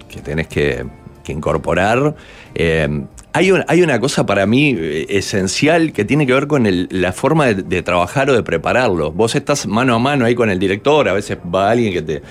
que 0.10 0.22
tenés 0.22 0.48
que, 0.48 0.86
que 1.24 1.34
incorporar. 1.34 2.16
Eh, 2.56 3.04
hay, 3.34 3.52
un- 3.52 3.64
hay 3.68 3.82
una 3.82 4.00
cosa 4.00 4.26
para 4.26 4.46
mí 4.46 4.76
eh, 4.78 5.06
esencial 5.10 5.94
que 5.94 6.06
tiene 6.06 6.26
que 6.28 6.34
ver 6.34 6.48
con 6.48 6.66
el- 6.66 6.88
la 6.92 7.12
forma 7.14 7.48
de, 7.48 7.82
trabajar 7.84 8.30
o 8.30 8.34
de 8.34 8.44
prepararlo. 8.44 9.12
Vos 9.12 9.36
estás 9.36 9.68
mano 9.68 9.96
a 9.96 10.00
mano 10.00 10.26
ahí 10.26 10.36
con 10.36 10.50
el 10.50 10.60
director, 10.60 11.08
a 11.10 11.14
veces 11.14 11.38
va 11.54 11.72
alguien 11.72 11.94
que 11.94 12.02
te, 12.02 12.22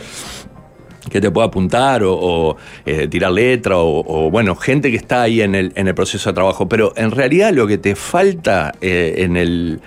que 1.10 1.20
te 1.20 1.30
pueda 1.30 1.46
apuntar 1.48 2.02
o, 2.04 2.12
o, 2.14 2.56
eh, 2.86 3.08
tirar 3.08 3.32
letra 3.32 3.78
o, 3.78 4.04
o, 4.26 4.30
bueno, 4.30 4.54
gente 4.54 4.90
que 4.90 4.96
está 4.96 5.22
ahí 5.22 5.40
en 5.40 5.54
el, 5.54 5.72
en 5.74 5.88
el 5.88 5.94
proceso 5.94 6.30
de 6.30 6.34
trabajo. 6.34 6.68
Pero 6.68 6.92
en 6.96 7.10
realidad 7.10 7.52
lo 7.52 7.66
que 7.66 7.78
te 7.78 7.94
falta 7.96 8.72
eh, 8.80 9.14
en 9.18 9.36
el 9.36 9.80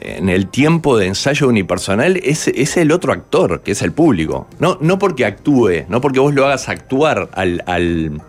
en 0.00 0.28
el 0.28 0.48
tiempo 0.48 0.98
de 0.98 1.06
ensayo 1.06 1.48
unipersonal 1.48 2.18
es, 2.18 2.46
es 2.48 2.76
el 2.76 2.92
otro 2.92 3.12
actor, 3.12 3.62
que 3.62 3.72
es 3.72 3.80
el 3.82 3.92
público. 3.92 4.46
No, 4.60 4.76
no 4.80 4.98
porque 4.98 5.24
actúe, 5.24 5.86
no 5.88 6.00
porque 6.00 6.20
vos 6.20 6.34
lo 6.34 6.44
hagas 6.44 6.68
actuar 6.68 7.28
al, 7.32 7.62
al, 7.66 8.20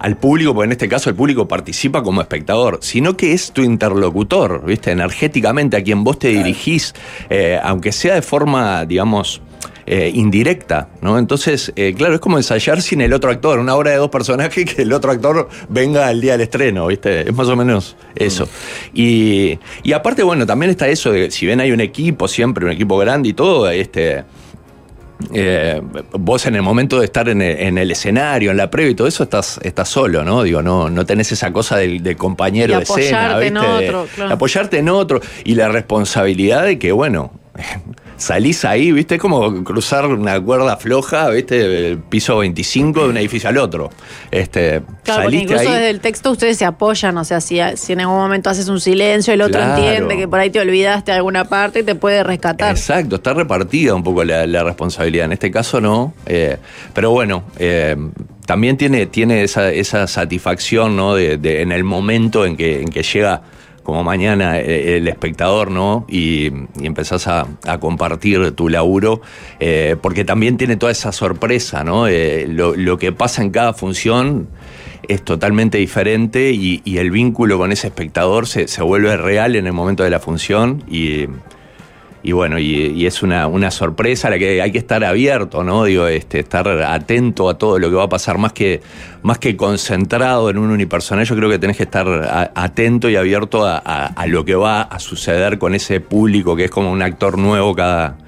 al 0.00 0.16
público, 0.16 0.54
porque 0.54 0.64
en 0.64 0.72
este 0.72 0.88
caso 0.88 1.10
el 1.10 1.16
público 1.16 1.46
participa 1.46 2.02
como 2.02 2.22
espectador, 2.22 2.78
sino 2.80 3.16
que 3.16 3.34
es 3.34 3.52
tu 3.52 3.62
interlocutor, 3.62 4.64
¿viste? 4.64 4.90
Energéticamente 4.90 5.76
a 5.76 5.82
quien 5.82 6.02
vos 6.02 6.18
te 6.18 6.28
dirigís, 6.28 6.94
eh, 7.28 7.60
aunque 7.62 7.92
sea 7.92 8.14
de 8.14 8.22
forma, 8.22 8.86
digamos, 8.86 9.42
eh, 9.84 10.10
indirecta, 10.14 10.88
¿no? 11.02 11.18
Entonces, 11.18 11.70
eh, 11.76 11.94
claro, 11.94 12.14
es 12.14 12.20
como 12.20 12.38
ensayar 12.38 12.80
sin 12.80 13.02
el 13.02 13.12
otro 13.12 13.30
actor, 13.30 13.58
una 13.58 13.74
obra 13.74 13.90
de 13.90 13.98
dos 13.98 14.08
personajes 14.08 14.64
que 14.74 14.82
el 14.82 14.92
otro 14.94 15.10
actor 15.10 15.50
venga 15.68 16.06
al 16.06 16.20
día 16.22 16.32
del 16.32 16.42
estreno, 16.42 16.86
¿viste? 16.86 17.28
Es 17.28 17.34
más 17.34 17.48
o 17.48 17.56
menos 17.56 17.94
eso. 18.14 18.48
Y, 18.94 19.58
y 19.82 19.92
aparte, 19.92 20.22
bueno, 20.22 20.46
también 20.46 20.70
está 20.70 20.88
eso 20.88 21.12
de, 21.12 21.30
si 21.30 21.44
bien 21.44 21.60
hay 21.60 21.72
un 21.72 21.80
equipo, 21.80 22.26
siempre 22.26 22.64
un 22.64 22.72
equipo 22.72 22.96
grande 22.96 23.28
y 23.28 23.32
todo, 23.34 23.68
este... 23.68 24.24
eh, 25.32 25.80
vos 26.12 26.46
en 26.46 26.54
el 26.56 26.62
momento 26.62 26.98
de 26.98 27.04
estar 27.06 27.28
en 27.28 27.42
el, 27.42 27.58
en 27.58 27.78
el 27.78 27.90
escenario, 27.90 28.50
en 28.50 28.56
la 28.56 28.70
previa 28.70 28.90
y 28.92 28.94
todo 28.94 29.08
eso, 29.08 29.22
estás, 29.24 29.60
estás 29.62 29.88
solo, 29.88 30.24
¿no? 30.24 30.42
Digo, 30.42 30.62
no, 30.62 30.90
no 30.90 31.06
tenés 31.06 31.32
esa 31.32 31.52
cosa 31.52 31.76
del, 31.76 32.02
del 32.02 32.16
compañero 32.16 32.76
de 32.76 32.82
escena, 32.82 33.30
apoyarte 33.32 33.46
en 33.46 33.54
¿viste? 33.54 33.68
De- 33.68 33.88
otro, 33.88 34.08
claro. 34.14 34.28
de 34.28 34.34
apoyarte 34.34 34.78
en 34.78 34.88
otro. 34.88 35.20
Y 35.44 35.54
la 35.54 35.68
responsabilidad 35.68 36.64
de 36.64 36.78
que, 36.78 36.92
bueno, 36.92 37.32
salís 38.20 38.64
ahí, 38.66 38.92
¿viste? 38.92 39.14
Es 39.14 39.20
como 39.20 39.64
cruzar 39.64 40.06
una 40.06 40.38
cuerda 40.40 40.76
floja, 40.76 41.30
¿viste? 41.30 41.56
Del 41.66 41.98
piso 41.98 42.36
25 42.38 43.04
de 43.04 43.08
un 43.08 43.16
edificio 43.16 43.48
al 43.48 43.56
otro. 43.58 43.90
Este, 44.30 44.82
Claro, 45.04 45.22
porque 45.22 45.38
incluso 45.38 45.62
ahí. 45.62 45.68
desde 45.74 45.90
el 45.90 46.00
texto 46.00 46.30
ustedes 46.30 46.58
se 46.58 46.64
apoyan, 46.66 47.16
o 47.16 47.24
sea, 47.24 47.40
si, 47.40 47.58
si 47.76 47.94
en 47.94 48.00
algún 48.02 48.16
momento 48.16 48.50
haces 48.50 48.68
un 48.68 48.78
silencio, 48.80 49.32
el 49.32 49.40
otro 49.40 49.58
Claro. 49.60 49.82
entiende 49.82 50.16
que 50.18 50.28
por 50.28 50.38
ahí 50.38 50.50
te 50.50 50.60
olvidaste 50.60 51.12
de 51.12 51.16
alguna 51.16 51.44
parte 51.46 51.80
y 51.80 51.82
te 51.82 51.94
puede 51.94 52.22
rescatar. 52.22 52.70
Exacto, 52.70 53.16
está 53.16 53.32
repartida 53.32 53.94
un 53.94 54.02
poco 54.04 54.22
la, 54.22 54.46
la 54.46 54.62
responsabilidad. 54.64 55.24
En 55.24 55.32
este 55.32 55.50
caso 55.50 55.80
no. 55.80 56.12
eh, 56.26 56.58
pero 56.92 57.10
bueno, 57.12 57.44
eh, 57.58 57.96
también 58.44 58.76
tiene, 58.76 59.06
tiene 59.06 59.42
esa, 59.44 59.70
esa 59.70 60.06
satisfacción, 60.06 60.94
¿no? 60.96 61.14
De, 61.14 61.38
de- 61.38 61.62
en 61.62 61.72
el 61.72 61.84
momento 61.84 62.44
en 62.44 62.56
que, 62.56 62.82
en 62.82 62.88
que 62.90 63.02
llega 63.02 63.42
como 63.90 64.04
mañana 64.04 64.60
eh, 64.60 64.98
el 64.98 65.08
espectador, 65.08 65.72
¿no? 65.72 66.04
Y, 66.08 66.52
y 66.80 66.86
empezás 66.86 67.26
a, 67.26 67.48
compartir 67.80 68.52
tu 68.52 68.68
laburo, 68.68 69.20
eh, 69.58 69.96
porque 70.00 70.24
también 70.24 70.56
tiene 70.56 70.76
toda 70.76 70.92
esa 70.92 71.10
sorpresa, 71.10 71.82
¿no? 71.82 72.06
Eh, 72.06 72.46
lo, 72.48 72.98
que 72.98 73.10
pasa 73.10 73.42
en 73.42 73.50
cada 73.50 73.72
función 73.72 74.48
es 75.08 75.22
totalmente 75.22 75.78
diferente 75.78 76.52
y, 76.52 76.82
y 76.84 76.98
el 76.98 77.10
vínculo 77.10 77.58
con 77.58 77.72
ese 77.72 77.88
espectador 77.88 78.46
se, 78.46 78.68
se 78.68 78.80
vuelve 78.80 79.16
real 79.16 79.56
en 79.56 79.66
el 79.66 79.72
momento 79.72 80.04
de 80.04 80.10
la 80.10 80.20
función 80.20 80.84
y, 80.88 81.26
y 82.22 82.32
bueno, 82.32 82.58
y, 82.58 82.66
y 82.94 83.06
es 83.06 83.22
una, 83.22 83.46
una 83.46 83.70
sorpresa 83.70 84.28
a 84.28 84.32
la 84.32 84.38
que 84.38 84.60
hay 84.60 84.70
que 84.72 84.78
estar 84.78 85.02
abierto, 85.04 85.64
¿no? 85.64 85.84
Digo, 85.84 86.06
este, 86.06 86.40
estar 86.40 86.68
atento 86.68 87.48
a 87.48 87.56
todo 87.56 87.78
lo 87.78 87.88
que 87.88 87.96
va 87.96 88.04
a 88.04 88.08
pasar, 88.08 88.36
más 88.38 88.52
que, 88.52 88.82
más 89.22 89.38
que 89.38 89.56
concentrado 89.56 90.50
en 90.50 90.58
un 90.58 90.70
unipersonal, 90.70 91.24
yo 91.24 91.34
creo 91.36 91.48
que 91.48 91.58
tenés 91.58 91.76
que 91.78 91.84
estar 91.84 92.06
a- 92.08 92.50
atento 92.54 93.08
y 93.08 93.16
abierto 93.16 93.64
a, 93.64 93.78
a- 93.78 94.06
a 94.06 94.26
lo 94.26 94.44
que 94.44 94.54
va 94.54 94.82
a 94.82 94.98
suceder 94.98 95.58
con 95.58 95.74
ese 95.74 96.00
público 96.00 96.54
que 96.56 96.64
es 96.66 96.70
como 96.70 96.90
un 96.92 97.00
actor 97.02 97.38
nuevo 97.38 97.74
cada, 97.74 98.18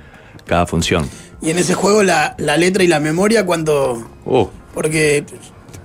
cada 0.46 0.66
función. 0.66 1.08
Y 1.42 1.50
en 1.50 1.58
ese 1.58 1.74
juego 1.74 2.02
la, 2.02 2.34
la 2.38 2.56
letra 2.56 2.84
y 2.84 2.86
la 2.86 3.00
memoria 3.00 3.44
cuando... 3.44 4.08
Uh, 4.24 4.46
Porque, 4.72 5.24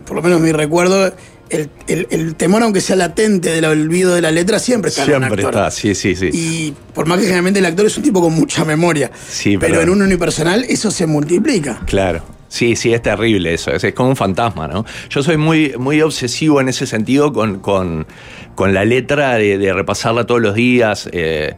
por 0.06 0.16
lo 0.16 0.22
menos 0.22 0.40
mi 0.40 0.52
recuerdo, 0.54 1.12
el, 1.50 1.70
el- 1.88 2.08
el 2.12 2.36
temor, 2.36 2.64
aunque 2.64 2.82
sea 2.82 2.96
latente 2.96 3.50
del 3.52 3.66
olvido 3.66 4.14
de 4.16 4.22
la 4.22 4.32
letra, 4.32 4.60
siempre 4.60 4.90
está 4.90 5.04
en 5.04 5.10
un 5.10 5.16
siempre 5.24 5.44
actor. 5.46 5.54
está, 5.62 5.72
sí, 5.72 5.96
sí, 5.96 6.16
sí. 6.16 6.30
Y 6.34 6.74
por 6.94 7.06
más 7.06 7.18
que 7.18 7.24
generalmente 7.24 7.60
el 7.60 7.66
actor 7.66 7.86
es 7.86 7.98
un 7.98 8.04
tipo 8.04 8.22
con 8.22 8.34
mucha 8.34 8.66
memoria. 8.66 9.12
Sí, 9.30 9.58
pero 9.58 9.74
pero- 9.74 9.84
en 9.84 9.90
un 9.90 10.02
unipersonal 10.02 10.66
eso 10.68 10.92
se 10.92 11.06
multiplica. 11.08 11.82
Claro. 11.86 12.24
Sí, 12.50 12.78
sí, 12.78 12.94
es 12.94 13.02
terrible 13.02 13.54
eso. 13.54 13.72
Es, 13.72 13.84
es 13.84 13.94
como 13.94 14.08
un 14.10 14.16
fantasma, 14.16 14.70
¿no? 14.70 14.86
Yo 15.10 15.22
soy 15.22 15.36
muy, 15.36 15.74
muy 15.78 16.02
obsesivo 16.02 16.62
en 16.62 16.70
ese 16.70 16.88
sentido 16.88 17.34
con, 17.34 17.60
con, 17.60 18.08
con 18.56 18.74
la 18.74 18.86
letra 18.86 19.36
de, 19.36 19.58
de 19.58 19.74
repasarla 19.74 20.26
todos 20.26 20.40
los 20.42 20.56
días. 20.56 21.10
eh, 21.12 21.56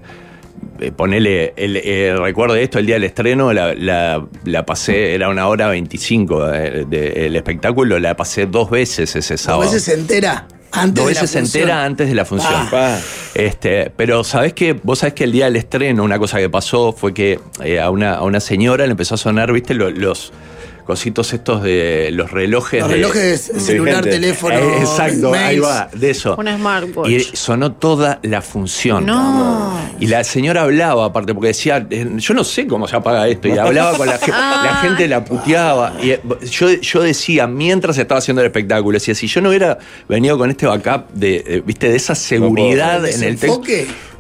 eh, 0.80 0.92
ponele, 0.92 1.54
el, 1.58 1.78
eh, 1.78 2.16
recuerdo 2.18 2.56
de 2.56 2.64
esto, 2.64 2.80
el 2.80 2.86
día 2.86 2.96
del 2.96 3.04
estreno, 3.06 3.52
la, 3.54 3.74
la- 3.76 4.26
la 4.46 4.66
pasé, 4.66 5.14
era 5.14 5.30
una 5.30 5.48
hora 5.48 5.68
25 5.68 6.54
eh, 6.54 6.86
de- 6.88 7.26
el 7.28 7.36
espectáculo, 7.36 8.00
la 8.00 8.16
pasé 8.16 8.46
dos 8.46 8.70
veces 8.70 9.16
ese 9.16 9.38
sábado. 9.38 9.64
veces 9.64 9.84
se 9.84 9.94
entera 9.94 10.48
antes 10.72 10.96
Dos 11.04 11.08
veces 11.08 11.30
se 11.32 11.40
función. 11.40 11.62
entera 11.64 11.84
antes 11.86 12.08
de 12.08 12.14
la 12.16 12.26
función. 12.26 12.54
Ah. 12.56 12.68
Pa. 12.70 13.00
Este, 13.34 13.92
pero 13.96 14.24
sabés 14.24 14.54
que 14.54 14.74
vos 14.74 15.00
sabés 15.00 15.16
que 15.16 15.24
el 15.24 15.32
día 15.32 15.46
del 15.46 15.56
estreno, 15.56 16.04
una 16.04 16.20
cosa 16.20 16.38
que 16.38 16.50
pasó 16.50 16.92
fue 16.94 17.14
que 17.14 17.40
eh, 17.64 17.80
a, 17.80 17.90
una, 17.90 18.14
a 18.16 18.24
una 18.24 18.40
señora 18.40 18.86
le 18.86 18.92
empezó 18.92 19.16
a 19.16 19.18
sonar, 19.18 19.52
viste, 19.52 19.74
Lo- 19.74 19.90
los 19.90 20.32
cositos 20.90 21.32
estos 21.34 21.62
de 21.62 22.10
los 22.12 22.32
relojes. 22.32 22.80
Los 22.82 22.90
de- 22.90 22.96
relojes, 22.96 23.42
celular, 23.42 23.98
inteligente. 23.98 24.10
teléfono. 24.10 24.56
Eh, 24.56 24.78
exacto, 24.80 25.34
ahí 25.36 25.60
va, 25.60 25.88
de 25.94 26.10
eso. 26.10 26.36
Un 26.36 26.48
smartwatch. 26.48 27.10
Y 27.10 27.20
sonó 27.20 27.74
toda 27.74 28.20
la 28.24 28.42
función. 28.42 29.06
No. 29.06 29.80
Y 30.00 30.08
la 30.08 30.24
señora 30.24 30.64
hablaba, 30.64 31.06
aparte, 31.06 31.36
porque 31.36 31.50
decía, 31.50 31.86
eh, 31.92 32.08
yo 32.18 32.34
no 32.34 32.44
sé 32.44 32.66
cómo 32.66 32.88
se 32.88 32.96
apaga 32.96 33.28
esto. 33.28 33.48
Y 33.48 33.58
hablaba 33.60 33.96
con 33.96 34.08
la 34.08 34.18
gente, 34.18 34.32
Ah. 34.34 34.62
la 34.66 34.76
gente 34.78 35.08
la 35.08 35.24
puteaba. 35.24 35.94
Y 36.02 36.10
eh, 36.10 36.22
yo, 36.50 36.72
yo 36.72 37.02
decía, 37.04 37.46
mientras 37.46 37.96
estaba 38.00 38.18
haciendo 38.18 38.42
el 38.42 38.48
espectáculo, 38.48 38.96
decía, 38.96 39.14
si 39.14 39.28
yo 39.28 39.42
no 39.42 39.50
hubiera 39.50 39.78
venido 40.08 40.40
con 40.40 40.50
este 40.50 40.66
backup 40.66 41.10
de, 41.14 41.62
viste, 41.68 41.88
de 41.90 41.98
esa 41.98 42.16
seguridad 42.16 43.02
¿De 43.02 43.12
en 43.12 43.24
el 43.24 43.38
texto. 43.38 43.62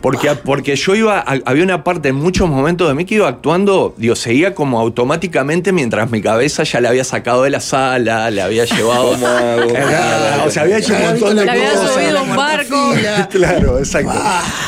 Porque, 0.01 0.29
porque 0.45 0.75
yo 0.75 0.95
iba, 0.95 1.19
a- 1.19 1.39
había 1.45 1.63
una 1.63 1.83
parte 1.83 2.09
en 2.09 2.15
muchos 2.15 2.49
momentos 2.49 2.88
de 2.88 2.93
mí 2.93 3.05
que 3.05 3.15
iba 3.15 3.27
actuando, 3.27 3.93
digo, 3.97 4.15
seguía 4.15 4.55
como 4.55 4.79
automáticamente 4.79 5.71
mientras 5.71 6.09
mi 6.09 6.21
cabeza 6.21 6.63
ya 6.63 6.79
la 6.81 6.89
había 6.89 7.03
sacado 7.03 7.43
de 7.43 7.49
la 7.49 7.59
sala, 7.59 8.31
la 8.31 8.45
había 8.45 8.65
llevado. 8.65 9.15
Ah, 9.75 10.43
o 10.47 10.49
sea, 10.49 10.63
había 10.63 10.77
hecho 10.77 10.93
un 10.93 10.95
Había 10.97 11.09
montón 11.12 11.35
de 11.35 11.43
visto 11.43 11.45
Le 11.45 11.51
había 11.65 11.71
cosas. 11.73 11.93
subido 11.93 12.12
la 12.13 12.21
un 12.21 12.35
barco. 12.35 12.93
Claro, 13.29 13.77
exacto. 13.79 14.13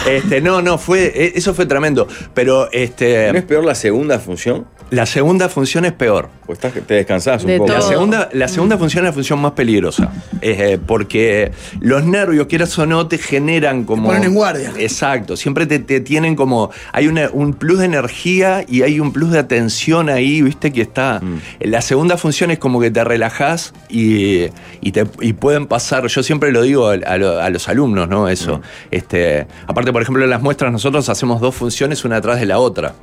Este, 0.10 0.42
no, 0.42 0.62
no, 0.62 0.78
fue, 0.78 1.06
e- 1.16 1.34
eso 1.36 1.54
fue 1.54 1.66
tremendo. 1.66 2.08
Pero 2.34 2.72
este, 2.72 3.32
¿No 3.32 3.40
es 3.40 3.46
peor 3.46 3.64
la 3.66 3.76
segunda 3.76 4.20
función? 4.20 4.66
la 4.92 5.06
segunda 5.06 5.48
función 5.48 5.86
es 5.86 5.94
peor. 5.94 6.28
Pues 6.46 6.60
estás, 6.60 6.74
te 6.86 6.94
descansás 6.96 7.44
un 7.44 7.48
De 7.48 7.58
poco. 7.60 7.72
La 7.72 7.80
todo. 7.80 7.90
segunda, 7.90 8.30
la 8.34 8.48
segunda 8.50 8.78
función 8.78 9.06
es 9.06 9.10
la 9.10 9.14
función 9.14 9.40
más 9.40 9.54
peligrosa. 9.54 10.12
Eh, 10.42 10.78
porque 10.86 11.52
los 11.80 12.04
nervios, 12.04 12.48
quieras 12.48 12.78
o 12.78 12.86
no, 12.86 13.08
te 13.08 13.18
generan 13.18 13.86
como. 13.86 14.08
ponen 14.08 14.26
en 14.26 14.34
guardia. 14.36 14.74
Exacto. 14.78 15.21
Siempre 15.36 15.66
te, 15.66 15.80
te 15.80 16.00
tienen 16.02 16.36
como. 16.36 16.72
Hay 16.94 17.08
una- 17.08 17.30
un 17.32 17.54
plus 17.54 17.80
de 17.80 17.86
energía 17.86 18.66
y 18.68 18.82
hay 18.84 19.00
un 19.00 19.12
plus 19.14 19.32
de 19.32 19.40
atención 19.40 20.10
ahí, 20.10 20.42
viste, 20.42 20.72
que 20.74 20.82
está. 20.82 21.22
En 21.60 21.72
La 21.72 21.82
segunda 21.82 22.18
función 22.18 22.52
es 22.52 22.60
como 22.60 22.80
que 22.80 22.92
te 22.92 23.04
relajás 23.04 23.74
y, 23.90 24.46
y, 24.82 24.92
te, 24.92 25.06
y 25.22 25.34
pueden 25.34 25.68
pasar. 25.68 26.06
Yo 26.08 26.24
siempre 26.24 26.52
lo 26.52 26.62
digo 26.64 26.90
a, 26.90 26.94
a 26.94 27.18
lo- 27.18 27.40
a 27.42 27.50
los 27.50 27.68
alumnos, 27.70 28.08
¿no? 28.10 28.28
Eso. 28.28 28.62
Este, 28.92 29.48
aparte, 29.68 29.92
por 29.94 30.02
ejemplo, 30.02 30.24
en 30.24 30.30
las 30.30 30.42
muestras 30.42 30.72
nosotros 30.72 31.08
hacemos 31.10 31.42
dos 31.42 31.56
funciones 31.56 32.04
una 32.06 32.18
atrás 32.18 32.40
de 32.40 32.46
la 32.46 32.60
otra. 32.60 32.94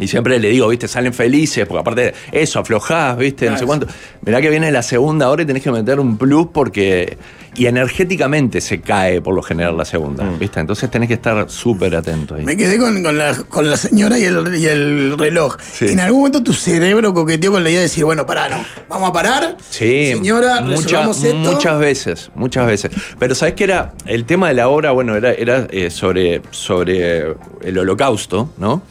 Y 0.00 0.08
siempre 0.08 0.38
le 0.38 0.48
digo, 0.50 0.68
viste, 0.68 0.86
salen 0.88 1.12
felices, 1.12 1.66
porque 1.66 1.80
aparte 1.80 2.14
eso, 2.32 2.60
aflojás, 2.60 3.16
viste, 3.18 3.50
no 3.50 3.58
sé 3.58 3.66
cuánto. 3.66 3.86
Mirá 4.24 4.40
que 4.40 4.50
viene 4.50 4.70
la 4.70 4.82
segunda 4.82 5.28
hora 5.28 5.42
y 5.42 5.46
tenés 5.46 5.62
que 5.62 5.70
meter 5.72 5.98
un 6.00 6.16
plus 6.18 6.48
porque. 6.52 7.16
Y 7.56 7.66
energéticamente 7.66 8.60
se 8.60 8.80
cae 8.80 9.20
por 9.20 9.34
lo 9.34 9.42
general 9.42 9.76
la 9.76 9.84
segunda, 9.84 10.22
viste. 10.38 10.60
Entonces 10.60 10.88
tenés 10.90 11.08
que 11.08 11.14
estar 11.14 11.50
súper 11.50 11.96
atento 11.96 12.36
ahí. 12.36 12.44
Me 12.44 12.56
quedé 12.56 12.78
con, 12.78 13.02
con 13.02 13.18
la, 13.18 13.34
con 13.34 13.68
la 13.68 13.76
señora 13.76 14.16
y 14.16 14.24
el, 14.26 14.54
y 14.54 14.66
el 14.66 15.18
reloj. 15.18 15.56
Sí. 15.60 15.86
En 15.88 15.98
algún 15.98 16.20
momento 16.20 16.42
tu 16.44 16.52
cerebro 16.52 17.12
coqueteó 17.12 17.50
con 17.50 17.64
la 17.64 17.70
idea 17.70 17.80
de 17.80 17.86
decir, 17.86 18.04
bueno, 18.04 18.24
pará, 18.26 18.48
no. 18.48 18.64
Vamos 18.88 19.10
a 19.10 19.12
parar. 19.12 19.56
Sí, 19.70 20.12
Señora, 20.12 20.60
mucha- 20.60 21.10
esto. 21.10 21.34
muchas 21.34 21.80
veces, 21.80 22.30
muchas 22.36 22.64
veces. 22.66 22.92
Pero 23.18 23.34
¿sabes 23.34 23.54
qué 23.54 23.64
era? 23.64 23.92
El 24.06 24.24
tema 24.24 24.46
de 24.48 24.54
la 24.54 24.68
obra, 24.68 24.92
bueno, 24.92 25.16
era, 25.16 25.32
era 25.32 25.66
eh, 25.70 25.90
sobre, 25.90 26.42
sobre 26.52 27.34
el 27.62 27.76
holocausto, 27.78 28.50
¿no? 28.58 28.82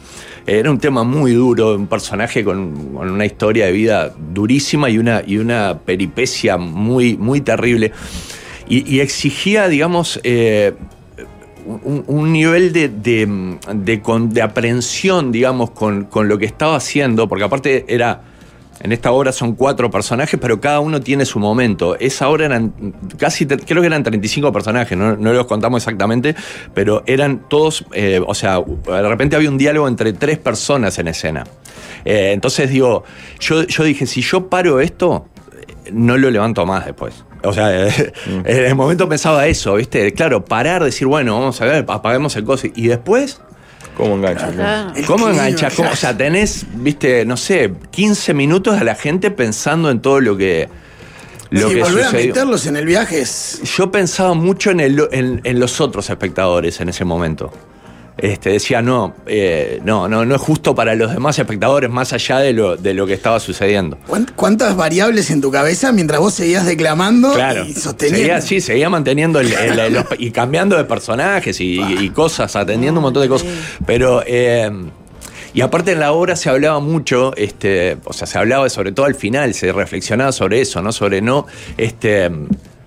Era 0.48 0.70
un 0.70 0.78
tema 0.78 1.04
muy 1.04 1.34
duro, 1.34 1.74
un 1.74 1.88
personaje 1.88 2.42
con, 2.42 2.96
una 2.96 3.26
historia 3.26 3.66
de 3.66 3.72
vida 3.72 4.14
durísima 4.32 4.88
y 4.88 4.96
una, 4.96 5.22
y 5.26 5.36
una 5.36 5.78
peripecia 5.84 6.56
muy, 6.56 7.18
muy 7.18 7.42
terrible. 7.42 7.92
Y, 8.66 9.00
exigía, 9.00 9.68
digamos, 9.68 10.18
eh, 10.24 10.72
un, 11.66 12.32
nivel 12.32 12.72
de, 12.72 12.88
de, 12.88 13.58
de 13.74 14.02
de 14.30 14.42
aprehensión, 14.42 15.32
digamos, 15.32 15.70
con, 15.70 16.04
con 16.04 16.28
lo 16.28 16.38
que 16.38 16.46
estaba 16.46 16.76
haciendo, 16.76 17.28
porque 17.28 17.44
aparte 17.44 17.84
era. 17.86 18.22
En 18.80 18.92
esta 18.92 19.10
obra 19.12 19.32
son 19.32 19.54
cuatro 19.54 19.90
personajes, 19.90 20.38
pero 20.40 20.60
cada 20.60 20.80
uno 20.80 21.00
tiene 21.00 21.24
su 21.24 21.38
momento. 21.38 21.96
Esa 21.98 22.28
obra 22.28 22.46
eran 22.46 22.94
casi, 23.18 23.46
creo 23.46 23.80
que 23.80 23.86
eran 23.86 24.02
35 24.02 24.52
personajes, 24.52 24.96
no, 24.96 25.16
no 25.16 25.32
los 25.32 25.46
contamos 25.46 25.82
exactamente, 25.82 26.34
pero 26.74 27.02
eran 27.06 27.48
todos, 27.48 27.84
eh, 27.92 28.20
o 28.24 28.34
sea, 28.34 28.60
de 28.60 29.08
repente 29.08 29.36
había 29.36 29.50
un 29.50 29.58
diálogo 29.58 29.88
entre 29.88 30.12
tres 30.12 30.38
personas 30.38 30.98
en 30.98 31.08
escena. 31.08 31.44
Eh, 32.04 32.32
entonces 32.32 32.70
digo, 32.70 33.04
yo, 33.40 33.64
yo 33.64 33.84
dije, 33.84 34.06
si 34.06 34.22
yo 34.22 34.48
paro 34.48 34.80
esto, 34.80 35.26
no 35.92 36.16
lo 36.16 36.30
levanto 36.30 36.64
más 36.66 36.86
después. 36.86 37.24
O 37.42 37.52
sea, 37.52 37.86
eh, 37.86 38.12
en 38.26 38.64
el 38.64 38.74
momento 38.74 39.08
pensaba 39.08 39.46
eso, 39.46 39.74
¿viste? 39.74 40.12
Claro, 40.12 40.44
parar, 40.44 40.84
decir, 40.84 41.06
bueno, 41.06 41.38
vamos 41.38 41.60
a 41.60 41.64
ver, 41.64 41.84
apaguemos 41.88 42.34
el 42.36 42.44
coso. 42.44 42.68
Y 42.74 42.88
después, 42.88 43.40
¿Cómo 43.98 44.14
engancha? 44.16 44.50
Claro. 44.50 44.92
¿cómo? 45.06 45.26
¿Cómo? 45.76 45.90
O 45.90 45.96
sea, 45.96 46.16
tenés, 46.16 46.64
viste, 46.74 47.26
no 47.26 47.36
sé, 47.36 47.70
15 47.90 48.32
minutos 48.32 48.80
a 48.80 48.84
la 48.84 48.94
gente 48.94 49.30
pensando 49.30 49.90
en 49.90 50.00
todo 50.00 50.20
lo 50.20 50.36
que, 50.36 50.68
lo 51.50 51.68
que 51.68 51.82
volver 51.82 52.04
a 52.04 52.10
sucedió. 52.10 52.28
meterlos 52.28 52.66
en 52.66 52.76
el 52.76 52.86
viaje 52.86 53.20
es. 53.20 53.60
Yo 53.76 53.90
pensaba 53.90 54.32
mucho 54.34 54.70
en, 54.70 54.80
el- 54.80 55.08
en- 55.12 55.40
en 55.44 55.60
los 55.60 55.80
otros 55.80 56.08
espectadores 56.08 56.80
en 56.80 56.88
ese 56.88 57.04
momento. 57.04 57.52
Este, 58.18 58.50
decía, 58.50 58.82
no, 58.82 59.14
eh, 59.26 59.80
no, 59.84 60.08
no, 60.08 60.24
no 60.24 60.34
es 60.34 60.40
justo 60.40 60.74
para 60.74 60.94
los 60.96 61.12
demás 61.12 61.38
espectadores 61.38 61.88
más 61.88 62.12
allá 62.12 62.38
de 62.40 62.52
lo, 62.52 62.76
de 62.76 62.92
lo 62.92 63.06
que 63.06 63.14
estaba 63.14 63.38
sucediendo. 63.38 63.96
¿cuán- 64.08 64.26
¿Cuántas 64.34 64.74
variables 64.76 65.30
en 65.30 65.40
tu 65.40 65.52
cabeza 65.52 65.92
mientras 65.92 66.18
vos 66.20 66.34
seguías 66.34 66.66
declamando 66.66 67.32
Claro. 67.32 67.64
y 67.64 67.72
sosteniendo? 67.74 68.18
Seguía, 68.18 68.40
sí, 68.40 68.60
seguía 68.60 68.90
manteniendo 68.90 69.38
el- 69.38 69.52
el- 69.52 69.78
el- 69.78 69.92
los- 69.94 70.04
y 70.18 70.32
cambiando 70.32 70.76
de 70.76 70.84
personajes 70.84 71.60
y, 71.60 71.80
y 71.80 72.10
cosas, 72.10 72.56
atendiendo 72.56 72.98
un 72.98 73.04
montón 73.04 73.22
de 73.22 73.28
cosas. 73.28 73.48
Pero. 73.86 74.22
eh, 74.26 74.70
y 75.54 75.62
aparte 75.62 75.92
en 75.92 76.00
la 76.00 76.12
obra 76.12 76.36
se 76.36 76.50
hablaba 76.50 76.78
mucho, 76.78 77.34
este, 77.34 77.96
o 78.04 78.12
sea, 78.12 78.26
se 78.26 78.36
hablaba 78.38 78.68
sobre 78.68 78.92
todo 78.92 79.06
al 79.06 79.14
final, 79.14 79.54
se 79.54 79.72
reflexionaba 79.72 80.30
sobre 80.30 80.60
eso, 80.60 80.82
¿no? 80.82 80.92
Sobre 80.92 81.22
no, 81.22 81.46
este, 81.78 82.30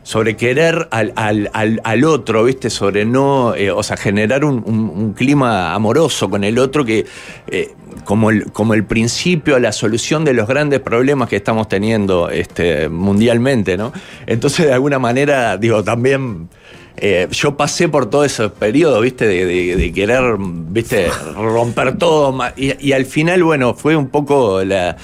sobre 0.04 0.36
querer 0.36 0.88
al, 0.92 1.14
al- 1.16 1.50
al- 1.54 1.82
al 1.84 2.04
otro, 2.06 2.44
¿viste? 2.44 2.70
Sobre 2.70 3.06
no, 3.06 3.54
eh, 3.56 3.70
o 3.72 3.84
sea, 3.84 3.98
generar 3.98 4.44
un, 4.46 4.64
un- 4.66 5.14
clima 5.14 5.74
amoroso 5.74 6.30
con 6.30 6.44
el 6.44 6.58
otro 6.58 6.84
que, 6.84 7.06
eh, 7.48 7.72
como, 8.06 8.30
el, 8.32 8.52
como 8.52 8.74
el 8.74 8.84
principio, 8.86 9.60
la 9.60 9.72
solución 9.72 10.26
de 10.26 10.34
los 10.34 10.48
grandes 10.48 10.80
problemas 10.80 11.30
que 11.30 11.36
estamos 11.36 11.68
teniendo 11.70 12.30
este, 12.30 12.90
mundialmente, 12.90 13.78
¿no? 13.78 13.92
Entonces, 14.26 14.66
de 14.68 14.74
alguna 14.74 14.98
manera, 15.00 15.58
digo, 15.58 15.84
también... 15.84 16.50
eh, 16.98 17.28
yo 17.32 17.56
pasé 17.56 17.88
por 17.88 18.10
todo 18.10 18.24
ese 18.26 18.50
periodo, 18.50 19.02
¿viste? 19.02 19.26
De, 19.28 19.46
de- 19.46 19.76
de 19.76 19.92
querer, 19.94 20.36
¿viste? 20.40 21.10
Romper 21.36 21.98
todo. 21.98 22.36
Y, 22.58 22.74
y 22.86 22.94
al 22.94 23.06
final, 23.06 23.44
bueno, 23.44 23.74
fue 23.76 23.96
un 23.96 24.08
poco 24.10 24.64
la- 24.64 24.98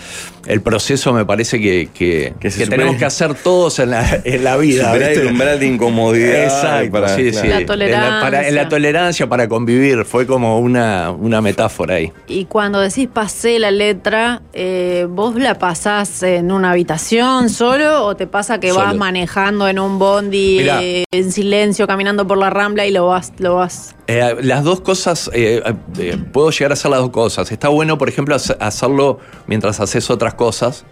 el 0.48 0.62
proceso, 0.62 1.14
me 1.14 1.26
parece 1.26 1.60
que, 1.60 1.90
que, 1.94 2.34
tenemos 2.70 2.96
que 2.96 3.06
hacer 3.06 3.34
todos 3.36 3.80
en 3.80 3.92
la, 3.92 4.22
en 4.24 4.44
la 4.44 4.58
vida. 4.58 4.96
El 4.96 5.28
umbral 5.28 5.60
de 5.60 5.68
incomodidad. 5.68 6.44
Exacto, 6.44 6.92
para- 6.92 7.10
sí, 7.16 7.32
claro. 7.32 7.42
sí. 7.46 7.48
La 7.50 7.60
En 7.60 7.66
tolerancia. 7.66 8.20
para- 8.22 8.48
en 8.48 8.56
la 8.56 8.70
tolerancia 8.70 9.28
para 9.28 9.48
convivir, 9.48 10.06
fue 10.06 10.26
como 10.26 10.60
una, 10.60 11.12
una 11.12 11.42
metáfora 11.42 11.96
ahí. 11.96 12.12
Y 12.28 12.46
cuando 12.46 12.80
decís 12.80 13.08
pasé 13.14 13.60
la 13.60 13.72
letra, 13.72 14.42
eh, 14.54 15.06
¿vos 15.10 15.36
la 15.36 15.60
pasás 15.60 16.24
en 16.24 16.52
una 16.52 16.72
habitación 16.72 17.50
solo 17.50 18.06
o 18.06 18.16
te 18.16 18.28
pasa 18.28 18.60
que 18.60 18.72
vas 18.72 18.96
manejando 18.96 19.68
en 19.68 19.80
un 19.80 20.00
bondi 20.00 20.58
Mirá. 20.62 20.82
eh, 20.84 21.04
en 21.12 21.32
silencio, 21.32 21.88
caminando 21.88 22.26
por 22.28 22.38
la 22.38 22.50
rambla 22.50 22.86
y 22.86 22.92
lo 22.92 23.08
vas, 23.08 23.34
lo 23.40 23.56
vas? 23.56 23.96
Eh, 24.10 24.38
las 24.42 24.64
dos 24.64 24.80
cosas, 24.80 25.30
eh, 25.34 25.62
eh, 26.00 26.18
puedo 26.32 26.50
llegar 26.52 26.72
a 26.72 26.74
hacer 26.76 26.90
las 26.92 27.02
dos 27.02 27.10
cosas. 27.10 27.52
Está 27.52 27.68
bueno, 27.68 27.98
por 27.98 28.08
ejemplo, 28.08 28.36
hace- 28.36 28.56
hacerlo 28.60 29.20
mientras 29.48 29.82
haces 29.82 30.10
otras 30.10 30.34
cosas, 30.34 30.37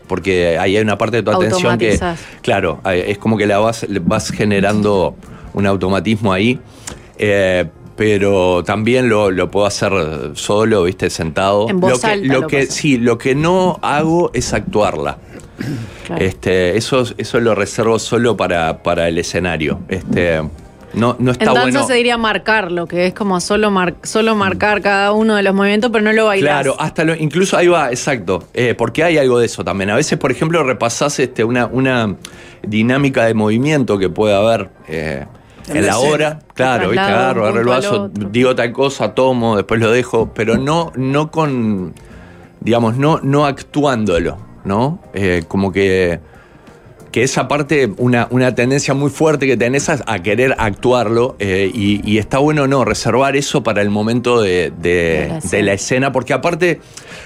porque 0.08 0.58
ahí 0.58 0.76
hay 0.76 0.84
una 0.84 0.98
parte 0.98 1.18
de 1.18 1.24
tu 1.24 1.32
atención 1.32 1.78
que, 1.78 2.00
claro, 2.42 2.82
es 2.86 3.18
como 3.18 3.38
que 3.38 3.46
la 3.46 3.60
vas, 3.60 3.86
vas 4.02 4.32
generando 4.32 5.16
un 5.54 5.66
automatismo 5.66 6.34
ahí. 6.34 6.60
Eh, 7.18 7.66
pero 7.96 8.64
también 8.66 9.08
lo, 9.08 9.32
lo 9.32 9.50
puedo 9.50 9.66
hacer 9.66 9.92
solo, 10.34 10.84
viste, 10.84 11.10
sentado. 11.10 11.70
En 11.70 11.80
voz 11.80 11.94
lo 11.94 12.00
que, 12.00 12.08
alta 12.08 12.28
lo 12.28 12.42
lo 12.42 12.48
que 12.48 12.58
pasas. 12.58 12.76
sí, 12.76 12.98
lo 12.98 13.18
que 13.18 13.36
no 13.36 13.80
hago 13.82 14.32
es 14.34 14.54
actuarla. 14.54 15.18
Claro. 16.06 16.24
Este, 16.24 16.76
eso, 16.76 17.06
eso 17.18 17.40
lo 17.40 17.56
reservo 17.56 17.98
solo 17.98 18.36
para, 18.36 18.84
para 18.84 19.08
el 19.08 19.18
escenario. 19.18 19.80
Este, 19.88 20.42
no, 20.96 21.16
no 21.20 21.32
está 21.32 21.46
en 21.46 21.54
danza 21.54 21.70
bueno. 21.80 21.88
se 21.88 21.94
diría 21.94 22.18
marcarlo, 22.18 22.88
que 22.88 23.08
es 23.08 23.14
como 23.14 23.40
solo, 23.40 23.72
mar- 23.72 23.96
solo 24.04 24.36
marcar 24.36 24.82
cada 24.82 25.12
uno 25.12 25.36
de 25.36 25.44
los 25.44 25.54
movimientos, 25.54 25.92
pero 25.92 26.04
no 26.04 26.14
lo 26.14 26.26
bailás. 26.26 26.62
Claro, 26.64 26.76
hasta 26.80 27.04
lo, 27.04 27.16
incluso 27.16 27.58
ahí 27.58 27.68
va, 27.68 27.90
exacto. 27.90 28.44
Eh, 28.54 28.74
porque 28.78 29.04
hay 29.04 29.18
algo 29.18 29.40
de 29.40 29.46
eso 29.46 29.64
también. 29.64 29.90
A 29.90 29.96
veces, 29.96 30.18
por 30.18 30.32
ejemplo, 30.32 30.64
repasás 30.64 31.20
este, 31.20 31.44
una, 31.44 31.66
una 31.68 32.16
dinámica 32.64 33.26
de 33.26 33.34
movimiento 33.34 33.98
que 34.00 34.10
puede 34.10 34.36
haber 34.36 34.70
eh, 34.88 35.26
En 35.68 35.78
en, 35.78 35.86
la 35.88 35.98
hora. 36.00 36.40
Claro, 36.54 36.90
viste, 36.90 37.00
agarro, 37.00 37.44
agarro 37.44 37.60
el 37.60 37.68
vaso, 37.68 38.10
digo 38.14 38.56
tal 38.56 38.72
cosa, 38.72 39.14
tomo, 39.14 39.56
después 39.58 39.80
lo 39.80 39.92
dejo, 39.92 40.32
pero 40.34 40.58
no, 40.58 40.92
no 40.96 41.32
con, 41.32 41.94
digamos, 42.62 42.98
no, 42.98 43.20
no 43.22 43.46
actuándolo, 43.46 44.38
¿no? 44.64 45.00
Eh, 45.14 45.44
como 45.48 45.72
que 45.72 46.20
que 47.16 47.24
esa 47.24 47.48
parte, 47.48 47.94
una, 47.96 48.28
una 48.30 48.54
tendencia 48.56 48.94
muy 48.94 49.10
fuerte 49.10 49.48
que 49.48 49.56
tenés 49.56 49.88
a, 49.88 50.04
a 50.06 50.22
querer 50.22 50.54
actuarlo 50.58 51.38
eh, 51.40 51.72
y, 51.74 52.02
y 52.04 52.18
está 52.18 52.40
bueno 52.40 52.68
no, 52.68 52.84
reservar 52.84 53.38
eso 53.38 53.64
para 53.64 53.82
el 53.82 53.90
momento 53.90 54.42
de, 54.42 54.74
de- 54.82 54.92
De 54.92 55.28
la 55.30 55.40
de 55.40 55.64
la 55.64 55.72
escena, 55.72 56.12
porque 56.12 56.34
aparte, 56.34 56.82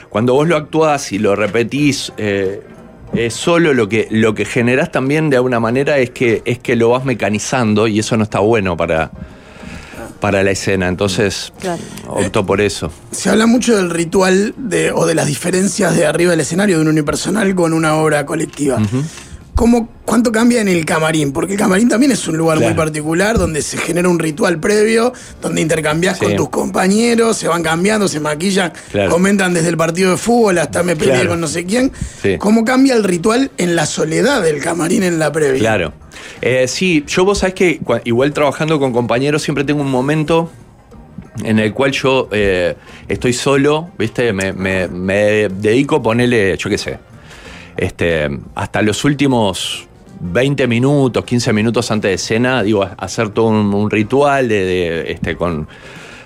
cuando 0.09 0.35
vos 0.35 0.47
lo 0.47 0.57
actuás 0.57 1.11
y 1.11 1.17
lo 1.17 1.35
repetís, 1.35 2.13
eh, 2.17 2.61
eh, 3.15 3.31
solo 3.31 3.73
lo 3.73 3.89
que, 3.89 4.07
lo 4.11 4.35
que 4.35 4.45
generás 4.45 4.91
también 4.91 5.31
de 5.31 5.37
alguna 5.37 5.59
manera 5.59 5.97
es 5.97 6.11
que, 6.11 6.43
es 6.45 6.59
que 6.59 6.75
lo 6.75 6.89
vas 6.89 7.03
mecanizando 7.03 7.87
y 7.87 7.97
eso 7.97 8.15
no 8.15 8.21
está 8.23 8.37
bueno 8.41 8.77
para, 8.77 9.09
para 10.19 10.43
la 10.43 10.51
escena, 10.51 10.87
entonces 10.87 11.51
Claro. 11.59 11.81
opto 12.09 12.45
por 12.45 12.61
eso. 12.61 12.91
Se 13.09 13.31
habla 13.31 13.47
mucho 13.47 13.75
del 13.75 13.89
ritual 13.89 14.53
de, 14.55 14.91
o 14.91 15.07
de 15.07 15.15
las 15.15 15.25
diferencias 15.25 15.95
de 15.95 16.05
arriba 16.05 16.29
del 16.29 16.41
escenario 16.41 16.75
de 16.75 16.83
un 16.83 16.89
unipersonal 16.89 17.55
con 17.55 17.73
una 17.73 17.95
obra 17.95 18.27
colectiva. 18.27 18.77
¿Cómo, 19.59 19.89
¿Cuánto 20.05 20.31
cambia 20.31 20.61
en 20.61 20.69
el 20.69 20.85
camarín? 20.85 21.33
Porque 21.33 21.51
el 21.51 21.59
camarín 21.59 21.89
también 21.89 22.13
es 22.13 22.25
un 22.29 22.37
lugar 22.37 22.61
muy 22.61 22.73
particular 22.75 23.37
donde 23.37 23.61
se 23.61 23.77
genera 23.77 24.07
un 24.07 24.17
ritual 24.17 24.57
previo, 24.57 25.11
donde 25.41 25.59
intercambias 25.59 26.17
Sí. 26.17 26.23
con 26.23 26.35
tus 26.37 26.47
compañeros, 26.47 27.35
se 27.35 27.49
van 27.49 27.61
cambiando, 27.61 28.07
se 28.07 28.21
maquillan, 28.21 28.71
Claro. 28.93 29.11
comentan 29.11 29.53
desde 29.53 29.67
el 29.67 29.75
partido 29.75 30.11
de 30.11 30.17
fútbol 30.17 30.59
hasta 30.59 30.81
me 30.81 30.95
peleé 30.95 31.15
Claro. 31.15 31.31
con 31.31 31.41
no 31.41 31.47
sé 31.47 31.65
quién. 31.65 31.91
Sí. 32.23 32.37
¿Cómo 32.37 32.63
cambia 32.63 32.93
el 32.95 33.03
ritual 33.03 33.51
en 33.57 33.75
la 33.75 33.85
soledad 33.85 34.41
del 34.43 34.61
camarín 34.61 35.03
en 35.03 35.19
la 35.19 35.29
previa? 35.33 35.59
Claro. 35.59 35.91
Eh, 36.41 36.65
sí, 36.69 37.03
yo 37.05 37.25
vos 37.25 37.39
sabés 37.39 37.53
que 37.55 37.81
igual 38.05 38.31
trabajando 38.31 38.79
con 38.79 38.93
compañeros 38.93 39.41
siempre 39.43 39.65
tengo 39.65 39.81
un 39.81 39.91
momento 39.91 40.49
en 41.43 41.59
el 41.59 41.73
cual 41.73 41.91
yo 41.91 42.29
eh, 42.31 42.75
estoy 43.09 43.33
solo, 43.33 43.89
¿viste? 43.99 44.31
Me, 44.31 44.53
me- 44.53 44.87
me 44.87 45.49
dedico 45.49 45.97
a 45.97 46.01
ponerle, 46.01 46.55
yo 46.57 46.69
qué 46.69 46.77
sé, 46.77 46.97
este, 47.79 48.29
hasta 48.55 48.81
los 48.81 49.03
últimos 49.05 49.87
20 50.21 50.67
minutos, 50.67 51.23
15 51.23 51.53
minutos 51.53 51.89
antes 51.91 52.09
de 52.09 52.15
escena, 52.15 52.61
digo, 52.63 52.87
hacer 52.97 53.29
todo 53.29 53.45
un, 53.47 53.73
un 53.73 53.89
ritual 53.89 54.47
de, 54.49 54.65
de, 54.65 55.11
este, 55.13 55.35
con, 55.37 55.67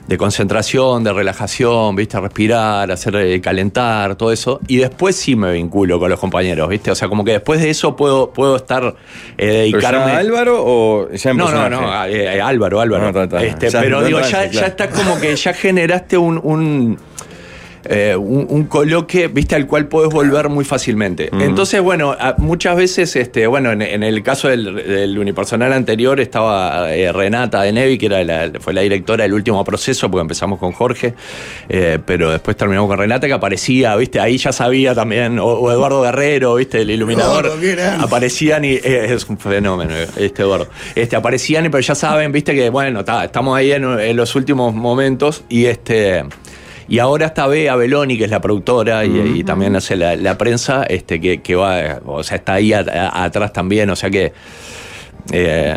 de 0.08 0.18
concentración, 0.18 1.04
de 1.04 1.14
relajación, 1.14 1.96
¿viste? 1.96 2.20
Respirar, 2.20 2.92
hacer 2.92 3.16
eh, 3.18 3.40
calentar, 3.40 4.16
todo 4.16 4.32
eso. 4.32 4.60
Y 4.68 4.78
después 4.78 5.16
sí 5.16 5.36
me 5.36 5.54
vinculo 5.54 6.00
con 6.00 6.10
los 6.10 6.20
compañeros, 6.20 6.68
¿viste? 6.70 6.92
O 6.92 6.96
sea, 6.96 7.08
como 7.08 7.24
que 7.24 7.34
después 7.34 7.62
de 7.62 7.70
eso 7.70 7.96
puedo, 7.96 8.32
puedo 8.32 8.56
estar, 8.56 8.84
eh, 8.84 8.94
¿Pero 9.38 9.54
dedicarme. 9.54 10.12
ya 10.14 10.18
Álvaro 10.18 10.56
o 10.66 11.12
ya 11.12 11.30
en 11.32 11.38
No, 11.38 11.52
no, 11.52 11.70
no, 11.70 12.06
eh, 12.06 12.36
eh, 12.38 12.42
Álvaro, 12.42 12.82
Álvaro. 12.82 13.12
No. 13.12 13.38
Este, 13.38 13.70
Ya, 13.70 13.80
pero 13.80 14.02
no 14.02 14.06
digo, 14.08 14.20
ya, 14.22 14.28
claro. 14.28 14.52
ya 14.52 14.66
está 14.66 14.90
como 14.90 15.20
que 15.22 15.36
ya 15.36 15.54
generaste 15.54 16.18
un, 16.18 16.40
un- 16.44 16.98
eh, 17.86 18.16
un, 18.16 18.48
un 18.50 18.64
coloque, 18.66 19.28
viste, 19.28 19.56
al 19.56 19.68
cual 19.68 19.88
podés 19.88 20.12
volver 20.12 20.50
muy 20.50 20.66
fácilmente. 20.66 21.30
Entonces, 21.40 21.82
bueno, 21.82 22.16
muchas 22.38 22.76
veces, 22.76 23.16
este, 23.16 23.48
bueno, 23.48 23.72
en, 23.72 23.82
en 23.82 24.04
el 24.04 24.24
caso 24.24 24.48
del, 24.48 24.76
del 24.76 25.18
unipersonal 25.18 25.74
anterior 25.74 26.20
estaba 26.20 26.94
eh, 26.94 27.12
Renata 27.12 27.62
de 27.62 27.72
Nevi, 27.72 27.98
que 27.98 28.06
era 28.08 28.24
la, 28.24 28.52
fue 28.60 28.74
la 28.74 28.82
directora 28.82 29.24
del 29.24 29.34
último 29.34 29.64
proceso, 29.64 30.10
porque 30.10 30.22
empezamos 30.22 30.60
con 30.60 30.72
Jorge, 30.72 31.14
eh, 31.70 32.00
pero 32.06 32.32
después 32.32 32.58
terminamos 32.58 32.88
con 32.90 32.98
Renata, 32.98 33.28
que 33.28 33.34
aparecía, 33.34 33.96
viste, 33.96 34.20
ahí 34.20 34.38
ya 34.38 34.52
sabía 34.52 34.96
también, 34.96 35.40
o, 35.40 35.46
o 35.46 35.72
Eduardo 35.72 36.02
Guerrero, 36.02 36.56
viste, 36.56 36.82
el 36.82 36.90
iluminador. 36.92 37.52
Grande. 37.60 38.04
aparecían 38.04 38.66
y 38.66 38.74
eh, 38.74 39.14
es 39.14 39.28
un 39.30 39.38
fenómeno 39.38 39.94
este 40.18 40.42
Eduardo. 40.44 40.68
Este, 40.96 41.16
aparecían 41.16 41.66
y 41.66 41.70
pero 41.70 41.82
ya 41.82 41.96
saben, 41.96 42.32
viste 42.32 42.54
que 42.54 42.70
bueno, 42.70 43.04
ta, 43.06 43.26
estamos 43.26 43.58
ahí 43.58 43.72
en, 43.72 43.84
en 44.00 44.16
los 44.16 44.36
últimos 44.36 44.74
momentos 44.74 45.44
y 45.50 45.66
este 45.66 46.24
y 46.94 47.00
ahora 47.00 47.26
está 47.28 47.48
Bea 47.48 47.76
Beloni, 47.76 48.18
que 48.20 48.26
es 48.26 48.30
la 48.30 48.40
productora 48.40 49.04
y, 49.04 49.40
y 49.40 49.44
también 49.44 49.76
hace 49.76 49.96
la, 49.96 50.16
la 50.16 50.38
prensa, 50.38 50.84
este, 50.84 51.20
que, 51.20 51.42
que 51.42 51.56
va, 51.56 52.00
o 52.06 52.22
sea, 52.24 52.38
está 52.38 52.54
ahí 52.54 52.72
a- 52.72 52.86
a- 52.88 53.24
atrás 53.24 53.52
también, 53.52 53.90
o 53.90 53.96
sea 53.96 54.10
que 54.12 54.32
eh, 55.32 55.76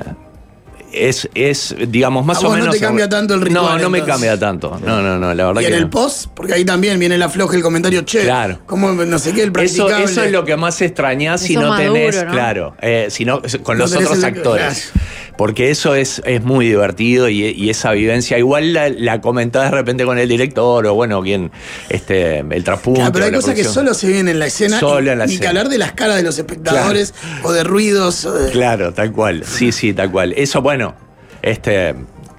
es, 0.92 1.28
es, 1.34 1.74
digamos, 1.88 2.24
más 2.24 2.38
¿A 2.38 2.40
o 2.40 2.44
vos 2.44 2.52
no 2.52 2.58
menos. 2.64 2.74
te 2.74 2.80
cambia 2.80 3.08
tanto 3.08 3.34
el 3.34 3.40
ritual, 3.42 3.64
No, 3.64 3.78
no 3.78 3.90
me 3.90 3.98
entonces? 3.98 4.14
cambia 4.14 4.38
tanto. 4.38 4.78
No, 4.84 5.02
no, 5.02 5.18
no, 5.18 5.34
la 5.34 5.46
verdad 5.46 5.60
Y 5.60 5.64
que 5.64 5.70
en 5.70 5.76
el 5.78 5.84
no. 5.84 5.90
post, 5.90 6.26
porque 6.34 6.54
ahí 6.54 6.64
también 6.64 6.98
viene 6.98 7.18
la 7.18 7.28
floja 7.28 7.54
el 7.56 7.62
comentario, 7.62 8.02
che, 8.02 8.22
Claro. 8.22 8.60
¿cómo 8.66 8.92
no 8.92 9.18
sé 9.18 9.32
qué, 9.32 9.42
el 9.42 9.48
Eso, 9.48 9.52
practicable? 9.86 10.04
eso 10.04 10.22
es 10.24 10.32
lo 10.32 10.44
que 10.44 10.56
más 10.56 10.80
extrañás 10.80 11.40
si 11.42 11.52
Eso 11.54 11.62
no 11.62 11.76
tenés, 11.76 12.14
duro, 12.14 12.26
¿no? 12.26 12.32
claro, 12.32 12.76
eh, 12.80 13.06
si 13.10 13.24
no- 13.24 13.40
con 13.62 13.76
No 13.78 13.84
los 13.84 13.94
otros 13.94 14.18
el- 14.18 14.24
actores. 14.24 14.90
claro. 14.92 15.06
Porque 15.36 15.70
eso 15.70 15.94
es, 15.94 16.22
es 16.24 16.42
muy 16.42 16.66
divertido 16.66 17.28
y, 17.28 17.44
y 17.50 17.68
esa 17.68 17.92
vivencia, 17.92 18.38
igual 18.38 18.72
la, 18.72 18.88
la 18.88 19.20
comentás 19.20 19.70
de 19.70 19.76
repente 19.76 20.04
con 20.06 20.18
el 20.18 20.28
director 20.28 20.86
o 20.86 20.94
bueno, 20.94 21.20
quien, 21.22 21.50
este, 21.90 22.38
el 22.38 22.64
traspunto. 22.64 23.00
Claro, 23.00 23.12
pero 23.12 23.24
hay 23.26 23.32
cosas 23.32 23.54
que 23.54 23.64
solo 23.64 23.92
se 23.92 24.08
ven 24.08 24.28
en 24.28 24.38
la 24.38 24.46
escena. 24.46 24.80
Solo 24.80 25.08
y- 25.08 25.12
en 25.12 25.18
la 25.18 25.26
ni 25.26 25.32
que 25.32 25.34
escena. 25.34 25.50
hablar 25.50 25.68
de 25.68 25.76
las 25.78 25.92
caras 25.92 26.16
de 26.16 26.22
los 26.22 26.38
espectadores 26.38 27.12
o 27.42 27.52
de 27.52 27.64
ruidos. 27.64 28.24
o 28.24 28.32
de- 28.32 28.50
Claro, 28.50 28.94
tal 28.94 29.12
cual. 29.12 29.44
Sí, 29.44 29.72
sí, 29.72 29.92
tal 29.92 30.10
cual. 30.10 30.32
Eso, 30.36 30.62
bueno, 30.62 30.94
este. 31.42 31.94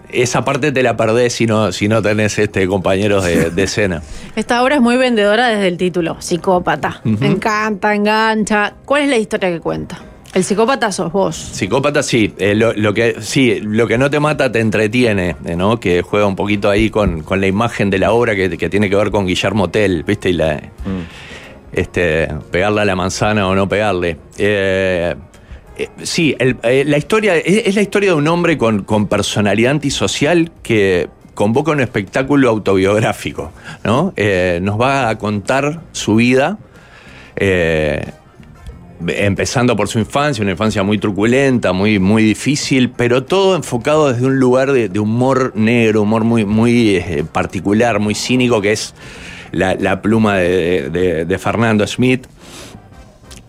Esa 0.09 0.45
parte 0.45 0.71
te 0.71 0.83
la 0.83 0.95
perdés 0.95 1.33
si 1.33 1.45
no, 1.47 1.73
si 1.73 1.89
no 1.89 2.01
tenés 2.01 2.39
este, 2.39 2.65
compañeros 2.65 3.25
de, 3.25 3.49
de 3.51 3.63
escena. 3.63 4.01
Esta 4.37 4.63
obra 4.63 4.75
es 4.75 4.81
muy 4.81 4.95
vendedora 4.95 5.49
desde 5.49 5.67
el 5.67 5.75
título, 5.77 6.15
psicópata. 6.21 7.01
Me 7.03 7.27
encanta, 7.27 7.93
engancha. 7.93 8.73
¿Cuál 8.85 9.01
es 9.03 9.09
la 9.09 9.17
historia 9.17 9.49
que 9.51 9.59
cuenta? 9.59 9.99
El 10.33 10.43
psicópata 10.43 10.91
sos 10.91 11.11
vos. 11.11 11.35
Psicópata, 11.35 12.03
sí. 12.03 12.33
Eh, 12.37 12.53
lo, 12.53 12.73
lo 12.73 12.93
que, 12.93 13.15
sí, 13.21 13.59
lo 13.61 13.87
que 13.87 13.97
no 13.97 14.09
te 14.09 14.19
mata 14.19 14.51
te 14.51 14.59
entretiene, 14.59 15.35
eh, 15.45 15.55
¿no? 15.55 15.79
Que 15.79 16.01
juega 16.01 16.27
un 16.27 16.35
poquito 16.35 16.69
ahí 16.69 16.89
con, 16.89 17.23
con 17.23 17.41
la 17.41 17.47
imagen 17.47 17.89
de 17.89 17.97
la 17.97 18.11
obra 18.11 18.35
que, 18.35 18.55
que 18.57 18.69
tiene 18.69 18.89
que 18.89 18.95
ver 18.95 19.09
con 19.09 19.25
Guillermo 19.25 19.69
Tell, 19.69 20.03
¿viste? 20.03 20.29
Y 20.29 20.33
la, 20.33 20.61
este, 21.71 22.27
pegarle 22.51 22.81
a 22.81 22.85
la 22.85 22.95
manzana 22.95 23.47
o 23.47 23.55
no 23.55 23.67
pegarle. 23.67 24.17
Eh, 24.37 25.15
eh, 25.77 25.89
sí, 26.03 26.35
el- 26.39 26.57
eh, 26.63 26.83
la 26.85 26.97
historia 26.97 27.35
es, 27.37 27.67
es 27.67 27.75
la 27.75 27.81
historia 27.81 28.09
de 28.11 28.15
un 28.15 28.27
hombre 28.27 28.57
con, 28.57 28.83
con 28.83 29.07
personalidad 29.07 29.71
antisocial 29.71 30.51
que 30.61 31.07
convoca 31.33 31.71
un 31.71 31.79
espectáculo 31.81 32.49
autobiográfico, 32.49 33.51
¿no? 33.83 34.13
Eh, 34.17 34.59
nos 34.61 34.79
va 34.79 35.09
a 35.09 35.17
contar 35.17 35.81
su 35.93 36.15
vida. 36.15 36.57
Empezando 39.05 39.75
por 39.75 39.87
su 39.87 39.99
infancia, 39.99 40.41
una 40.41 40.51
infancia 40.51 40.81
muy 40.83 40.97
truculenta, 40.97 41.71
muy, 41.73 41.99
muy 41.99 42.23
difícil, 42.23 42.89
pero 42.89 43.23
todo 43.23 43.55
enfocado 43.55 44.11
desde 44.11 44.25
un 44.25 44.39
lugar 44.39 44.71
de, 44.71 44.89
de 44.89 44.99
humor 44.99 45.51
negro, 45.55 46.01
humor 46.01 46.23
muy, 46.23 46.45
muy 46.45 46.95
eh, 46.95 47.23
particular, 47.31 47.99
muy 47.99 48.15
cínico, 48.15 48.61
que 48.61 48.71
es 48.71 48.93
la, 49.51 49.75
la 49.75 50.01
pluma 50.01 50.37
de, 50.37 50.89
de- 50.89 51.25
de 51.25 51.37
Fernando 51.37 51.85
Smith. 51.85 52.25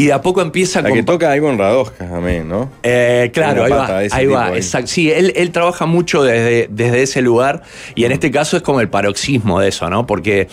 Y 0.00 0.06
de 0.06 0.12
a 0.12 0.22
poco 0.22 0.40
empieza 0.42 0.80
con... 0.80 0.92
que 0.92 1.02
toca 1.02 1.36
con 1.40 1.58
Radosca 1.58 2.08
también, 2.08 2.48
¿no? 2.48 2.70
Eh, 2.84 3.32
claro, 3.34 3.64
ahí 3.64 3.70
va, 3.72 3.98
ahí 4.12 4.26
va, 4.26 4.46
ahí. 4.46 4.56
exacto. 4.58 4.86
Sí, 4.86 5.10
él, 5.10 5.32
él 5.34 5.50
trabaja 5.50 5.86
mucho 5.86 6.22
desde, 6.22 6.68
desde 6.70 7.02
ese 7.02 7.20
lugar 7.20 7.62
y 7.96 8.04
en 8.04 8.12
este 8.12 8.30
caso 8.30 8.56
es 8.56 8.62
como 8.62 8.80
el 8.80 8.88
paroxismo 8.88 9.58
de 9.58 9.68
eso, 9.70 9.90
¿no? 9.90 10.06
Porque 10.06 10.46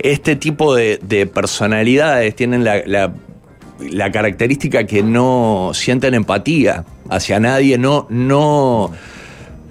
este 0.00 0.36
tipo 0.36 0.74
de, 0.74 0.98
de 1.02 1.24
personalidades 1.26 2.34
tienen 2.36 2.62
la, 2.62 2.82
la- 2.84 3.10
la 3.90 4.10
característica 4.10 4.84
que 4.84 5.02
no 5.02 5.70
sienten 5.74 6.14
empatía 6.14 6.84
hacia 7.08 7.40
nadie, 7.40 7.78
no, 7.78 8.06
no 8.10 8.92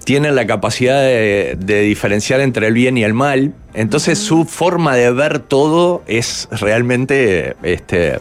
tienen 0.03 0.35
la 0.35 0.47
capacidad 0.47 1.01
de, 1.01 1.55
diferenciar 1.83 2.41
entre 2.41 2.67
el 2.67 2.73
bien 2.73 2.97
y 2.97 3.03
el 3.03 3.13
mal. 3.13 3.53
Entonces 3.73 4.19
su 4.19 4.45
forma 4.45 4.95
de 4.95 5.11
ver 5.11 5.39
todo 5.39 6.03
es 6.07 6.47
realmente 6.51 7.55
este, 7.63 8.19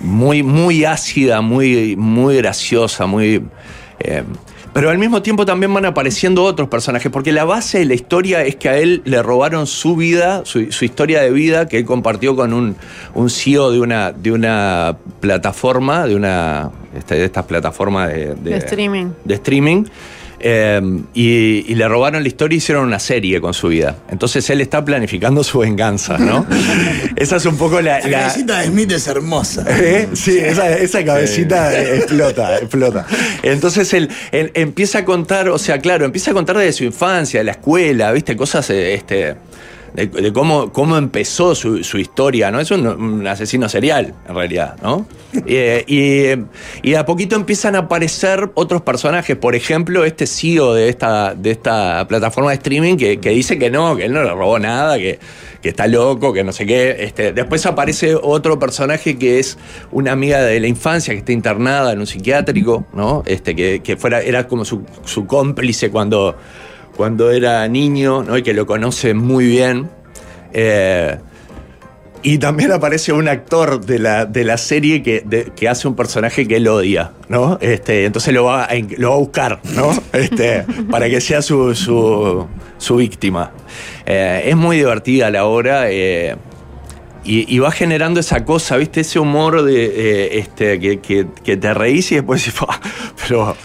muy, 0.00 0.42
muy 0.42 0.84
ácida, 0.84 1.40
muy, 1.40 1.96
muy 1.96 2.36
graciosa, 2.36 3.06
muy. 3.06 3.42
eh, 4.00 4.22
pero 4.76 4.90
al 4.90 4.98
mismo 4.98 5.22
tiempo 5.22 5.46
también 5.46 5.72
van 5.72 5.86
apareciendo 5.86 6.44
otros 6.44 6.68
personajes, 6.68 7.10
porque 7.10 7.32
la 7.32 7.44
base 7.46 7.78
de 7.78 7.86
la 7.86 7.94
historia 7.94 8.44
es 8.44 8.56
que 8.56 8.68
a 8.68 8.76
él 8.76 9.00
le 9.06 9.22
robaron 9.22 9.66
su 9.66 9.96
vida, 9.96 10.42
su, 10.44 10.70
su 10.70 10.84
historia 10.84 11.22
de 11.22 11.30
vida, 11.30 11.66
que 11.66 11.78
él 11.78 11.86
compartió 11.86 12.36
con 12.36 12.52
un, 12.52 12.76
un 13.14 13.30
CEO 13.30 13.70
de 13.70 13.80
una, 13.80 14.12
de 14.12 14.32
una 14.32 14.98
plataforma, 15.20 16.06
de 16.06 16.14
una 16.14 16.72
este, 16.94 17.14
de 17.14 17.24
estas 17.24 17.46
plataformas 17.46 18.12
de, 18.12 18.34
De 18.34 18.56
streaming. 18.58 19.06
de 19.24 19.34
streaming. 19.36 19.84
Eh, 20.40 20.80
y, 21.14 21.64
y 21.70 21.74
le 21.74 21.88
robaron 21.88 22.22
la 22.22 22.28
historia 22.28 22.54
y 22.56 22.58
hicieron 22.58 22.84
una 22.86 22.98
serie 22.98 23.40
con 23.40 23.54
su 23.54 23.68
vida. 23.68 23.96
Entonces 24.10 24.48
él 24.50 24.60
está 24.60 24.84
planificando 24.84 25.42
su 25.44 25.58
venganza, 25.60 26.18
¿no? 26.18 26.46
Esa 27.16 27.36
es 27.36 27.46
un 27.46 27.56
poco 27.56 27.80
la, 27.80 28.00
La 28.00 28.08
la- 28.08 28.18
cabecita 28.20 28.60
de 28.60 28.66
Smith 28.66 28.92
es 28.92 29.06
hermosa. 29.06 29.64
¿Eh? 29.68 30.08
Sí, 30.12 30.36
esa, 30.38 30.76
esa 30.76 31.04
cabecita 31.04 31.78
explota, 31.96 32.58
explota. 32.58 33.06
Entonces 33.42 33.92
él, 33.94 34.08
él 34.32 34.50
empieza 34.54 34.98
a 34.98 35.04
contar, 35.04 35.48
o 35.48 35.58
sea, 35.58 35.78
claro, 35.78 36.04
empieza 36.04 36.30
a 36.30 36.34
contar 36.34 36.58
de 36.58 36.72
su 36.72 36.84
infancia, 36.84 37.40
de 37.40 37.44
la 37.44 37.52
escuela, 37.52 38.12
¿viste? 38.12 38.36
Cosas, 38.36 38.68
este. 38.70 39.36
De, 39.96 40.30
cómo, 40.30 40.72
cómo 40.72 40.98
empezó 40.98 41.54
su, 41.54 41.82
su 41.82 41.96
historia, 41.96 42.50
¿no? 42.50 42.60
Es 42.60 42.70
un, 42.70 43.26
asesino 43.26 43.66
serial, 43.66 44.12
en 44.28 44.34
realidad, 44.34 44.76
¿no? 44.82 45.06
Eh, 45.48 45.84
y, 45.86 46.88
y 46.88 46.94
a 46.94 47.04
poquito 47.04 47.36
empiezan 47.36 47.76
a 47.76 47.80
aparecer 47.80 48.50
otros 48.54 48.80
personajes. 48.80 49.36
Por 49.36 49.54
ejemplo, 49.54 50.04
este 50.06 50.26
CEO 50.26 50.72
de 50.72 50.88
esta, 50.88 51.34
de 51.34 51.50
esta 51.50 52.06
plataforma 52.08 52.50
de 52.50 52.56
streaming 52.56 52.96
que, 52.96 53.20
que 53.20 53.30
dice 53.30 53.58
que 53.58 53.70
no, 53.70 53.96
que 53.96 54.06
él 54.06 54.14
no 54.14 54.22
le 54.22 54.30
robó 54.30 54.58
nada, 54.58 54.96
que, 54.96 55.18
que 55.60 55.68
está 55.68 55.86
loco, 55.88 56.32
que 56.32 56.42
no 56.42 56.52
sé 56.52 56.64
qué. 56.64 56.96
Este, 57.00 57.32
después 57.32 57.66
aparece 57.66 58.14
otro 58.14 58.58
personaje 58.58 59.18
que 59.18 59.38
es 59.38 59.58
una 59.92 60.12
amiga 60.12 60.40
de 60.40 60.58
la 60.58 60.68
infancia 60.68 61.12
que 61.12 61.18
está 61.18 61.32
internada 61.32 61.92
en 61.92 62.00
un 62.00 62.06
psiquiátrico, 62.06 62.86
¿no? 62.94 63.22
Este, 63.26 63.54
que, 63.54 63.80
que 63.80 63.96
fuera, 63.96 64.22
era 64.22 64.46
como 64.48 64.64
su, 64.64 64.84
su 65.04 65.26
cómplice 65.26 65.90
cuando, 65.90 66.36
cuando 66.96 67.30
era 67.30 67.66
niño, 67.68 68.22
¿no? 68.22 68.36
Y 68.38 68.42
que 68.42 68.54
lo 68.54 68.66
conoce 68.66 69.14
muy 69.14 69.46
bien. 69.46 69.88
Eh, 70.52 71.16
y 72.22 72.38
también 72.38 72.72
aparece 72.72 73.12
un 73.12 73.28
actor 73.28 73.84
de 73.84 73.98
la, 74.00 74.24
de 74.26 74.42
la 74.44 74.56
serie 74.58 75.02
que, 75.02 75.22
de- 75.24 75.52
que 75.54 75.68
hace 75.68 75.86
un 75.86 75.94
personaje 75.94 76.48
que 76.48 76.56
él 76.56 76.66
odia, 76.66 77.12
¿no? 77.28 77.58
Este, 77.60 78.04
entonces 78.04 78.34
lo 78.34 78.44
va, 78.44 78.64
a, 78.64 78.70
lo 78.96 79.10
va 79.10 79.14
a 79.14 79.18
buscar, 79.18 79.60
¿no? 79.74 79.90
Este, 80.12 80.64
para 80.90 81.08
que 81.08 81.20
sea 81.20 81.40
su, 81.42 81.74
su, 81.74 82.46
su 82.78 82.96
víctima. 82.96 83.52
Eh, 84.06 84.42
es 84.46 84.56
muy 84.56 84.78
divertida 84.78 85.30
la 85.30 85.44
obra. 85.44 85.90
eh, 85.90 86.36
y, 87.26 87.54
y 87.54 87.58
va 87.58 87.70
generando 87.72 88.20
esa 88.20 88.44
cosa, 88.44 88.76
¿viste? 88.76 89.00
Ese 89.00 89.18
humor 89.18 89.62
de 89.62 89.84
eh, 89.86 90.38
este, 90.38 90.78
que, 90.80 91.00
que- 91.00 91.26
que 91.44 91.56
te 91.56 91.74
reís 91.74 92.10
y 92.12 92.16
después 92.16 92.40
dices, 92.44 92.54
"Fua, 92.58 92.80
pero 93.28 93.56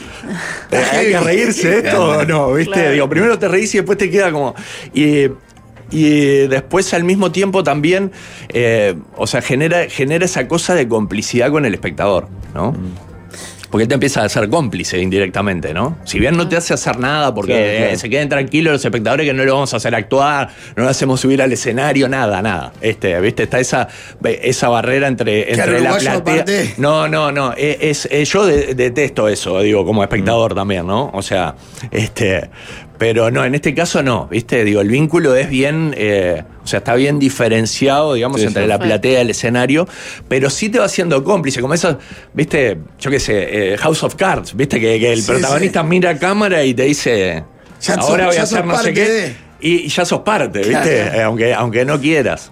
eh, 0.72 0.78
hay 0.94 1.08
que 1.12 1.20
reírse 1.20 1.70
de 1.70 1.78
esto 1.88 2.04
o 2.10 2.26
no, 2.26 2.54
¿viste? 2.54 2.74
Claro. 2.74 2.92
Digo, 2.92 3.10
primero 3.10 3.40
te 3.40 3.48
reís 3.48 3.74
y 3.76 3.78
después 3.78 3.98
te 3.98 4.10
queda 4.10 4.32
como. 4.32 4.56
Y, 4.94 5.28
y 5.92 6.48
después 6.48 6.94
al 6.94 7.04
mismo 7.04 7.32
tiempo 7.32 7.64
también, 7.64 8.12
eh, 8.50 8.96
o 9.18 9.28
sea, 9.28 9.42
genera, 9.42 9.90
genera 9.90 10.24
esa 10.26 10.48
cosa 10.48 10.74
de 10.74 10.88
complicidad 10.88 11.52
con 11.52 11.66
el 11.66 11.74
espectador, 11.74 12.28
¿no? 12.54 12.74
Porque 13.72 13.84
él 13.84 13.88
te 13.88 13.94
empieza 13.94 14.22
a 14.22 14.28
ser 14.30 14.50
cómplice 14.50 15.00
indirectamente, 15.00 15.74
¿no? 15.74 15.98
Si 16.04 16.20
bien 16.20 16.36
no 16.36 16.48
te 16.50 16.58
hace 16.58 16.74
hacer 16.74 17.00
nada 17.00 17.34
porque 17.34 17.54
Claro, 17.54 17.68
claro. 17.78 17.86
eh, 17.94 17.98
se 17.98 18.10
queden 18.10 18.28
tranquilos 18.28 18.74
los 18.74 18.84
espectadores 18.86 19.26
que 19.26 19.34
no 19.34 19.46
lo 19.46 19.54
vamos 19.54 19.74
a 19.74 19.78
hacer 19.78 19.96
actuar, 19.96 20.50
no 20.76 20.84
lo 20.84 20.90
hacemos 20.90 21.22
subir 21.22 21.42
al 21.42 21.54
escenario, 21.54 22.10
nada, 22.10 22.42
nada. 22.42 22.74
Este, 22.82 23.20
¿viste? 23.22 23.44
Está 23.44 23.60
esa, 23.62 23.88
esa 24.24 24.68
barrera 24.68 25.08
entre, 25.08 25.50
entre 25.54 25.80
la 25.80 25.92
platea. 25.98 26.14
aparte. 26.16 26.74
No, 26.78 27.08
no, 27.08 27.32
no. 27.32 27.54
Es, 27.54 27.78
es- 27.80 28.10
es- 28.12 28.30
yo 28.30 28.46
de- 28.46 28.76
detesto 28.76 29.28
eso, 29.30 29.62
digo, 29.62 29.86
como 29.86 30.04
espectador 30.04 30.54
también, 30.54 30.86
¿no? 30.86 31.10
O 31.14 31.22
sea, 31.22 31.56
este. 31.92 32.50
Pero 33.02 33.32
no, 33.32 33.44
en 33.44 33.56
este 33.56 33.74
caso 33.74 34.04
no, 34.04 34.28
¿viste? 34.28 34.64
Digo, 34.64 34.80
el 34.80 34.88
vínculo 34.88 35.36
es 35.36 35.50
bien. 35.50 35.92
eh, 35.98 36.44
o 36.64 36.68
sea, 36.68 36.78
está 36.78 36.94
bien 36.94 37.18
diferenciado, 37.18 38.14
digamos, 38.14 38.40
Sí, 38.42 38.46
entre 38.46 38.62
sí. 38.62 38.68
la 38.70 38.78
platea 38.78 39.14
y 39.14 39.22
el 39.24 39.30
escenario, 39.32 39.88
pero 40.28 40.52
sí 40.52 40.70
te 40.70 40.78
va 40.78 40.86
haciendo 40.86 41.24
cómplice, 41.24 41.62
como 41.62 41.74
eso, 41.74 41.98
¿viste? 42.36 42.78
Yo 43.00 43.10
qué 43.10 43.20
sé, 43.20 43.74
eh, 43.74 43.78
House 43.80 44.04
of 44.04 44.14
Cards, 44.14 44.56
¿viste? 44.56 44.80
Que, 44.80 45.00
que 45.00 45.14
el 45.14 45.24
Sí, 45.24 45.32
protagonista 45.32 45.82
mira 45.82 46.12
a 46.12 46.20
cámara 46.20 46.64
y 46.64 46.76
te 46.76 46.84
dice. 46.84 47.44
Ya 47.82 47.96
ahora 47.96 48.26
sos- 48.26 48.34
voy 48.34 48.38
a 48.38 48.44
hacer 48.44 48.66
no 48.66 48.78
sé 48.78 48.94
qué. 48.94 49.10
de- 49.10 49.36
Y, 49.62 49.70
y 49.86 49.88
ya 49.88 50.06
sos 50.06 50.20
parte, 50.22 50.60
¿viste? 50.60 50.74
Claro. 51.02 51.18
Eh, 51.18 51.24
aunque, 51.24 51.54
aunque 51.56 51.86
no 51.86 52.00
quieras. 52.00 52.52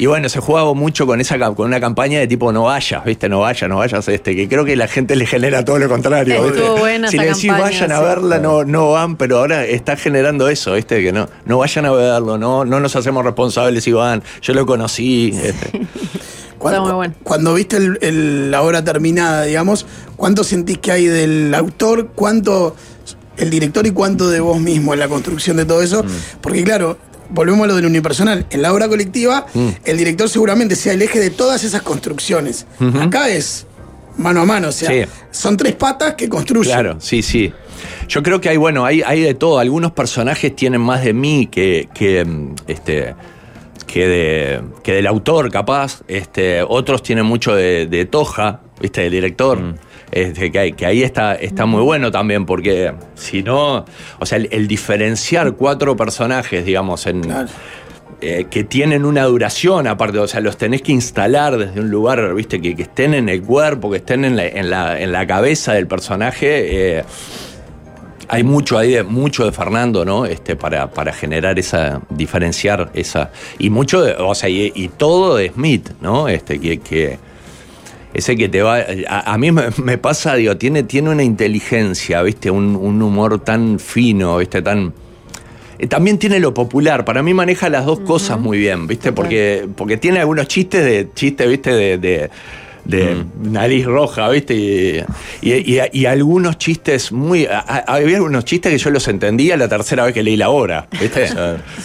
Y 0.00 0.06
bueno, 0.06 0.30
se 0.30 0.40
jugaba 0.40 0.72
mucho 0.72 1.06
con 1.06 1.20
esa 1.20 1.38
con 1.54 1.66
una 1.66 1.78
campaña 1.78 2.20
de 2.20 2.26
tipo 2.26 2.50
no 2.52 2.62
vayas, 2.62 3.04
¿viste? 3.04 3.28
No 3.28 3.40
vayas, 3.40 3.68
no 3.68 3.76
vayas, 3.76 4.08
este, 4.08 4.34
que 4.34 4.48
creo 4.48 4.64
que 4.64 4.74
la 4.74 4.88
gente 4.88 5.14
le 5.14 5.26
genera 5.26 5.62
todo 5.62 5.78
lo 5.78 5.90
contrario. 5.90 6.36
Estuvo 6.46 6.52
¿viste? 6.72 6.80
buena 6.80 7.08
si 7.08 7.16
esa 7.16 7.22
le 7.24 7.28
decís 7.28 7.46
campaña, 7.50 7.64
vayan 7.70 7.92
a 7.92 8.00
verla, 8.00 8.38
no, 8.38 8.64
no 8.64 8.92
van, 8.92 9.16
pero 9.18 9.36
ahora 9.40 9.66
está 9.66 9.96
generando 9.98 10.48
eso, 10.48 10.72
¿viste? 10.72 11.02
Que 11.02 11.12
no, 11.12 11.28
no 11.44 11.58
vayan 11.58 11.84
a 11.84 11.90
verlo, 11.92 12.38
no, 12.38 12.64
no 12.64 12.80
nos 12.80 12.96
hacemos 12.96 13.22
responsables 13.26 13.84
si 13.84 13.92
van. 13.92 14.22
Yo 14.40 14.54
lo 14.54 14.64
conocí. 14.64 15.32
este. 15.34 15.86
Cuando, 16.58 16.82
muy 16.82 16.92
bueno. 16.92 17.14
cuando 17.22 17.52
viste 17.52 17.76
el- 17.76 17.98
el- 18.00 18.50
la 18.50 18.62
obra 18.62 18.82
terminada, 18.82 19.42
digamos, 19.42 19.84
¿cuánto 20.16 20.44
sentís 20.44 20.78
que 20.78 20.92
hay 20.92 21.04
del 21.06 21.54
autor? 21.54 22.08
¿Cuánto 22.14 22.74
el 23.36 23.50
director 23.50 23.86
y 23.86 23.90
cuánto 23.90 24.30
de 24.30 24.40
vos 24.40 24.60
mismo 24.60 24.94
en 24.94 25.00
la 25.00 25.08
construcción 25.08 25.58
de 25.58 25.64
todo 25.66 25.82
eso? 25.82 26.02
Porque 26.42 26.62
claro, 26.64 26.96
volvemos 27.30 27.64
a 27.64 27.66
lo 27.68 27.76
del 27.76 27.86
unipersonal. 27.86 28.46
En 28.50 28.62
la 28.62 28.72
obra 28.72 28.88
colectiva, 28.88 29.46
el 29.84 29.96
director 29.96 30.28
seguramente 30.28 30.76
sea 30.76 30.92
el 30.92 31.02
eje 31.02 31.18
de 31.20 31.30
todas 31.30 31.64
esas 31.64 31.82
construcciones. 31.82 32.66
Acá 33.00 33.28
es 33.28 33.66
mano 34.16 34.40
a 34.42 34.44
mano, 34.44 34.68
o 34.68 34.72
sea, 34.72 34.90
Sí. 34.90 35.10
son 35.30 35.56
tres 35.56 35.74
patas 35.74 36.14
que 36.14 36.28
construyen. 36.28 36.72
Claro, 36.72 36.96
sí, 37.00 37.22
sí. 37.22 37.52
Yo 38.08 38.22
creo 38.22 38.40
que 38.40 38.48
hay, 38.50 38.56
bueno, 38.56 38.84
hay, 38.84 39.02
hay 39.02 39.22
de 39.22 39.34
todo. 39.34 39.58
Algunos 39.58 39.92
personajes 39.92 40.54
tienen 40.54 40.80
más 40.80 41.02
de 41.04 41.12
mí 41.14 41.46
que, 41.50 41.88
que, 41.94 42.24
mm, 42.24 42.54
este, 42.66 43.14
que, 43.86 44.06
de, 44.06 44.60
que 44.82 44.92
del 44.92 45.06
autor, 45.06 45.50
capaz. 45.50 46.02
Este, 46.08 46.62
otros 46.62 47.02
tienen 47.02 47.24
mucho 47.24 47.54
de, 47.54 47.86
de 47.86 48.04
Toja, 48.04 48.60
¿viste? 48.80 49.02
Del 49.02 49.12
director. 49.12 49.58
Este, 50.12 50.50
que, 50.50 50.58
hay- 50.58 50.72
que 50.72 50.86
ahí 50.86 51.02
está, 51.02 51.34
está 51.34 51.66
muy 51.66 51.82
bueno 51.82 52.10
también, 52.10 52.44
porque 52.46 52.92
si 53.14 53.42
no, 53.42 53.84
o 54.18 54.26
sea, 54.26 54.38
el, 54.38 54.48
el 54.50 54.66
diferenciar 54.66 55.52
cuatro 55.52 55.96
personajes, 55.96 56.64
digamos, 56.64 57.06
en, 57.06 57.20
Claro. 57.20 57.48
eh, 58.20 58.46
que 58.50 58.64
tienen 58.64 59.04
una 59.04 59.24
duración 59.24 59.86
aparte, 59.86 60.18
o 60.18 60.26
sea, 60.26 60.40
los 60.40 60.56
tenés 60.56 60.82
que 60.82 60.92
instalar 60.92 61.56
desde 61.56 61.80
un 61.80 61.90
lugar, 61.90 62.34
viste, 62.34 62.60
que, 62.60 62.74
que 62.74 62.82
estén 62.82 63.14
en 63.14 63.28
el 63.28 63.42
cuerpo, 63.42 63.90
que 63.90 63.98
estén 63.98 64.24
en 64.24 64.36
la, 64.36 64.46
en 64.48 64.68
la, 64.68 65.00
en 65.00 65.12
la 65.12 65.26
cabeza 65.26 65.74
del 65.74 65.86
personaje. 65.86 66.98
eh, 66.98 67.04
hay 68.32 68.44
mucho 68.44 68.78
ahí, 68.78 68.92
de, 68.92 69.02
mucho 69.02 69.44
de 69.44 69.50
Fernando, 69.50 70.04
¿no? 70.04 70.24
Este, 70.24 70.54
para, 70.54 70.88
para 70.90 71.12
generar 71.12 71.58
esa, 71.58 72.00
diferenciar 72.10 72.90
esa. 72.94 73.30
Y 73.58 73.70
mucho, 73.70 74.02
de- 74.02 74.14
o 74.14 74.34
sea, 74.36 74.48
y, 74.48 74.70
y 74.74 74.86
todo 74.88 75.34
de 75.36 75.48
Smith, 75.50 75.90
¿no? 76.00 76.28
Este, 76.28 76.60
que, 76.60 76.78
que 76.78 77.18
ese 78.14 78.36
que 78.36 78.48
te 78.48 78.62
va. 78.62 78.78
A, 79.08 79.32
a 79.34 79.38
mí 79.38 79.52
me, 79.52 79.64
me 79.82 79.98
pasa, 79.98 80.34
digo, 80.34 80.56
tiene, 80.56 80.82
tiene 80.82 81.10
una 81.10 81.22
inteligencia, 81.22 82.22
¿viste? 82.22 82.50
Un, 82.50 82.76
un 82.76 83.00
humor 83.02 83.40
tan 83.40 83.78
fino, 83.78 84.38
¿viste? 84.38 84.62
Tan. 84.62 84.92
eh, 85.78 85.86
También 85.86 86.18
tiene 86.18 86.40
lo 86.40 86.52
popular. 86.52 87.04
Para 87.04 87.22
mí 87.22 87.32
maneja 87.34 87.68
las 87.68 87.86
dos 87.86 88.00
cosas 88.00 88.38
muy 88.40 88.58
bien, 88.58 88.86
¿viste? 88.86 89.12
Porque, 89.12 89.68
porque 89.76 89.96
tiene 89.96 90.20
algunos 90.20 90.48
chistes 90.48 90.84
de. 90.84 91.08
Chistes, 91.14 91.48
¿viste? 91.48 91.72
De. 91.72 91.98
de- 91.98 92.30
de 92.84 93.24
nariz 93.42 93.84
roja, 93.86 94.28
¿viste? 94.30 94.54
Y, 94.54 94.98
y- 95.42 95.78
y- 95.80 95.80
y 95.92 96.06
algunos 96.06 96.58
chistes 96.58 97.12
muy. 97.12 97.46
a- 97.46 97.58
a- 97.60 97.94
había 97.96 98.16
algunos 98.16 98.44
chistes 98.44 98.72
que 98.72 98.78
yo 98.78 98.90
los 98.90 99.06
entendía 99.08 99.56
la 99.56 99.68
tercera 99.68 100.04
vez 100.04 100.14
que 100.14 100.22
leí 100.22 100.36
la 100.36 100.50
obra, 100.50 100.88
¿viste? 101.00 101.28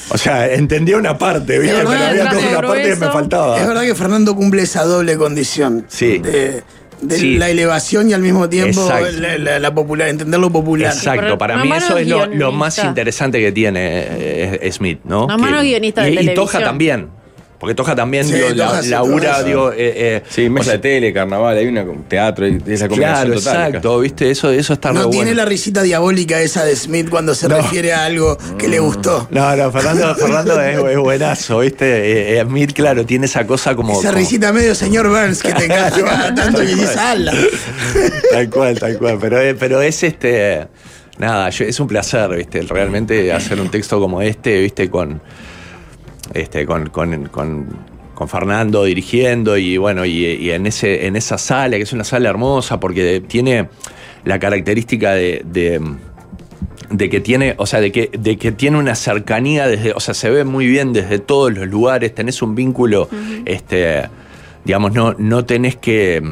o 0.10 0.18
sea, 0.18 0.52
entendía 0.54 0.98
una 0.98 1.18
parte, 1.18 1.60
¿viste? 1.60 1.76
Pero 1.78 1.89
había 1.89 2.30
toda 2.30 2.48
una 2.50 2.62
parte 2.68 2.84
que 2.84 2.96
me 2.96 3.08
faltaba. 3.08 3.60
Es 3.60 3.68
verdad 3.68 3.84
que 3.84 3.96
Fernando 3.96 4.36
cumple 4.36 4.62
esa 4.64 4.84
doble 4.84 5.18
condición. 5.18 5.86
Sí. 5.88 6.20
De, 6.20 6.64
de 7.02 7.18
Sí. 7.20 7.38
la 7.38 7.50
elevación 7.50 8.10
y 8.10 8.14
al 8.14 8.22
mismo 8.22 8.48
tiempo 8.48 8.89
la, 9.20 9.38
la- 9.38 9.60
la 9.60 9.76
popular, 9.76 10.08
entender 10.08 10.39
lo 10.39 10.50
popular. 10.50 10.93
Exacto, 10.93 11.38
para 11.38 11.58
mí 11.58 11.70
eso 11.76 11.98
es 11.98 12.08
lo, 12.08 12.26
lo 12.26 12.52
más 12.54 12.78
interesante 12.84 13.39
que 13.41 13.52
tiene 13.52 13.80
eh, 13.84 14.72
Smith, 14.72 15.02
¿no? 15.04 15.28
Que- 15.28 15.38
mano 15.38 15.62
guionista 15.62 16.04
de 16.04 16.10
y, 16.10 16.14
y 16.14 16.16
televisión. 16.18 16.46
Toja 16.46 16.64
también. 16.64 17.10
Porque 17.60 17.74
Toja 17.74 17.95
también 17.95 18.26
Sí, 18.26 18.34
digo, 18.34 18.49
la- 18.49 18.68
Toja 18.68 18.82
sí. 18.82 18.89
digo, 19.45 19.72
eh, 19.72 19.76
eh, 19.78 20.24
Sí, 20.30 20.47
o 20.47 20.51
mesa 20.51 20.66
sea, 20.66 20.74
de 20.74 20.80
tele, 20.80 21.14
carnaval, 21.14 21.58
hay 21.58 21.66
una 21.68 21.86
teatro 22.08 22.45
y 22.47 22.62
esa 22.68 22.89
combinación 22.89 22.97
Claro, 23.28 23.34
total. 23.36 23.68
exacto, 23.68 23.99
viste, 24.01 24.30
eso, 24.30 24.51
eso 24.51 24.74
está 24.74 24.89
re 24.89 24.95
No 24.95 25.10
tiene 25.10 25.28
bueno. 25.28 25.38
la 25.38 25.45
risita 25.45 25.82
diabólica 25.82 26.41
esa 26.41 26.66
de 26.66 26.76
Smith 26.76 27.10
cuando 27.10 27.34
se 27.34 27.47
refiere 27.47 27.93
a 27.93 28.03
algo 28.06 28.38
que 28.58 28.68
le 28.68 28.80
gustó. 28.80 29.28
No, 29.32 29.56
no, 29.56 29.72
Fernando, 29.72 30.14
Fernando 30.16 30.62
es, 30.62 30.78
es 30.91 30.97
buenazo, 30.97 31.60
¿viste? 31.60 31.86
Eh, 31.86 32.39
eh, 32.39 32.43
Smith, 32.45 32.74
claro, 32.74 33.06
tiene 33.06 33.26
esa 33.26 33.47
cosa 33.47 33.74
como. 33.74 33.93
Esa 33.93 34.10
como- 34.10 34.20
risita 34.20 34.51
medio 34.51 34.76
señor 34.76 35.08
Burns 35.08 35.41
que 35.41 35.53
te 35.53 35.66
encanta 35.66 36.36
tanto 36.36 36.60
que 36.60 36.68
dices 36.68 36.97
ala. 36.97 37.34
Tal 38.32 38.49
cual, 38.49 38.78
tal 38.80 38.97
cual. 38.97 39.18
Pero, 39.22 39.39
eh, 39.41 39.56
pero 39.56 39.82
es 39.82 40.03
este. 40.03 40.68
Nada, 41.18 41.49
yo- 41.49 41.64
es 41.66 41.80
un 41.80 41.88
placer, 41.88 42.30
¿viste? 42.36 42.62
Realmente 42.64 43.32
hacer 43.32 43.62
un 43.62 43.70
texto 43.72 43.99
como 43.99 44.22
este, 44.22 44.60
¿viste? 44.60 44.89
Con. 44.89 45.22
Este, 46.34 46.65
con, 46.65 46.89
con, 46.89 47.26
con- 47.28 47.95
con 48.15 48.30
Fernando 48.30 48.86
dirigiendo 48.86 49.57
y 49.57 49.76
bueno, 49.78 50.05
y, 50.05 50.26
y 50.26 50.51
en, 50.51 50.65
ese, 50.67 51.05
en 51.05 51.17
esa 51.17 51.38
sala, 51.38 51.76
que 51.76 51.84
es 51.84 51.91
una 51.91 52.05
sala 52.05 52.30
hermosa 52.30 52.80
porque 52.80 53.21
tiene 53.28 53.67
la 54.23 54.39
característica 54.39 55.11
de, 55.13 55.41
de, 55.45 55.82
de 56.89 57.09
que 57.09 57.19
tiene, 57.19 57.55
o 57.57 57.65
sea, 57.65 57.82
de 57.82 57.91
que, 57.91 58.09
de 58.17 58.38
que 58.38 58.53
tiene 58.53 58.78
una 58.78 58.95
cercanía 58.95 59.67
desde, 59.67 59.91
o 59.91 59.99
sea, 59.99 60.13
se 60.13 60.30
ve 60.30 60.45
muy 60.45 60.65
bien 60.65 60.93
desde 60.93 61.19
todos 61.19 61.53
los 61.53 61.67
lugares, 61.67 62.15
tenés 62.15 62.41
un 62.41 62.55
vínculo, 62.55 63.09
este, 63.43 64.03
digamos, 64.63 64.93
no, 64.93 65.13
no 65.17 65.43
tenés 65.43 65.76
que, 65.76 66.23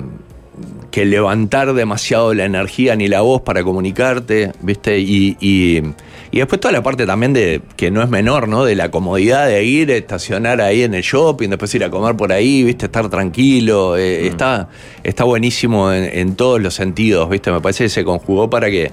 que 0.89 1.03
levantar 1.05 1.73
demasiado 1.73 2.33
la 2.33 2.45
energía 2.45 2.95
ni 2.95 3.09
la 3.09 3.19
voz 3.21 3.41
para 3.41 3.61
comunicarte, 3.61 4.53
¿viste? 4.61 4.99
Y, 4.99 5.35
y, 5.41 5.81
y 6.33 6.39
después 6.39 6.59
toda 6.59 6.71
la 6.71 6.81
parte 6.81 7.05
también 7.05 7.31
de, 7.31 7.61
que 7.77 7.91
no 7.91 8.01
es 8.01 8.09
menor, 8.09 8.47
¿no? 8.47 8.65
De 8.65 8.75
la 8.75 8.89
comodidad 8.89 9.45
de 9.45 9.63
ir, 9.63 9.91
estacionar 9.91 10.61
ahí 10.61 10.81
en 10.81 10.95
el 10.95 11.03
shopping, 11.03 11.47
después 11.49 11.75
ir 11.75 11.83
a 11.83 11.91
comer 11.91 12.17
por 12.17 12.31
ahí, 12.31 12.63
¿viste? 12.63 12.87
Estar 12.87 13.07
tranquilo, 13.07 13.95
eh, 13.97 14.25
está, 14.25 14.67
está 15.03 15.25
buenísimo 15.25 15.93
en, 15.93 16.05
en 16.05 16.35
todos 16.35 16.59
los 16.59 16.73
sentidos, 16.73 17.29
¿viste? 17.29 17.51
Me 17.51 17.61
parece 17.61 17.83
que 17.83 17.89
se 17.89 18.03
conjugó 18.03 18.49
para 18.49 18.71
que, 18.71 18.91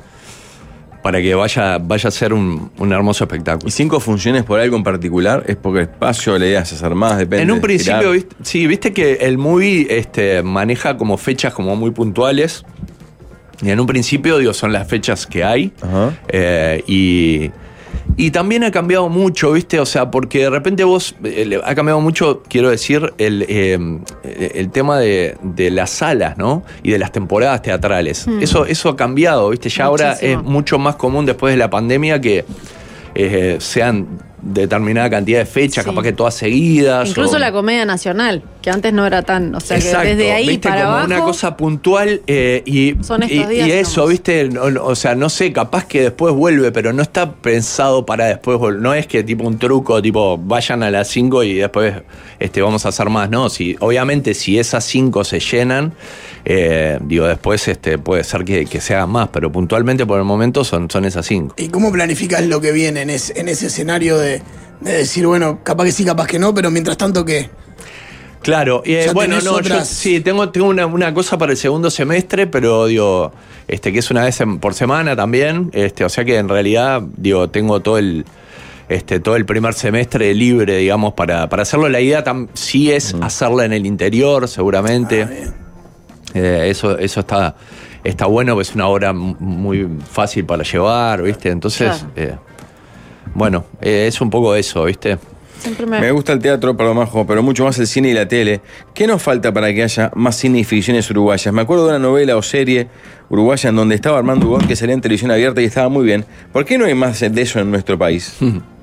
para 1.02 1.22
que 1.22 1.34
vaya, 1.34 1.78
vaya 1.78 2.08
a 2.08 2.10
ser 2.10 2.34
un, 2.34 2.72
un 2.76 2.92
hermoso 2.92 3.24
espectáculo. 3.24 3.66
¿Y 3.68 3.70
cinco 3.70 4.00
funciones 4.00 4.44
por 4.44 4.60
algo 4.60 4.76
en 4.76 4.82
particular? 4.82 5.42
¿Es 5.46 5.56
porque 5.56 5.78
el 5.78 5.84
espacio, 5.86 6.38
la 6.38 6.44
idea 6.44 6.60
es 6.60 6.74
hacer 6.74 6.94
más? 6.94 7.16
Depende. 7.16 7.44
En 7.44 7.50
un 7.52 7.62
principio, 7.62 8.10
viste, 8.10 8.36
sí, 8.42 8.66
viste 8.66 8.92
que 8.92 9.14
el 9.14 9.38
movie 9.38 9.86
este, 9.88 10.42
maneja 10.42 10.98
como 10.98 11.16
fechas 11.16 11.54
como 11.54 11.74
muy 11.74 11.90
puntuales. 11.90 12.66
Y 13.62 13.70
en 13.70 13.80
un 13.80 13.86
principio, 13.86 14.38
digo, 14.38 14.52
son 14.54 14.72
las 14.72 14.88
fechas 14.88 15.26
que 15.26 15.44
hay. 15.44 15.72
Ajá. 15.82 16.18
Eh, 16.28 16.82
y, 16.86 17.50
y 18.16 18.30
también 18.30 18.64
ha 18.64 18.70
cambiado 18.70 19.08
mucho, 19.08 19.52
¿viste? 19.52 19.78
O 19.80 19.86
sea, 19.86 20.10
porque 20.10 20.40
de 20.40 20.50
repente 20.50 20.84
vos. 20.84 21.14
eh, 21.24 21.60
ha 21.62 21.74
cambiado 21.74 22.00
mucho, 22.00 22.42
quiero 22.48 22.70
decir, 22.70 23.12
el, 23.18 23.44
eh, 23.48 23.78
el 24.54 24.70
tema 24.70 24.98
de, 24.98 25.36
de 25.42 25.70
las 25.70 25.90
salas, 25.90 26.38
¿no? 26.38 26.62
Y 26.82 26.90
de 26.92 26.98
las 26.98 27.12
temporadas 27.12 27.62
teatrales. 27.62 28.26
Eso, 28.40 28.64
eso 28.66 28.88
ha 28.88 28.96
cambiado, 28.96 29.50
¿viste? 29.50 29.68
Ya 29.68 29.84
ahora 29.84 30.12
es 30.20 30.42
mucho 30.42 30.78
más 30.78 30.96
común 30.96 31.26
después 31.26 31.52
de 31.52 31.58
la 31.58 31.68
pandemia 31.70 32.20
que 32.20 32.44
eh, 33.14 33.56
sean 33.60 34.06
determinada 34.42 35.10
cantidad 35.10 35.38
de 35.40 35.46
fechas, 35.46 35.84
Sí. 35.84 35.90
capaz 35.90 36.02
que 36.02 36.12
todas 36.12 36.34
seguidas. 36.34 37.08
Incluso 37.08 37.36
o- 37.36 37.38
la 37.38 37.52
comedia 37.52 37.84
nacional, 37.84 38.42
que 38.62 38.70
antes 38.70 38.92
no 38.92 39.06
era 39.06 39.22
tan. 39.22 39.54
O 39.54 39.60
sea, 39.60 39.76
Exacto, 39.76 40.02
que 40.02 40.16
desde 40.16 40.32
ahí 40.32 40.48
¿viste? 40.48 40.68
para 40.68 40.82
como 40.82 40.92
abajo. 40.94 41.06
una 41.06 41.20
cosa 41.20 41.56
puntual 41.56 42.22
eh, 42.26 42.62
y, 42.66 42.96
Son 43.02 43.22
estos 43.22 43.48
días 43.48 43.68
y 43.68 43.72
eso. 43.72 44.06
¿viste? 44.06 44.48
No- 44.48 44.70
no, 44.70 44.84
o 44.84 44.94
sea, 44.94 45.14
no 45.14 45.28
sé, 45.28 45.52
capaz 45.52 45.84
que 45.86 46.02
después 46.02 46.34
vuelve, 46.34 46.72
pero 46.72 46.92
no 46.92 47.02
está 47.02 47.32
pensado 47.32 48.04
para 48.06 48.26
después 48.26 48.58
volver. 48.58 48.80
No 48.80 48.94
es 48.94 49.06
que 49.06 49.22
tipo 49.22 49.46
un 49.46 49.58
truco, 49.58 50.00
tipo 50.02 50.38
vayan 50.38 50.82
a 50.82 50.90
las 50.90 51.08
5 51.08 51.42
y 51.42 51.54
después 51.54 51.94
este, 52.38 52.62
vamos 52.62 52.86
a 52.86 52.90
hacer 52.90 53.08
más, 53.10 53.28
¿no? 53.30 53.48
Si, 53.50 53.76
obviamente, 53.80 54.34
si 54.34 54.58
esas 54.58 54.84
5 54.84 55.24
se 55.24 55.40
llenan, 55.40 55.92
eh, 56.44 56.98
digo, 57.02 57.26
después 57.26 57.68
este, 57.68 57.98
puede 57.98 58.24
ser 58.24 58.44
que, 58.44 58.64
que 58.64 58.80
se 58.80 58.94
hagan 58.94 59.10
más, 59.10 59.28
pero 59.28 59.52
puntualmente 59.52 60.06
por 60.06 60.18
el 60.18 60.24
momento 60.24 60.64
son, 60.64 60.90
son 60.90 61.04
esas 61.04 61.26
5. 61.26 61.54
¿Y 61.58 61.68
cómo 61.68 61.92
planificas 61.92 62.44
lo 62.46 62.60
que 62.60 62.72
viene 62.72 63.02
en 63.02 63.10
ese 63.10 63.66
escenario 63.66 64.16
de, 64.18 64.29
de 64.80 64.92
decir, 64.92 65.26
bueno, 65.26 65.60
capaz 65.62 65.84
que 65.84 65.92
sí, 65.92 66.04
capaz 66.04 66.26
que 66.26 66.38
no, 66.38 66.54
pero 66.54 66.70
mientras 66.70 66.96
tanto, 66.96 67.24
¿qué? 67.24 67.50
Claro, 68.42 68.82
eh, 68.86 69.10
bueno, 69.12 69.38
no, 69.42 69.60
yo 69.60 69.84
sí, 69.84 70.20
tengo, 70.20 70.48
tengo 70.48 70.68
una, 70.68 70.86
una 70.86 71.12
cosa 71.12 71.36
para 71.36 71.52
el 71.52 71.58
segundo 71.58 71.90
semestre, 71.90 72.46
pero 72.46 72.86
digo, 72.86 73.32
este, 73.68 73.92
que 73.92 73.98
es 73.98 74.10
una 74.10 74.24
vez 74.24 74.40
en- 74.40 74.58
por 74.58 74.72
semana 74.72 75.14
también, 75.14 75.68
este, 75.74 76.04
o 76.06 76.08
sea 76.08 76.24
que 76.24 76.38
en 76.38 76.48
realidad, 76.48 77.02
digo, 77.18 77.50
tengo 77.50 77.80
todo 77.80 77.98
el, 77.98 78.24
este, 78.88 79.20
todo 79.20 79.36
el 79.36 79.44
primer 79.44 79.74
semestre 79.74 80.32
libre, 80.34 80.78
digamos, 80.78 81.12
para, 81.12 81.50
para 81.50 81.62
hacerlo. 81.64 81.90
La 81.90 82.00
idea 82.00 82.24
tam- 82.24 82.48
sí 82.54 82.90
es 82.90 83.14
hacerla 83.20 83.66
en 83.66 83.74
el 83.74 83.84
interior, 83.84 84.48
seguramente. 84.48 85.22
Ah. 85.22 85.52
Eh, 86.32 86.68
eso, 86.70 86.96
eso 86.98 87.20
está, 87.20 87.56
está 88.04 88.24
bueno, 88.24 88.54
pues 88.54 88.70
es 88.70 88.74
una 88.74 88.88
obra 88.88 89.10
m- 89.10 89.36
muy 89.38 89.86
fácil 90.10 90.46
para 90.46 90.62
llevar, 90.64 91.22
¿viste? 91.22 91.50
Entonces, 91.50 91.90
Claro. 91.90 92.12
eh, 92.16 92.36
bueno, 93.34 93.64
eh, 93.80 94.06
es 94.08 94.20
un 94.20 94.30
poco 94.30 94.54
eso, 94.54 94.84
¿viste? 94.84 95.18
Siempre 95.58 95.84
me. 95.84 96.00
Me 96.00 96.10
gusta 96.10 96.32
el 96.32 96.38
teatro, 96.38 96.74
perdón, 96.76 96.96
Majo, 96.96 97.26
pero 97.26 97.42
mucho 97.42 97.64
más 97.64 97.78
el 97.78 97.86
cine 97.86 98.08
y 98.08 98.14
la 98.14 98.26
tele. 98.26 98.62
¿Qué 98.94 99.06
nos 99.06 99.22
falta 99.22 99.52
para 99.52 99.72
que 99.74 99.82
haya 99.82 100.10
más 100.14 100.36
cine 100.36 100.60
y 100.60 100.64
ficciones 100.64 101.10
uruguayas? 101.10 101.52
Me 101.52 101.60
acuerdo 101.60 101.84
de 101.84 101.90
una 101.90 101.98
novela 101.98 102.36
o 102.36 102.42
serie 102.42 102.88
uruguaya 103.28 103.68
en 103.68 103.76
donde 103.76 103.94
estaba 103.94 104.16
Armando 104.18 104.46
Ugón 104.46 104.66
que 104.66 104.74
salía 104.74 104.94
en 104.94 105.02
televisión 105.02 105.30
abierta 105.30 105.60
y 105.60 105.66
estaba 105.66 105.88
muy 105.90 106.04
bien. 106.06 106.24
¿Por 106.52 106.64
qué 106.64 106.78
no 106.78 106.86
hay 106.86 106.94
más 106.94 107.20
de 107.20 107.42
eso 107.42 107.60
en 107.60 107.70
nuestro 107.70 107.98
país? 107.98 108.36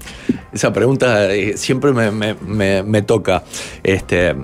esa 0.54 0.72
pregunta 0.72 1.34
eh, 1.34 1.58
siempre 1.58 1.92
me, 1.94 2.12
me- 2.12 2.36
me- 2.36 2.84
me 2.84 3.02
toca. 3.02 3.44
Este, 3.84 4.36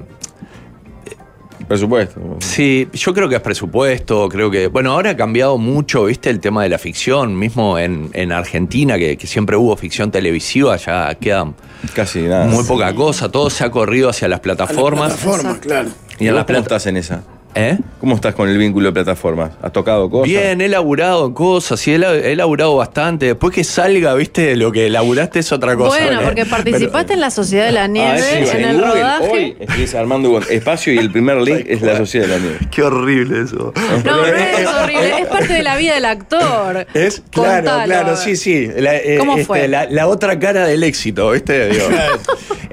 Presupuesto. 1.68 2.38
Sí, 2.40 2.88
yo 2.94 3.14
creo 3.14 3.30
que 3.30 3.36
es 3.36 3.42
presupuesto, 3.42 4.28
creo 4.30 4.52
que, 4.52 4.68
bueno, 4.68 4.92
ahora 4.92 5.12
ha 5.12 5.18
cambiado 5.18 5.58
mucho, 5.58 6.06
viste, 6.06 6.30
el 6.30 6.40
tema 6.40 6.64
de 6.64 6.70
la 6.70 6.78
ficción, 6.78 7.38
mismo 7.38 7.78
en, 7.80 8.10
en 8.14 8.32
Argentina, 8.32 8.98
que, 8.98 9.18
que 9.18 9.28
siempre 9.28 9.56
hubo 9.56 9.76
ficción 9.78 10.12
televisiva, 10.12 10.76
ya 10.78 11.14
queda 11.16 11.52
Casi 11.96 12.22
nada. 12.24 12.46
muy 12.46 12.64
poca 12.66 12.94
cosa, 12.94 13.30
todo 13.30 13.50
se 13.50 13.64
ha 13.64 13.72
corrido 13.72 14.10
hacia 14.10 14.28
las 14.28 14.40
plataformas. 14.40 15.14
Plataformas, 15.14 15.58
claro. 15.60 15.90
¿Y 16.20 16.24
en 16.24 16.30
en 16.30 16.36
las 16.36 16.44
¿Cómo 16.46 16.48
plata- 16.48 16.62
estás 16.62 16.86
en 16.88 16.98
esa? 16.98 17.24
¿Eh? 17.56 17.78
¿Cómo 18.00 18.16
estás 18.16 18.34
con 18.34 18.50
el 18.50 18.58
vínculo 18.58 18.88
de 18.88 18.94
plataformas? 18.94 19.52
¿Has 19.62 19.72
tocado 19.72 20.10
cosas? 20.10 20.28
Bien, 20.28 20.60
he 20.60 20.68
laburado 20.68 21.28
en 21.28 21.34
cosas, 21.34 21.80
sí, 21.80 21.94
he, 21.94 22.00
la- 22.00 22.16
he 22.16 22.36
laburado 22.36 22.76
bastante. 22.76 23.28
Después 23.28 23.54
que 23.54 23.64
salga, 23.64 24.14
viste, 24.16 24.56
lo 24.56 24.72
que 24.72 24.90
laburaste 24.90 25.40
es 25.40 25.52
otra 25.52 25.76
cosa. 25.76 26.00
Bueno, 26.04 26.22
porque 26.24 26.46
participaste 26.48 27.14
en 27.14 27.22
la 27.22 27.30
Sociedad 27.30 27.66
de 27.68 27.72
la 27.74 27.84
Ah, 27.84 27.88
Nieve, 27.88 28.20
sí, 28.48 28.58
en 28.58 28.64
el 28.66 28.78
Google 28.78 28.94
rodaje. 28.94 29.30
Hoy 29.32 29.56
escribís 29.60 29.94
Armando 29.94 30.40
Espacio 30.50 30.94
y 30.94 30.98
el 30.98 31.12
primer 31.12 31.38
link 31.42 31.66
es 31.68 31.82
la 31.84 31.96
Sociedad 31.98 32.28
de 32.28 32.34
la 32.34 32.40
Nieve. 32.40 32.58
Qué 32.72 32.82
horrible 32.82 33.42
eso. 33.44 33.72
No, 34.04 34.12
no 34.18 34.26
es 34.26 34.68
horrible, 34.84 35.20
es 35.22 35.28
parte 35.28 35.54
de 35.54 35.64
la 35.64 35.76
vida 35.78 35.94
del 35.94 36.06
actor. 36.06 36.88
Es 36.96 37.22
claro, 37.30 37.56
Contalo. 37.70 37.84
claro, 37.86 38.18
sí, 38.18 38.36
sí. 38.36 38.68
La, 38.78 38.96
eh, 38.98 39.18
¿Cómo 39.20 39.34
este, 39.34 39.46
fue? 39.46 39.68
La, 39.68 39.86
la 39.90 40.08
otra 40.08 40.40
cara 40.40 40.66
del 40.66 40.84
éxito, 40.84 41.30
¿viste? 41.32 41.70
Digo. 41.70 41.86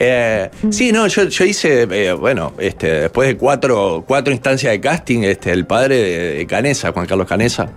Eh, 0.03 0.49
sí, 0.71 0.93
no, 0.93 1.07
yo, 1.09 1.25
yo 1.25 1.45
hice, 1.45 1.87
eh, 1.91 2.13
bueno, 2.13 2.55
este, 2.59 2.87
después 3.03 3.29
de 3.29 3.37
cuatro, 3.37 4.03
cuatro 4.07 4.33
instancias 4.33 4.70
de 4.71 4.81
casting, 4.81 5.21
este, 5.25 5.53
el 5.53 5.67
padre 5.67 6.35
de, 6.37 6.47
Canesa, 6.47 6.93
Juan 6.93 7.07
Carlos 7.07 7.27
Canesa, 7.27 7.71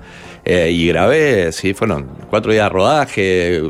eh, 0.46 0.72
y 0.72 0.88
grabé, 0.88 1.52
sí, 1.52 1.74
fueron 1.74 2.08
cuatro 2.30 2.52
días 2.52 2.66
de 2.66 2.70
rodaje, 2.70 3.62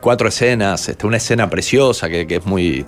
cuatro 0.00 0.28
escenas, 0.28 0.88
este, 0.88 1.06
una 1.06 1.16
escena 1.18 1.48
preciosa 1.50 2.08
que, 2.08 2.26
que 2.26 2.36
es 2.36 2.46
muy, 2.46 2.84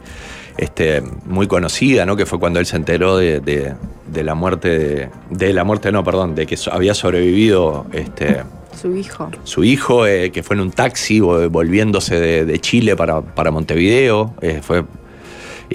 este, 0.58 1.02
muy 1.26 1.46
conocida, 1.46 2.04
¿no? 2.06 2.16
Que 2.16 2.26
fue 2.26 2.38
cuando 2.38 2.58
él 2.60 2.66
se 2.66 2.76
enteró 2.76 3.16
de, 3.16 3.40
de- 3.40 3.74
de 4.12 4.22
la 4.24 4.34
muerte, 4.34 4.68
de, 4.78 5.08
de 5.30 5.52
la 5.54 5.64
muerte, 5.64 5.90
no, 5.90 6.04
perdón, 6.04 6.34
de 6.34 6.44
que 6.44 6.58
había 6.70 6.92
sobrevivido, 6.92 7.86
este, 7.94 8.42
Su 8.78 8.94
hijo. 8.94 9.30
su 9.44 9.64
hijo, 9.64 10.06
eh, 10.06 10.30
que 10.30 10.42
fue 10.42 10.56
en 10.56 10.60
un 10.60 10.70
taxi 10.70 11.20
vo- 11.20 11.48
volviéndose 11.48 12.20
de, 12.20 12.44
de 12.44 12.58
Chile 12.60 12.94
para, 12.94 13.22
para 13.22 13.50
Montevideo. 13.50 14.34
eh, 14.42 14.60
fue, 14.62 14.84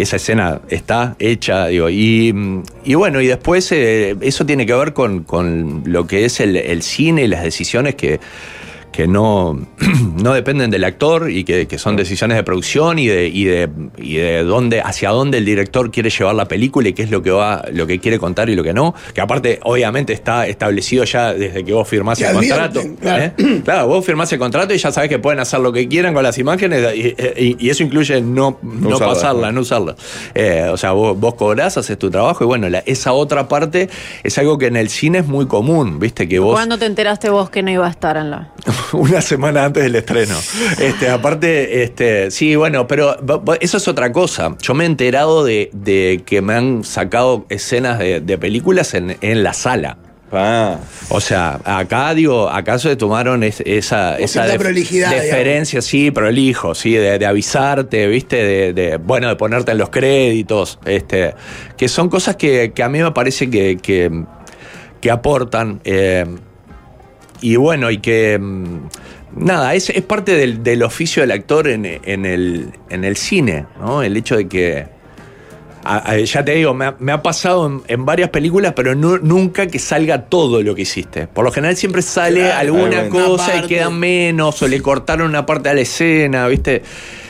esa 0.01 0.17
escena 0.17 0.61
está 0.69 1.15
hecha, 1.19 1.67
digo, 1.67 1.89
y, 1.89 2.33
y 2.85 2.93
bueno, 2.95 3.21
y 3.21 3.27
después 3.27 3.71
eh, 3.71 4.15
eso 4.21 4.45
tiene 4.45 4.65
que 4.65 4.73
ver 4.73 4.93
con, 4.93 5.23
con 5.23 5.83
lo 5.85 6.07
que 6.07 6.25
es 6.25 6.39
el 6.39 6.81
cine 6.81 7.23
y 7.23 7.27
las 7.27 7.43
decisiones 7.43 7.95
que, 7.95 8.19
que 8.97 9.07
no, 9.07 9.55
no 10.23 10.33
dependen 10.33 10.71
del 10.71 10.83
actor 10.83 11.29
y 11.29 11.43
que, 11.43 11.67
que 11.67 11.77
son 11.77 11.95
decisiones 11.95 12.35
de 12.35 12.41
producción 12.43 12.97
y 12.97 13.05
de, 13.05 13.27
y 13.27 13.43
de, 13.45 13.69
y 13.99 14.15
de 14.15 14.43
dónde, 14.43 14.81
hacia 14.81 15.11
dónde 15.11 15.37
el 15.37 15.45
director 15.45 15.91
quiere 15.91 16.09
llevar 16.09 16.33
la 16.33 16.47
película 16.47 16.89
y 16.89 16.93
qué 16.93 17.03
es 17.03 17.11
lo 17.11 17.21
que 17.21 17.29
va, 17.29 17.63
lo 17.71 17.85
que 17.85 17.99
quiere 17.99 18.17
contar 18.17 18.49
y 18.49 18.55
lo 18.55 18.63
que 18.63 18.73
no. 18.73 18.95
Que 19.13 19.21
aparte, 19.21 19.59
obviamente, 19.65 20.13
está 20.13 20.47
establecido 20.47 21.03
ya 21.03 21.31
desde 21.31 21.63
que 21.63 21.73
vos 21.73 21.87
firmás 21.87 22.19
el 22.21 22.35
advierten, 22.35 22.71
contrato. 22.73 22.99
claro. 22.99 23.23
¿eh? 23.37 23.61
Claro, 23.63 23.87
vos 23.87 24.03
firmás 24.03 24.33
el 24.33 24.39
contrato 24.39 24.73
y 24.73 24.79
ya 24.79 24.91
sabés 24.91 25.09
que 25.09 25.19
pueden 25.19 25.39
hacer 25.41 25.59
lo 25.59 25.71
que 25.71 25.87
quieran 25.87 26.15
con 26.15 26.23
las 26.23 26.39
imágenes 26.39 26.83
y, 26.95 27.07
y- 27.37 27.55
y 27.59 27.69
eso 27.69 27.83
incluye 27.83 28.19
no, 28.21 28.57
no 28.63 28.89
usarlas, 28.95 29.15
pasarlas, 29.17 29.45
¿no? 29.51 29.51
no 29.57 29.61
usarlas. 29.61 29.95
Eh, 30.33 30.69
o 30.71 30.77
sea, 30.77 30.93
vos, 30.93 31.19
vos 31.19 31.35
cobrás, 31.35 31.77
haces 31.77 31.99
tu 31.99 32.09
trabajo 32.09 32.43
y 32.43 32.47
bueno, 32.47 32.67
la- 32.67 32.79
esa 32.87 33.13
otra 33.13 33.47
parte 33.47 33.89
es 34.23 34.35
algo 34.39 34.57
que 34.57 34.65
en 34.65 34.75
el 34.75 34.89
cine 34.89 35.19
es 35.19 35.27
muy 35.27 35.45
común, 35.45 35.99
viste, 35.99 36.27
que 36.27 36.39
vos 36.39 36.53
¿Cuándo 36.55 36.79
te 36.79 36.85
enteraste 36.87 37.29
vos 37.29 37.51
que 37.51 37.61
no 37.61 37.69
iba 37.69 37.85
a 37.85 37.91
estar 37.91 38.17
en 38.17 38.31
la.? 38.31 38.51
una 38.93 39.21
semana 39.21 39.65
antes 39.65 39.83
del 39.83 39.95
estreno. 39.95 40.35
Este, 40.79 41.09
aparte, 41.09 41.83
este, 41.83 42.31
sí, 42.31 42.55
bueno, 42.55 42.87
pero 42.87 43.15
eso 43.59 43.77
es 43.77 43.87
otra 43.87 44.11
cosa. 44.11 44.55
Yo 44.61 44.73
me 44.73 44.83
he 44.83 44.87
enterado 44.87 45.43
de, 45.43 45.69
de 45.73 46.23
que 46.25 46.41
me 46.41 46.53
han 46.53 46.83
sacado 46.83 47.45
escenas 47.49 47.99
de, 47.99 48.19
de 48.21 48.37
películas 48.37 48.93
en, 48.93 49.17
en 49.21 49.43
la 49.43 49.53
sala. 49.53 49.97
Ah, 50.29 50.77
O 51.07 51.21
sea, 51.21 51.61
acá 51.63 52.13
digo, 52.13 52.49
acaso 52.49 52.89
se 52.89 52.97
tomaron 52.97 53.43
es- 53.43 53.61
esa, 53.65 54.17
esa 54.17 54.45
def- 54.45 54.57
prolijidad, 54.57 55.09
deferencia, 55.11 55.81
sí, 55.81 56.11
prolijo, 56.11 56.75
sí, 56.75 56.91
de, 56.95 57.17
de 57.17 57.25
avisarte, 57.25 58.05
viste, 58.07 58.35
de, 58.35 58.73
de, 58.73 58.97
bueno, 58.97 59.29
de 59.29 59.37
ponerte 59.37 59.71
en 59.71 59.77
los 59.77 59.89
créditos, 59.89 60.79
este, 60.83 61.33
que 61.77 61.87
son 61.87 62.09
cosas 62.09 62.35
que, 62.35 62.73
que 62.75 62.83
a 62.83 62.89
mí 62.89 62.99
me 63.01 63.11
parece 63.13 63.49
que, 63.49 63.77
que, 63.77 64.11
que 64.99 65.11
aportan. 65.11 65.79
eh, 65.85 66.25
y 67.41 67.55
bueno, 67.55 67.89
y 67.91 67.99
que 67.99 68.37
mm, 68.39 68.65
nada, 69.45 69.73
es, 69.75 69.89
es 69.89 70.01
parte 70.01 70.33
del, 70.35 70.63
del 70.63 70.83
oficio 70.83 71.21
del 71.21 71.31
actor 71.31 71.67
en, 71.67 71.85
en 71.85 72.25
el, 72.25 72.71
en 72.89 73.03
el 73.03 73.15
cine, 73.17 73.65
¿no? 73.79 74.01
El 74.03 74.15
hecho 74.17 74.37
de 74.37 74.47
que 74.47 74.85
a- 75.83 76.11
a- 76.11 76.17
ya 76.17 76.43
te 76.43 76.53
digo, 76.55 76.73
me 76.73 76.85
ha, 76.85 76.95
me 76.99 77.11
ha 77.13 77.21
pasado 77.21 77.65
en, 77.67 77.81
en 77.87 78.05
varias 78.05 78.29
películas, 78.29 78.73
pero 78.75 78.93
nu- 78.95 79.19
nunca 79.21 79.67
que 79.67 79.79
salga 79.79 80.23
todo 80.25 80.61
lo 80.61 80.75
que 80.75 80.81
hiciste. 80.81 81.27
Por 81.27 81.45
lo 81.45 81.51
general 81.51 81.77
siempre 81.77 82.01
sale 82.01 82.41
Claro, 82.41 82.57
alguna 82.59 83.07
cosa 83.09 83.57
y 83.57 83.67
queda 83.67 83.89
menos, 83.89 84.61
o 84.61 84.67
le 84.67 84.81
cortaron 84.81 85.29
una 85.29 85.45
parte 85.45 85.69
de 85.69 85.75
la 85.75 85.81
escena, 85.81 86.47
¿viste? 86.47 86.81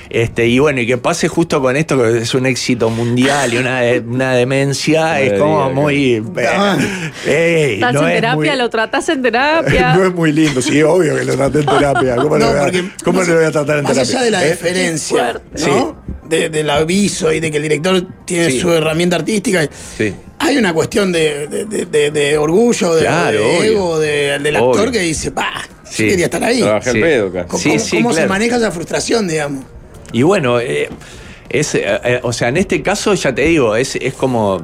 Este, 0.10 0.47
y 0.47 0.60
bueno, 0.60 0.80
y 0.82 0.88
que 0.88 0.97
pase 0.97 1.28
justo 1.28 1.62
con 1.62 1.76
esto, 1.76 2.01
que 2.01 2.20
es 2.20 2.34
un 2.34 2.45
éxito 2.45 2.89
mundial 2.89 3.53
y 3.53 3.58
una, 3.58 3.82
de- 3.82 3.99
una 3.99 4.34
demencia, 4.36 5.01
No 5.14 5.16
es 5.18 5.34
como 5.39 5.70
diga, 5.70 5.74
muy. 5.74 6.24
Ah. 6.47 6.78
ey, 7.26 7.74
¿Estás 7.76 7.93
no 7.93 8.01
en 8.03 8.08
es 8.10 8.14
terapia? 8.16 8.36
muy- 8.36 8.58
¿Lo 8.58 8.70
tratás 8.70 9.10
en 9.10 9.22
terapia? 9.22 9.93
no 9.97 10.05
es 10.05 10.14
muy 10.14 10.32
lindo, 10.32 10.62
sí, 10.62 10.82
obvio 10.82 11.16
que 11.16 11.26
lo 11.26 11.36
traté 11.36 11.60
en 11.60 11.66
terapia. 11.66 12.16
¿Cómo, 12.16 12.38
No, 12.38 12.45
lo, 12.45 12.51
voy 12.51 12.58
a, 12.58 12.64
porque 12.64 12.84
cómo 13.03 13.20
más- 13.20 13.28
lo 13.28 13.36
voy 13.36 13.45
a 13.45 13.51
tratar 13.51 13.78
en 13.80 13.84
más 13.84 13.93
terapia? 13.93 14.16
allá 14.18 14.24
de 14.26 14.32
la 14.32 14.45
¿Eh? 14.45 14.51
diferencia. 14.51 15.41
¿no? 15.68 16.03
De- 16.28 16.49
del 16.49 16.70
aviso 16.70 17.32
y 17.32 17.39
de 17.39 17.49
que 17.51 17.58
el 17.58 17.64
director 17.64 18.05
tiene 18.26 18.51
Sí. 18.51 18.60
su 18.60 18.72
herramienta 18.72 19.16
artística. 19.16 19.68
Sí. 19.97 20.14
Hay 20.39 20.58
una 20.58 20.74
cuestión 20.74 21.12
de, 21.12 21.47
de- 21.47 21.66
de- 21.66 21.86
de- 21.86 22.12
de 22.12 22.38
orgullo, 22.38 22.95
de, 22.95 23.01
Claro, 23.01 23.39
ego 23.39 23.97
de- 23.99 24.38
del 24.39 24.55
actor 24.55 24.80
Obvio. 24.82 24.91
que 24.91 24.99
dice, 24.99 25.32
pa, 25.32 25.53
Sí. 25.89 26.03
yo 26.03 26.10
quería 26.10 26.26
estar 26.26 26.43
ahí. 26.43 26.60
trabajé 26.62 26.91
Sí. 26.91 26.97
el 26.97 27.03
pedo. 27.03 27.32
¿Cómo, 27.47 27.58
Sí, 27.64 27.70
cómo- 27.70 27.80
sí, 27.80 27.95
cómo 27.97 28.10
se 28.12 28.16
claro. 28.18 28.30
maneja 28.30 28.58
esa 28.58 28.72
frustración, 28.72 29.28
digamos? 29.28 29.64
Y 30.12 30.24
bueno, 30.24 30.60
eh, 30.60 30.89
es, 31.49 31.76
eh, 31.76 31.84
eh, 32.03 32.20
o 32.24 32.34
sea, 32.34 32.49
en 32.49 32.58
este 32.58 32.82
caso 32.82 33.14
ya 33.14 33.34
te 33.34 33.43
digo, 33.43 33.76
es, 33.76 33.95
es 33.95 34.14
como 34.14 34.62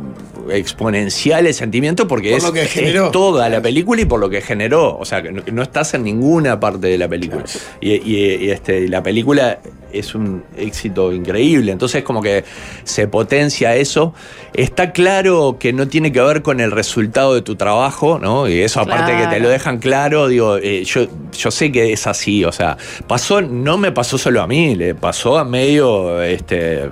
exponencial 0.50 1.48
el 1.48 1.54
sentimiento 1.54 2.08
porque 2.08 2.30
Por 2.32 2.38
es, 2.38 2.44
lo 2.44 2.54
que 2.54 2.64
es 2.64 2.72
generó. 2.72 3.12
toda 3.12 3.48
la 3.50 3.62
película 3.62 4.02
y 4.02 4.06
por 4.06 4.20
lo 4.20 4.30
que 4.30 4.42
generó. 4.42 4.98
O 4.98 5.06
sea, 5.06 5.22
que 5.22 5.32
no, 5.32 5.42
no 5.52 5.64
estás 5.64 5.94
en 5.94 6.04
ninguna 6.04 6.60
parte 6.60 6.88
de 6.88 6.98
la 6.98 7.08
película. 7.08 7.44
Y, 7.82 7.92
y- 7.94 8.36
y, 8.46 8.50
este, 8.52 8.82
y 8.82 8.88
la 8.88 9.02
película 9.04 9.60
es 9.94 10.16
un 10.16 10.44
éxito 10.58 11.14
increíble. 11.14 11.72
Entonces, 11.72 12.04
como 12.04 12.22
que 12.22 12.44
se 12.84 13.08
potencia 13.08 13.76
eso. 13.76 14.14
Está 14.54 14.92
claro 14.92 15.58
que 15.60 15.74
no 15.74 15.88
tiene 15.88 16.12
que 16.12 16.22
ver 16.22 16.42
con 16.42 16.60
el 16.60 16.72
resultado 16.72 17.34
de 17.36 17.42
tu 17.42 17.56
trabajo, 17.56 18.20
¿no? 18.20 18.48
Y 18.48 18.62
eso, 18.62 18.82
aparte 18.82 19.16
que 19.16 19.28
te 19.28 19.40
lo 19.40 19.50
dejan 19.50 19.80
claro, 19.80 20.28
digo, 20.28 20.58
eh, 20.58 20.84
yo, 20.84 21.08
yo 21.32 21.52
sé 21.52 21.72
que 21.72 21.94
es 21.94 22.08
así. 22.08 22.44
O 22.46 22.52
sea, 22.52 22.78
pasó, 23.08 23.42
no 23.42 23.78
me 23.78 23.92
pasó 23.92 24.18
solo 24.18 24.42
a 24.42 24.48
mí, 24.48 24.76
le 24.76 24.96
pasó 24.96 25.38
a 25.38 25.46
medio. 25.46 26.22
Este, 26.22 26.90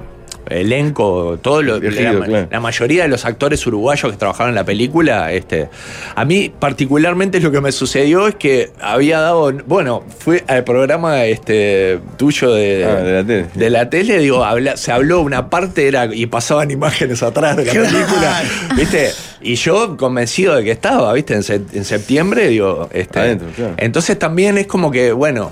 elenco, 0.49 1.37
todo 1.41 1.61
lo, 1.61 1.75
Elegido, 1.77 2.19
la, 2.19 2.25
claro. 2.25 2.47
la 2.51 2.59
mayoría 2.59 3.03
de 3.03 3.09
los 3.09 3.25
actores 3.25 3.65
uruguayos 3.67 4.11
que 4.11 4.17
trabajaron 4.17 4.49
en 4.49 4.55
la 4.55 4.63
película, 4.65 5.31
este, 5.31 5.69
a 6.15 6.25
mí 6.25 6.51
particularmente 6.57 7.39
lo 7.39 7.51
que 7.51 7.61
me 7.61 7.71
sucedió 7.71 8.27
es 8.27 8.35
que 8.35 8.71
había 8.81 9.19
dado, 9.19 9.51
bueno, 9.65 10.03
fue 10.19 10.43
al 10.47 10.63
programa 10.63 11.25
este 11.25 11.99
tuyo 12.17 12.51
de, 12.53 12.85
Ah, 12.85 12.95
de 12.95 13.11
la 13.13 13.23
tele. 13.25 13.45
de 13.53 13.69
la 13.69 13.89
tele, 13.89 14.19
digo, 14.19 14.43
habla- 14.43 14.77
se 14.77 14.91
habló 14.91 15.21
una 15.21 15.49
parte 15.49 15.87
era 15.87 16.05
y 16.13 16.25
pasaban 16.25 16.71
imágenes 16.71 17.21
atrás 17.23 17.57
de 17.57 17.65
la 17.65 17.71
Claro. 17.71 17.87
película, 17.89 18.41
¿viste? 18.75 19.11
Y 19.41 19.55
yo 19.55 19.97
convencido 19.97 20.55
de 20.55 20.63
que 20.63 20.71
estaba, 20.71 21.11
¿viste? 21.13 21.33
En, 21.33 21.43
se- 21.43 21.61
en 21.73 21.85
septiembre, 21.85 22.47
digo, 22.49 22.89
este, 22.91 23.19
Adentro, 23.19 23.47
claro. 23.55 23.73
entonces 23.77 24.17
también 24.19 24.57
es 24.57 24.67
como 24.67 24.91
que, 24.91 25.11
bueno, 25.13 25.51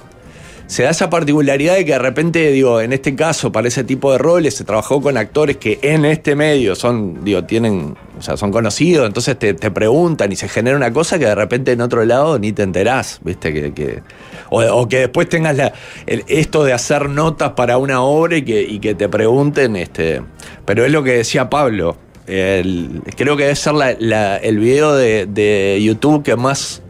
se 0.70 0.84
da 0.84 0.92
esa 0.92 1.10
particularidad 1.10 1.76
de 1.78 1.84
que 1.84 1.94
de 1.94 2.00
repente, 2.00 2.52
digo, 2.52 2.80
en 2.80 2.94
este 2.94 3.16
caso, 3.16 3.52
para 3.52 3.68
ese 3.68 3.84
tipo 3.84 4.12
de 4.12 4.20
roles, 4.20 4.56
se 4.56 4.64
trabajó 4.64 5.02
con 5.02 5.18
actores 5.18 5.58
que 5.58 5.80
en 5.82 6.06
este 6.06 6.36
medio 6.36 6.76
son, 6.76 7.24
digo, 7.26 7.44
tienen, 7.44 7.96
o 8.20 8.22
sea, 8.22 8.38
son 8.38 8.52
conocidos, 8.52 9.08
entonces 9.08 9.38
te, 9.40 9.56
te 9.56 9.72
preguntan 9.72 10.32
y 10.32 10.36
se 10.36 10.48
genera 10.48 10.78
una 10.78 10.94
cosa 10.94 11.18
que 11.18 11.26
de 11.26 11.34
repente 11.34 11.72
en 11.72 11.82
otro 11.82 12.06
lado 12.06 12.38
ni 12.38 12.52
te 12.52 12.62
enterás, 12.62 13.20
¿viste? 13.24 13.52
Que, 13.52 13.74
que- 13.74 14.04
o, 14.52 14.62
o 14.64 14.88
que 14.88 15.00
después 15.00 15.28
tengas 15.28 15.58
la, 15.58 15.74
el- 16.06 16.24
esto 16.28 16.64
de 16.64 16.74
hacer 16.74 17.10
notas 17.10 17.54
para 17.54 17.80
una 17.80 18.04
obra 18.04 18.38
y 18.38 18.44
que, 18.44 18.62
y 18.62 18.78
que 18.80 18.94
te 18.94 19.10
pregunten, 19.10 19.76
este. 19.76 20.22
Pero 20.66 20.86
es 20.86 20.92
lo 20.92 21.02
que 21.02 21.14
decía 21.14 21.50
Pablo. 21.50 21.98
creo 22.28 23.36
que 23.38 23.44
debe 23.44 23.56
ser 23.56 23.74
la- 23.74 24.38
el 24.38 24.60
video 24.60 24.96
de, 24.96 25.26
de 25.26 25.80
YouTube 25.82 26.22
que 26.24 26.36
más 26.36 26.84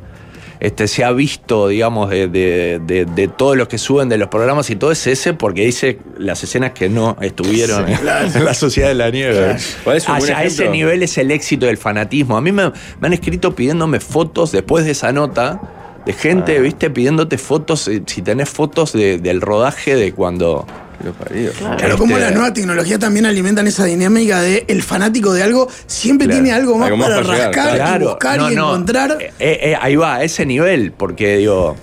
este, 0.59 0.87
se 0.89 1.03
ha 1.05 1.11
visto, 1.13 1.67
digamos, 1.69 2.09
de, 2.09 2.27
de- 2.27 2.81
de- 2.85 3.05
de 3.05 3.27
todos 3.29 3.55
los 3.55 3.67
que 3.67 3.77
suben 3.77 4.09
de 4.09 4.17
los 4.17 4.27
programas 4.27 4.69
y 4.69 4.75
todo 4.75 4.91
es 4.91 5.07
ese, 5.07 5.33
porque 5.33 5.65
dice 5.65 5.99
las 6.17 6.43
escenas 6.43 6.71
que 6.71 6.89
no 6.89 7.15
estuvieron 7.21 7.87
en, 7.87 7.97
en 7.99 8.45
la 8.45 8.53
Sociedad 8.53 8.89
de 8.89 8.95
la 8.95 9.09
Nieve. 9.09 9.55
¿Cuál 9.83 9.97
es 9.97 10.07
un 10.07 10.15
Ah, 10.15 10.17
buen 10.19 10.29
ya, 10.31 10.37
a 10.39 10.43
ese 10.43 10.67
nivel 10.69 11.01
es 11.03 11.17
el 11.17 11.31
éxito 11.31 11.65
del 11.65 11.77
fanatismo. 11.77 12.35
A 12.35 12.41
mí 12.41 12.51
me, 12.51 12.71
me 12.99 13.07
han 13.07 13.13
escrito 13.13 13.55
pidiéndome 13.55 13.99
fotos 13.99 14.51
después 14.51 14.83
de 14.85 14.91
esa 14.91 15.11
nota, 15.13 15.61
de 16.05 16.13
gente, 16.13 16.57
Ah. 16.57 16.61
viste, 16.61 16.89
pidiéndote 16.89 17.37
fotos, 17.37 17.87
eh, 17.87 18.01
si 18.05 18.21
tenés 18.21 18.49
fotos 18.49 18.91
de- 18.93 19.17
del 19.17 19.41
rodaje 19.41 19.95
de 19.95 20.11
cuando... 20.13 20.65
Lo 21.03 21.13
parió. 21.13 21.51
Claro, 21.77 21.97
como 21.97 22.15
Este- 22.17 22.25
las 22.25 22.33
nuevas 22.33 22.53
tecnologías 22.53 22.99
también 22.99 23.25
alimentan 23.25 23.65
esa 23.67 23.85
dinámica 23.85 24.41
de 24.41 24.65
el 24.67 24.83
fanático 24.83 25.31
de 25.33 25.43
algo 25.43 25.69
siempre 25.87 26.27
Claro, 26.27 26.41
tiene 26.41 26.55
algo 26.55 26.77
más 26.77 26.87
algo 26.87 26.97
más 26.97 27.09
para 27.09 27.21
para 27.23 27.33
llegar, 27.47 27.55
rascar, 27.55 28.01
y 28.01 28.05
buscar 28.05 28.37
no, 28.39 28.51
y 28.51 28.55
no. 28.55 28.67
encontrar. 28.69 29.17
Eh, 29.21 29.31
eh, 29.39 29.77
ahí 29.79 29.95
va, 29.95 30.15
a 30.15 30.23
ese 30.23 30.45
nivel, 30.45 30.91
porque 30.91 31.37
digo, 31.37 31.77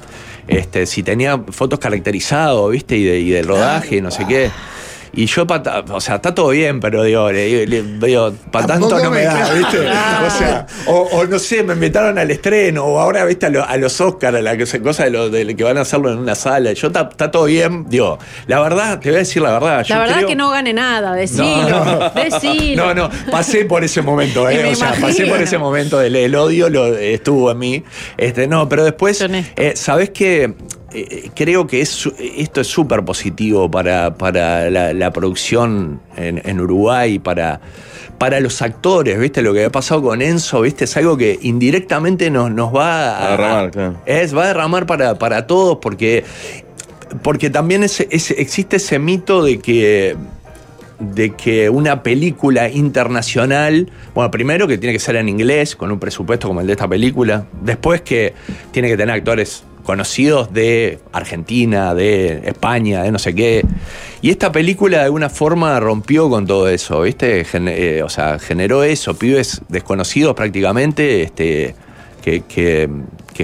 este, 0.49 0.85
si 0.87 1.03
tenía 1.03 1.39
fotos 1.51 1.79
caracterizadas, 1.79 2.71
¿viste? 2.71 2.97
Y 2.99 3.05
de, 3.05 3.19
y 3.21 3.31
del 3.31 3.47
rodaje, 3.47 3.97
y 3.97 4.01
no 4.03 4.11
sé 4.11 4.27
qué. 4.29 4.51
Y 5.17 5.27
yo, 5.27 5.47
pata- 5.47 5.83
o 5.91 6.01
sea, 6.01 6.17
está 6.17 6.35
todo 6.35 6.51
bien, 6.51 6.79
pero 6.79 7.03
digo, 7.03 7.33
le, 7.33 7.67
le- 7.67 7.83
digo 7.83 8.33
para 8.53 8.67
tanto 8.67 8.91
no 8.99 9.11
me 9.11 9.19
me- 9.19 9.25
da, 9.25 9.53
¿viste? 9.55 9.79
O 10.27 10.31
sea, 10.31 10.67
o, 10.87 10.93
o 11.13 11.25
no 11.25 11.39
sé, 11.39 11.63
me 11.63 11.73
invitaron 11.75 12.19
al 12.19 12.31
estreno, 12.31 12.85
o 12.85 13.01
ahora, 13.01 13.25
¿viste? 13.25 13.47
A, 13.47 13.49
lo- 13.49 13.65
a 13.65 13.77
los 13.79 13.99
Oscars, 14.01 14.37
a 14.37 14.41
la 14.43 14.57
cosa 14.83 15.05
de, 15.05 15.11
lo, 15.11 15.31
de 15.31 15.57
que 15.57 15.65
van 15.65 15.79
a 15.79 15.81
hacerlo 15.81 16.13
en 16.13 16.19
una 16.19 16.35
sala. 16.35 16.73
Yo, 16.75 16.89
está 16.89 17.09
está 17.11 17.31
todo 17.31 17.45
bien, 17.45 17.87
digo, 17.89 18.19
la 18.47 18.61
verdad, 18.61 19.01
te 19.01 19.09
voy 19.09 19.17
a 19.17 19.19
decir 19.21 19.41
la 19.43 19.53
verdad. 19.53 19.85
yo 19.85 19.95
La 19.95 20.01
verdad 20.03 20.17
creo- 20.19 20.29
que 20.29 20.37
no 20.37 20.51
gane 20.51 20.73
nada, 20.75 21.15
decilo, 21.15 21.85
no. 21.85 22.11
decilo. 22.15 22.87
No, 22.87 22.95
no, 22.95 23.11
pasé 23.31 23.65
por 23.65 23.83
ese 23.85 24.03
momento, 24.03 24.49
eh, 24.51 24.71
o 24.71 24.75
sea, 24.75 24.93
pasé 25.01 25.27
por 25.27 25.41
ese 25.41 25.57
momento 25.57 25.99
del 25.99 26.15
el 26.17 26.35
odio, 26.35 26.69
lo, 26.69 26.95
estuvo 26.95 27.51
en 27.51 27.59
mí. 27.59 27.85
Este, 28.19 28.47
no, 28.47 28.69
pero 28.69 28.85
después, 28.85 29.25
eh, 29.57 29.73
¿sabés 29.77 30.11
qué? 30.11 30.53
Eh, 30.99 31.31
creo 31.35 31.67
que 31.67 31.83
es, 31.83 32.09
esto 32.19 32.63
es 32.63 32.67
súper 32.67 33.05
positivo 33.05 33.71
para, 33.71 34.15
para 34.15 34.71
la, 34.71 34.95
la 34.95 35.13
producción 35.13 36.01
en, 36.17 36.41
en 36.43 36.59
Uruguay, 36.59 37.19
para, 37.19 37.61
para 38.17 38.41
los 38.41 38.63
actores, 38.63 39.19
¿viste? 39.19 39.43
Lo 39.43 39.53
que 39.53 39.67
ha 39.67 39.71
pasado 39.71 40.01
con 40.01 40.23
Enzo, 40.23 40.63
¿viste? 40.63 40.85
Es 40.85 40.97
algo 40.97 41.19
que 41.19 41.39
indirectamente 41.43 42.31
nos, 42.31 42.51
nos 42.51 42.75
va 42.75 43.27
A 43.27 43.31
derramar, 43.33 43.71
claro. 43.71 43.97
Es, 44.07 44.35
va 44.35 44.45
a 44.45 44.47
derramar 44.47 44.87
para, 44.87 45.19
para 45.19 45.47
todos, 45.47 45.77
porque, 45.83 46.25
porque 47.23 47.51
también 47.51 47.83
existe 47.83 48.77
ese 48.77 48.99
mito 48.99 49.45
de 49.45 49.59
que 49.59 50.17
de 50.99 51.35
que 51.35 51.69
una 51.69 52.03
película 52.03 52.71
internacional, 52.71 53.91
bueno, 54.15 54.31
primero 54.31 54.67
que 54.67 54.79
tiene 54.79 54.95
que 54.95 54.99
ser 54.99 55.17
en 55.17 55.29
inglés, 55.29 55.77
con 55.77 55.93
un 55.93 55.99
presupuesto 55.99 56.49
como 56.49 56.63
el 56.63 56.67
de 56.67 56.73
esta 56.73 56.89
película, 56.89 57.45
después 57.61 58.01
que 58.01 58.33
tiene 58.71 58.89
que 58.89 58.97
tener 58.97 59.15
actores 59.15 59.65
conocidos 59.87 60.53
de 60.53 60.99
Argentina, 61.13 61.95
de 61.95 62.43
España, 62.45 63.03
de 63.05 63.13
no 63.13 63.19
sé 63.19 63.35
qué. 63.35 63.65
Y 64.21 64.31
esta 64.31 64.53
película 64.53 64.99
de 64.99 65.05
alguna 65.05 65.31
forma 65.31 65.79
rompió 65.81 66.29
con 66.29 66.47
todo 66.47 66.69
eso, 66.69 67.01
¿viste? 67.03 67.47
Eh, 67.55 68.03
o 68.03 68.09
sea, 68.11 68.39
generó 68.39 68.83
eso, 68.83 69.15
pibes 69.17 69.63
desconocidos 69.69 70.35
prácticamente, 70.35 71.23
este, 71.23 71.75
que, 72.23 72.43
que- 72.43 72.91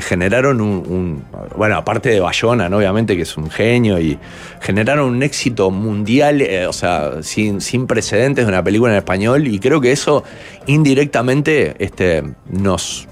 generaron 0.01 0.63
un, 0.63 1.23
Bueno, 1.55 1.77
aparte 1.77 2.09
de 2.09 2.19
Bayona, 2.19 2.71
¿no? 2.71 2.79
obviamente, 2.79 3.15
que 3.15 3.23
es 3.23 3.37
un 3.37 3.51
genio, 3.51 4.01
y 4.01 4.19
generaron 4.63 5.11
un 5.11 5.23
éxito 5.23 5.71
mundial, 5.71 6.41
eh, 6.41 6.67
o 6.67 6.73
sea, 6.73 7.23
sin, 7.23 7.61
sin 7.61 7.87
precedentes 7.87 8.47
de 8.47 8.49
una 8.51 8.65
película 8.65 8.93
en 8.93 8.97
español, 8.97 9.47
y 9.47 9.59
creo 9.59 9.83
que 9.83 9.93
eso 9.93 10.25
indirectamente 10.67 11.75
este, 11.79 12.23
nos, 12.51 13.07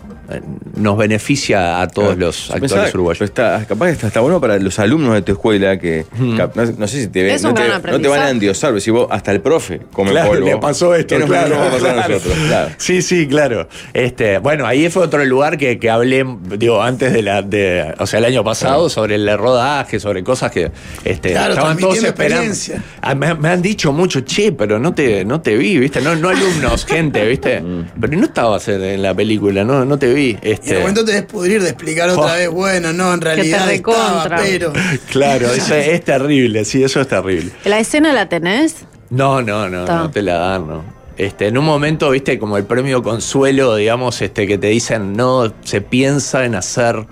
nos 0.77 0.97
beneficia 0.99 1.81
a 1.81 1.89
todos 1.89 2.09
Claro. 2.15 2.21
los 2.27 2.51
actores 2.51 2.73
pensaba, 2.73 2.89
uruguayos. 2.95 3.23
Está, 3.23 3.65
capaz 3.69 3.87
que 3.87 3.93
está, 3.93 4.07
está 4.09 4.21
bueno 4.21 4.41
para 4.41 4.59
los 4.59 4.79
alumnos 4.79 5.15
de 5.15 5.23
tu 5.23 5.33
escuela 5.33 5.79
que 5.79 6.05
cap- 6.37 6.55
no, 6.57 6.65
no 6.65 6.89
sé 6.89 7.03
si 7.03 7.09
te 7.09 7.23
ven, 7.23 7.43
no 7.43 7.55
te, 7.55 7.65
gran 7.65 7.83
no 7.83 8.01
te 8.01 8.09
van 8.09 8.21
a 8.23 8.31
endiosar, 8.31 8.71
pero 8.71 8.81
si 8.81 8.91
vos 8.91 9.07
hasta 9.11 9.33
el 9.33 9.41
profe 9.41 9.81
come 9.93 10.11
Claro, 10.11 10.31
polvo. 10.31 10.47
le 10.47 10.57
pasó 10.59 10.95
esto, 10.95 11.15
¿qué 11.17 11.21
nos- 11.21 11.29
claro, 11.31 11.49
nos 11.51 11.59
va 11.59 11.67
a 11.67 11.71
pasar 11.71 11.91
a 11.91 11.93
claro. 11.95 12.15
nosotros? 12.15 12.39
Claro. 12.47 12.71
Sí, 12.79 13.03
sí, 13.03 13.27
claro. 13.29 13.69
Este, 13.95 14.39
bueno, 14.39 14.67
ahí 14.67 14.89
fue 14.91 15.03
otro 15.05 15.25
lugar 15.25 15.57
que, 15.59 15.79
que 15.79 15.91
hablé, 15.91 16.25
digo, 16.59 16.83
antes 16.83 17.13
de 17.13 17.23
la, 17.23 17.43
de, 17.43 17.95
o 17.99 18.07
sea, 18.07 18.19
el 18.19 18.25
año 18.25 18.43
pasado, 18.45 18.89
sobre 18.89 19.15
el 19.17 19.37
rodaje, 19.39 20.01
sobre 20.01 20.23
cosas 20.25 20.51
que 20.51 20.71
este, 21.05 21.31
Claro, 21.33 21.55
estaban 21.55 21.77
todos 21.79 22.03
esperando. 22.03 22.55
Ah, 23.03 23.15
me, 23.15 23.35
me 23.35 23.49
han 23.49 23.63
dicho 23.63 23.93
mucho, 23.93 24.21
che, 24.21 24.53
pero 24.53 24.79
no 24.79 24.93
te, 24.95 25.25
no 25.25 25.41
te 25.41 25.57
vi, 25.57 25.79
¿viste? 25.79 26.01
No, 26.01 26.15
no 26.17 26.29
alumnos, 26.29 26.85
gente, 26.87 27.27
¿viste? 27.27 27.63
Pero 28.01 28.17
no 28.17 28.25
estabas 28.25 28.67
en, 28.69 28.83
en 28.83 29.03
la 29.03 29.15
película, 29.15 29.65
no, 29.65 29.85
no 29.85 29.99
te 29.99 30.13
vi. 30.13 30.20
Y 30.21 30.31
en 30.31 30.39
Este, 30.53 30.73
el 30.75 30.81
momento 30.81 31.05
te 31.05 31.13
des 31.13 31.23
pudrir 31.25 31.63
de 31.63 31.71
explicar 31.71 32.09
otra 32.11 32.23
Jo. 32.31 32.35
vez, 32.37 32.49
bueno, 32.51 32.93
no, 32.93 33.13
en 33.15 33.21
te 33.21 33.25
realidad 33.27 33.71
estaba, 33.73 34.25
recontra. 34.29 34.39
pero. 34.43 34.73
claro, 35.11 35.51
eso 35.55 35.75
es 35.75 36.05
terrible, 36.05 36.65
sí, 36.65 36.83
eso 36.83 37.01
es 37.01 37.09
terrible. 37.09 37.51
¿La 37.65 37.79
escena 37.79 38.13
la 38.13 38.29
tenés? 38.29 38.77
No, 39.11 39.43
no, 39.43 39.69
no, 39.69 39.85
Ta. 39.85 39.97
no 39.99 40.11
te 40.11 40.23
la 40.23 40.35
dan, 40.39 40.67
no. 40.69 41.01
Este, 41.17 41.49
en 41.49 41.59
un 41.59 41.67
momento, 41.67 42.09
viste, 42.11 42.39
como 42.39 42.57
el 42.57 42.65
premio 42.65 43.03
consuelo, 43.03 43.77
digamos, 43.77 44.23
este, 44.23 44.47
que 44.47 44.57
te 44.57 44.69
dicen, 44.69 45.13
no, 45.15 45.53
se 45.65 45.83
piensa 45.83 46.45
en 46.47 46.55
hacer 46.55 47.07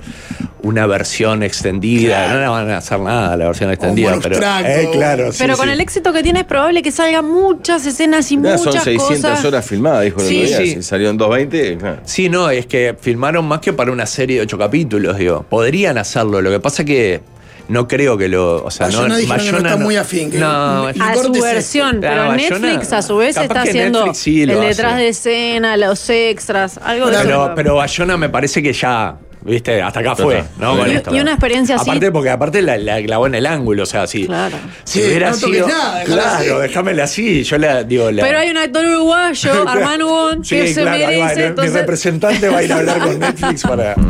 una 0.69 0.87
versión 0.87 1.43
extendida. 1.43 2.17
Claro. 2.27 2.35
No 2.35 2.41
la 2.41 2.51
van 2.51 2.71
a 2.71 2.77
hacer 2.79 3.01
nada, 3.01 3.37
la 3.37 3.47
versión 3.47 3.71
extendida, 3.71 4.19
pero. 4.23 4.37
eh, 4.37 4.89
claro, 4.93 5.33
sí, 5.33 5.39
Pero 5.41 5.57
con 5.57 5.67
sí. 5.67 5.73
el 5.73 5.81
éxito 5.81 6.13
que 6.13 6.23
tiene 6.23 6.41
es 6.41 6.47
probable 6.47 6.83
que 6.83 6.91
salgan 6.91 7.25
muchas 7.27 7.85
escenas 7.87 8.31
y 8.31 8.37
Ya 8.37 8.41
muchas 8.43 8.63
son 8.63 8.73
600 8.81 9.31
cosas. 9.31 9.45
horas 9.45 9.67
filmadas, 9.67 10.05
dijo 10.05 10.21
el 10.21 10.27
Sí, 10.27 10.37
otro 10.45 10.49
día. 10.49 10.59
sí. 10.59 10.75
Si 10.75 10.83
salió 10.83 11.11
en 11.11 11.17
220, 11.17 11.79
claro. 11.79 12.01
Sí, 12.05 12.29
no, 12.29 12.51
es 12.51 12.67
que 12.67 12.97
filmaron 13.01 13.45
más 13.47 13.61
que 13.61 13.73
para 13.73 13.91
una 13.93 14.07
serie 14.07 14.37
de 14.37 14.43
ocho 14.43 14.59
capítulos, 14.59 15.17
digo. 15.17 15.45
Podrían 15.49 15.99
hacerlo, 15.99 16.41
lo 16.43 16.51
que 16.51 16.61
pasa 16.61 16.85
que 16.85 17.21
no 17.69 17.87
creo 17.87 18.17
que 18.17 18.29
lo. 18.29 18.65
O 18.65 18.71
sea, 18.71 18.87
Bayona 18.87 19.09
no, 19.09 19.17
dijeron 19.17 19.45
que 19.45 19.53
no 19.53 19.59
está 19.69 19.77
muy 19.77 19.97
afín, 19.97 20.31
que 20.31 20.39
no, 20.39 20.89
el 20.89 21.01
a 21.03 21.15
su 21.15 21.33
es 21.35 21.43
versión, 21.43 21.99
pero 22.01 22.23
Ah, 22.23 22.29
Bayona- 22.29 22.59
Netflix 22.61 22.93
a 22.95 23.03
su 23.03 23.17
vez 23.19 23.37
está 23.37 23.63
haciendo 23.63 24.15
sí 24.15 24.43
el 24.43 24.51
hace. 24.53 24.61
detrás 24.69 24.97
de 24.97 25.09
escena, 25.09 25.77
los 25.77 26.09
extras, 26.09 26.79
algo 26.83 27.07
de 27.07 27.13
Claro, 27.13 27.29
eso. 27.29 27.43
Pero, 27.43 27.55
pero 27.55 27.75
Bayona 27.77 28.17
me 28.17 28.31
parece 28.31 28.63
que 28.63 28.73
ya, 28.73 29.17
viste, 29.49 29.83
hasta 29.83 30.01
acá 30.01 30.15
fue. 30.17 30.39
Y- 30.39 30.61
Con 30.61 30.91
y 30.91 30.95
esto. 30.95 31.11
una 31.11 31.31
experiencia 31.33 31.77
así- 31.77 31.89
Aparte, 31.91 32.13
porque 32.13 32.31
aparte 32.31 32.63
la, 32.63 32.77
la 32.79 33.03
clavó 33.03 33.27
en 33.27 33.35
el 33.35 33.47
ángulo, 33.47 33.83
o 33.83 33.87
sea, 33.87 34.07
si, 34.07 34.27
Claro. 34.27 34.57
si 34.85 35.01
Sí, 35.01 35.07
hubiera 35.09 35.31
no 35.31 35.35
sido. 35.37 35.69
nada, 35.69 36.05
claro, 36.05 36.61
déjamela 36.61 37.05
así, 37.05 37.43
yo 37.45 37.59
la 37.59 37.83
digo. 37.85 38.11
La, 38.11 38.23
Pero 38.23 38.39
hay 38.39 38.51
un 38.51 38.57
actor 38.59 38.85
uruguayo, 38.85 39.51
Armando 39.69 40.07
Won, 40.09 40.45
Sí, 40.45 40.57
que 40.57 40.75
se 40.75 40.81
ahí 40.89 41.17
va, 41.19 41.27
merece. 41.29 41.51
mi 41.61 41.69
representante 41.69 42.49
va 42.49 42.59
a 42.59 42.63
ir 42.63 42.73
a 42.73 42.77
hablar 42.79 42.99
con 43.01 43.19
Netflix 43.19 43.63
para. 43.63 43.95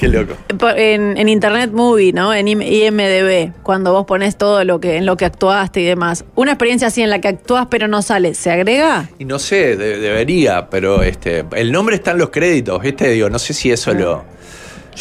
Qué 0.00 0.08
loco. 0.08 0.34
En, 0.78 1.18
en 1.18 1.28
Internet 1.28 1.72
Movie, 1.72 2.14
¿no? 2.14 2.32
En 2.32 2.46
IM- 2.46 2.62
IMDB, 2.62 3.52
cuando 3.62 3.92
vos 3.92 4.06
pones 4.06 4.38
todo 4.38 4.64
lo 4.64 4.80
que 4.80 4.96
en 4.96 5.04
lo 5.04 5.18
que 5.18 5.26
actuaste 5.26 5.82
y 5.82 5.84
demás. 5.84 6.24
Una 6.36 6.52
experiencia 6.52 6.88
así 6.88 7.02
en 7.02 7.10
la 7.10 7.20
que 7.20 7.28
actúas 7.28 7.66
pero 7.70 7.86
no 7.86 8.00
sale, 8.00 8.32
¿se 8.32 8.50
agrega? 8.50 9.10
Y 9.18 9.26
no 9.26 9.38
sé, 9.38 9.76
de- 9.76 9.98
debería, 9.98 10.70
pero 10.70 11.02
este, 11.02 11.44
el 11.54 11.70
nombre 11.70 11.96
está 11.96 12.12
en 12.12 12.18
los 12.18 12.30
créditos, 12.30 12.80
¿viste? 12.80 13.10
Digo, 13.10 13.28
no 13.28 13.38
sé 13.38 13.52
si 13.52 13.70
eso 13.70 13.92
lo. 13.92 14.24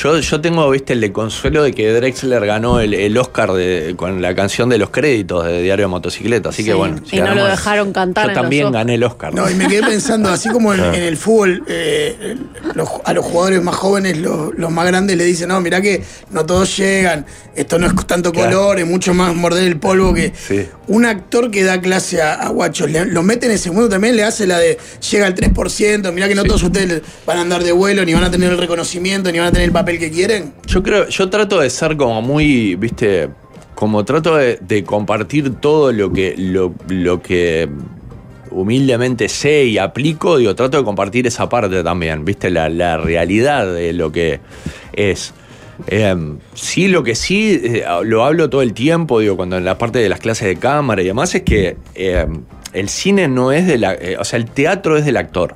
Yo, 0.01 0.17
yo 0.17 0.39
tengo, 0.39 0.69
viste, 0.69 0.93
el 0.93 1.01
de 1.01 1.11
consuelo 1.11 1.61
de 1.61 1.73
que 1.73 1.91
Drexler 1.91 2.45
ganó 2.45 2.79
el, 2.79 2.93
el 2.93 3.17
Oscar 3.17 3.51
de- 3.51 3.95
con 3.97 4.21
la 4.21 4.33
canción 4.33 4.69
de 4.69 4.77
los 4.77 4.91
créditos 4.91 5.43
de 5.45 5.61
Diario 5.61 5.85
de 5.85 5.89
Motocicleta, 5.89 6.49
así 6.49 6.61
Sí, 6.61 6.69
que 6.69 6.73
bueno. 6.73 7.01
y 7.11 7.17
no 7.19 7.35
lo 7.35 7.45
dejaron 7.45 7.91
cantar 7.91 8.25
Yo 8.27 8.29
en 8.29 8.35
también 8.35 8.71
gané 8.71 8.95
el 8.95 9.03
Oscar. 9.03 9.33
No, 9.33 9.49
y 9.49 9.55
me 9.55 9.67
quedé 9.67 9.81
pensando, 9.83 10.29
así 10.29 10.47
como 10.49 10.73
en, 10.73 10.79
en 10.95 11.03
el 11.03 11.17
fútbol, 11.17 11.63
eh, 11.67 12.37
los- 12.75 12.87
a 13.03 13.13
los 13.13 13.25
jugadores 13.25 13.61
más 13.61 13.75
jóvenes, 13.75 14.17
los, 14.19 14.57
los 14.57 14.71
más 14.71 14.87
grandes 14.87 15.17
le 15.17 15.25
dicen, 15.25 15.49
no, 15.49 15.59
mirá 15.59 15.81
que 15.81 16.01
no 16.31 16.45
todos 16.45 16.77
llegan, 16.77 17.25
esto 17.55 17.77
no 17.77 17.87
es 17.87 17.93
tanto 18.07 18.31
Claro. 18.31 18.51
color, 18.57 18.79
es 18.79 18.87
mucho 18.87 19.13
más 19.13 19.35
morder 19.35 19.63
el 19.65 19.79
polvo 19.79 20.13
que 20.13 20.31
Sí. 20.47 20.65
un 20.87 21.05
actor 21.05 21.51
que 21.51 21.63
da 21.65 21.81
clase 21.81 22.21
a, 22.21 22.35
a 22.35 22.47
guachos, 22.49 22.89
le- 22.89 23.05
lo 23.05 23.21
mete 23.21 23.47
en 23.47 23.51
ese 23.51 23.69
mundo 23.71 23.89
también, 23.89 24.15
le 24.15 24.23
hace 24.23 24.47
la 24.47 24.59
de 24.59 24.77
llega 25.11 25.25
al 25.25 25.35
3%, 25.35 26.13
mirá 26.13 26.29
que 26.29 26.35
no 26.35 26.45
todos 26.45 26.63
ustedes 26.63 27.01
van 27.25 27.37
a 27.37 27.41
andar 27.41 27.63
de 27.65 27.73
vuelo, 27.73 28.05
ni 28.05 28.13
van 28.13 28.23
a 28.23 28.31
tener 28.31 28.49
el 28.53 28.57
reconocimiento, 28.57 29.29
ni 29.31 29.39
van 29.39 29.47
a 29.49 29.51
tener 29.51 29.65
el 29.67 29.73
papel 29.73 29.88
que 29.97 30.11
quieren. 30.11 30.53
Yo 30.67 30.83
creo, 30.83 31.07
yo 31.07 31.29
trato 31.29 31.59
de 31.59 31.69
ser 31.69 31.97
como 31.97 32.21
muy, 32.21 32.75
viste, 32.75 33.29
como 33.75 34.05
trato 34.05 34.35
de, 34.35 34.83
compartir 34.85 35.55
todo 35.55 35.91
lo 35.91 36.11
que, 36.11 36.35
lo, 36.37 36.73
lo 36.89 37.21
que 37.21 37.69
humildemente 38.51 39.29
sé 39.29 39.65
y 39.65 39.77
aplico, 39.77 40.37
digo, 40.37 40.55
trato 40.55 40.77
de 40.77 40.83
compartir 40.83 41.27
esa 41.27 41.49
parte 41.49 41.83
también, 41.83 42.25
viste, 42.25 42.49
la, 42.49 42.69
la 42.69 42.97
realidad 42.97 43.73
de 43.73 43.93
lo 43.93 44.11
que 44.11 44.39
es. 44.93 45.33
Eh, 45.87 46.15
sí, 46.53 46.87
lo 46.89 47.03
que 47.03 47.15
sí, 47.15 47.61
eh, 47.63 47.85
lo 48.03 48.25
hablo 48.25 48.49
todo 48.49 48.61
el 48.61 48.73
tiempo, 48.73 49.19
digo, 49.19 49.37
cuando 49.37 49.57
en 49.57 49.65
la 49.65 49.77
parte 49.77 49.99
de 49.99 50.09
las 50.09 50.19
clases 50.19 50.47
de 50.47 50.57
cámara 50.57 51.01
y 51.01 51.05
demás, 51.05 51.33
es 51.35 51.43
que 51.43 51.77
eh, 51.95 52.27
el 52.73 52.89
cine 52.89 53.27
no 53.27 53.51
es 53.51 53.65
de 53.65 53.77
la. 53.77 53.93
eh, 53.93 54.17
o 54.19 54.23
sea, 54.23 54.37
el 54.37 54.45
teatro 54.45 54.97
es 54.97 55.05
del 55.05 55.17
actor. 55.17 55.55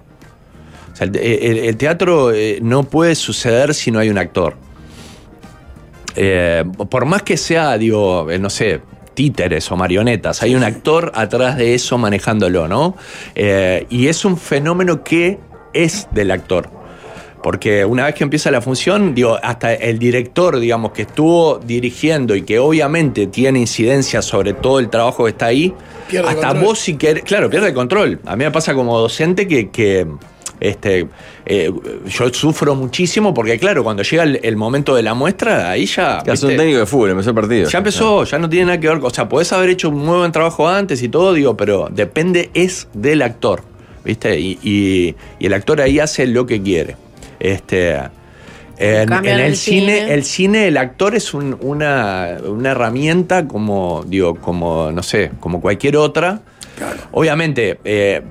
O 0.94 0.96
sea, 0.96 1.08
el, 1.08 1.16
el- 1.18 1.58
el 1.60 1.76
teatro 1.78 2.32
eh, 2.32 2.60
no 2.62 2.84
puede 2.84 3.16
suceder 3.16 3.74
si 3.74 3.90
no 3.92 4.00
hay 4.00 4.10
un 4.10 4.18
actor. 4.18 4.56
Eh, 6.16 6.64
por 6.90 7.06
más 7.06 7.24
que 7.24 7.38
sea, 7.38 7.78
digo, 7.78 8.30
eh, 8.30 8.38
no 8.38 8.50
sé, 8.50 8.82
títeres 9.16 9.72
o 9.72 9.76
marionetas, 9.76 10.44
hay 10.44 10.56
un 10.56 10.64
actor 10.64 11.12
atrás 11.16 11.58
de 11.58 11.74
eso 11.74 11.98
manejándolo, 11.98 12.68
¿no? 12.68 12.96
Eh, 13.36 13.86
y 13.90 14.08
es 14.08 14.24
un 14.26 14.38
fenómeno 14.38 15.04
que 15.04 15.40
es 15.74 16.08
del 16.12 16.32
actor. 16.32 16.70
Porque 17.42 17.84
una 17.84 18.06
vez 18.06 18.16
que 18.16 18.24
empieza 18.24 18.52
la 18.52 18.62
función, 18.62 19.14
digo, 19.14 19.38
hasta 19.44 19.74
el 19.74 20.00
director, 20.00 20.60
digamos, 20.60 20.94
que 20.94 21.02
estuvo 21.02 21.58
dirigiendo 21.60 22.36
y 22.36 22.44
que 22.44 22.58
obviamente 22.60 23.28
tiene 23.28 23.60
incidencia 23.60 24.22
sobre 24.22 24.54
todo 24.54 24.80
el 24.80 24.90
trabajo 24.90 25.26
que 25.26 25.32
está 25.32 25.48
ahí, 25.48 25.74
Pierde 26.10 26.30
hasta 26.30 26.48
control. 26.50 26.64
vos 26.64 26.80
si 26.80 26.96
querés, 26.96 27.24
claro, 27.24 27.50
pierde 27.50 27.68
el 27.70 27.74
control. 27.74 28.20
A 28.26 28.36
mí 28.38 28.46
me 28.46 28.52
pasa 28.52 28.74
como 28.74 28.98
docente 28.98 29.46
que, 29.48 29.70
que 29.72 30.08
Este, 30.64 31.08
eh, 31.46 31.70
yo 32.08 32.30
sufro 32.34 32.74
muchísimo 32.74 33.34
porque, 33.34 33.60
claro, 33.60 33.84
cuando 33.84 34.02
llega 34.02 34.24
el, 34.24 34.40
el 34.44 34.56
momento 34.56 34.96
de 34.96 35.04
la 35.04 35.14
muestra, 35.14 35.70
ahí 35.70 35.86
ya. 35.86 36.22
Que 36.24 36.32
hace 36.32 36.46
un 36.46 36.56
técnico 36.56 36.80
de 36.80 36.86
fútbol, 36.86 37.10
empezó 37.12 37.30
el 37.32 37.36
partido. 37.36 37.70
Ya 37.70 37.78
empezó, 37.80 38.24
ya 38.24 38.38
no 38.40 38.50
tiene 38.50 38.68
nada 38.68 38.80
que 38.80 38.88
ver. 38.88 39.00
O 39.04 39.10
sea, 39.10 39.28
podés 39.28 39.52
haber 39.52 39.70
hecho 39.72 39.90
un 39.90 39.98
muy 40.06 40.20
buen 40.20 40.32
trabajo 40.32 40.70
antes 40.70 41.04
y 41.04 41.10
todo, 41.10 41.34
digo, 41.34 41.58
pero 41.58 41.90
depende 41.92 42.50
es 42.54 42.88
del 42.94 43.22
actor, 43.24 43.62
¿viste? 44.06 44.40
Y, 44.40 44.58
y- 44.64 45.16
y 45.38 45.46
el 45.48 45.54
actor 45.54 45.82
ahí 45.82 46.00
hace 46.00 46.26
lo 46.28 46.46
que 46.46 46.62
quiere. 46.62 46.96
Este. 47.42 47.98
En, 48.78 49.12
el, 49.14 49.40
el 49.42 49.56
cine, 49.56 50.00
cine- 50.02 50.14
el 50.14 50.24
cine, 50.24 50.68
el 50.68 50.78
actor 50.78 51.14
es 51.14 51.34
un- 51.34 51.58
una, 51.62 52.38
una 52.48 52.72
herramienta 52.72 53.48
como, 53.48 54.04
digo, 54.08 54.36
como, 54.36 54.92
no 54.94 55.04
sé, 55.04 55.30
como 55.42 55.60
cualquier 55.62 55.98
otra. 55.98 56.40
Obviamente, 57.12 57.80
eh, 57.84 58.22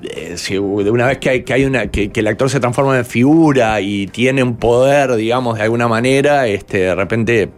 de 0.00 0.90
una 0.90 1.06
vez 1.06 1.18
que 1.18 1.30
hay, 1.30 1.42
que 1.42 1.52
hay 1.52 1.64
una 1.64 1.88
que, 1.88 2.10
que 2.10 2.20
el 2.20 2.26
actor 2.26 2.48
se 2.50 2.60
transforma 2.60 2.96
en 2.96 3.04
figura 3.04 3.80
y 3.80 4.06
tiene 4.06 4.42
un 4.42 4.56
poder, 4.56 5.14
digamos, 5.16 5.56
de 5.56 5.64
alguna 5.64 5.88
manera, 5.88 6.46
este, 6.46 6.78
de 6.78 6.94
repente 6.94 7.48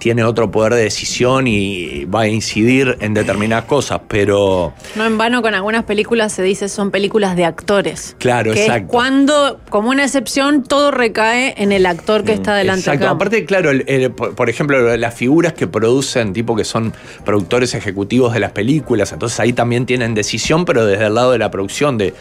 tiene 0.00 0.24
otro 0.24 0.50
poder 0.50 0.74
de 0.74 0.82
decisión 0.82 1.46
y 1.46 2.04
va 2.06 2.22
a 2.22 2.26
incidir 2.26 2.96
en 3.00 3.14
determinadas 3.14 3.66
cosas, 3.66 4.00
pero 4.08 4.72
No 4.96 5.04
en 5.06 5.16
vano 5.16 5.42
con 5.42 5.54
algunas 5.54 5.84
películas 5.84 6.32
se 6.32 6.42
dice 6.42 6.68
son 6.68 6.90
películas 6.90 7.36
de 7.36 7.44
actores. 7.44 8.16
Claro, 8.18 8.52
que 8.52 8.62
exacto. 8.62 8.86
Es 8.86 8.90
cuando, 8.90 9.60
como 9.68 9.90
una 9.90 10.02
excepción, 10.04 10.64
todo 10.64 10.90
recae 10.90 11.54
en 11.58 11.70
el 11.70 11.86
actor 11.86 12.24
que 12.24 12.32
está 12.32 12.56
delante 12.56 12.80
Exacto. 12.80 13.08
Aparte, 13.08 13.44
claro, 13.44 13.70
el- 13.70 13.84
el- 13.86 14.10
por, 14.10 14.34
por 14.34 14.50
ejemplo, 14.50 14.96
las 14.96 15.14
figuras 15.14 15.52
que 15.52 15.66
producen, 15.68 16.32
tipo 16.32 16.56
que 16.56 16.64
son 16.64 16.92
productores 17.24 17.74
ejecutivos 17.74 18.32
de 18.32 18.40
las 18.40 18.52
películas, 18.52 19.12
entonces 19.12 19.38
ahí 19.38 19.52
también 19.52 19.86
tienen 19.86 20.14
decisión, 20.14 20.64
pero 20.64 20.86
desde 20.86 21.06
el 21.06 21.14
lado 21.14 21.32
de 21.32 21.38
la 21.38 21.50
producción, 21.50 21.98
de, 21.98 22.14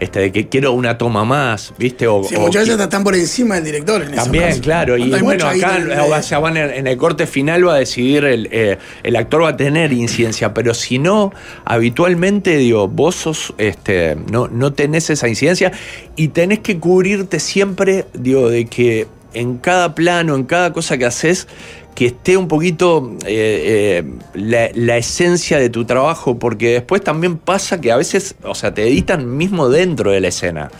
este, 0.00 0.20
de 0.20 0.32
que 0.32 0.48
quiero 0.48 0.72
una 0.72 0.98
toma 0.98 1.24
más, 1.24 1.72
¿viste? 1.78 2.06
O, 2.06 2.24
Sí, 2.24 2.36
o 2.36 2.40
muchas 2.40 2.66
veces 2.66 2.80
están 2.80 3.04
por 3.04 3.14
encima 3.14 3.56
del 3.56 3.64
director 3.64 4.02
en 4.02 4.14
También, 4.14 4.60
claro. 4.60 4.96
Y 4.96 5.08
Cuando 5.08 5.24
bueno, 5.24 5.46
acá 5.46 5.78
o 6.08 6.22
sea, 6.22 6.38
van 6.38 6.56
en, 6.56 6.70
en 6.70 6.86
el 6.86 6.96
corte 6.96 7.26
final 7.26 7.66
va 7.66 7.74
a 7.74 7.78
decidir 7.78 8.24
el, 8.24 8.48
eh, 8.50 8.78
el 9.02 9.16
actor 9.16 9.44
va 9.44 9.50
a 9.50 9.56
tener 9.56 9.92
incidencia, 9.92 10.54
pero 10.54 10.74
si 10.74 10.98
no, 10.98 11.32
habitualmente, 11.64 12.56
digo, 12.56 12.88
vos 12.88 13.14
sos, 13.14 13.54
este, 13.58 14.16
no, 14.30 14.48
no 14.48 14.72
tenés 14.72 15.10
esa 15.10 15.28
incidencia 15.28 15.72
y 16.16 16.28
tenés 16.28 16.60
que 16.60 16.78
cubrirte 16.78 17.40
siempre, 17.40 18.06
digo, 18.14 18.48
de 18.48 18.66
que 18.66 19.06
en 19.34 19.58
cada 19.58 19.94
plano, 19.94 20.36
en 20.36 20.44
cada 20.44 20.72
cosa 20.72 20.96
que 20.96 21.04
haces, 21.04 21.48
que 21.94 22.06
esté 22.06 22.36
un 22.36 22.48
poquito 22.48 23.12
eh, 23.24 24.02
eh, 24.04 24.04
la, 24.34 24.68
la 24.74 24.96
esencia 24.96 25.58
de 25.58 25.70
tu 25.70 25.84
trabajo, 25.84 26.38
porque 26.38 26.72
después 26.72 27.02
también 27.02 27.36
pasa 27.38 27.80
que 27.80 27.92
a 27.92 27.96
veces, 27.96 28.34
o 28.42 28.54
sea, 28.56 28.74
te 28.74 28.82
editan 28.82 29.36
mismo 29.36 29.68
dentro 29.68 30.10
de 30.10 30.20
la 30.20 30.28
escena. 30.28 30.70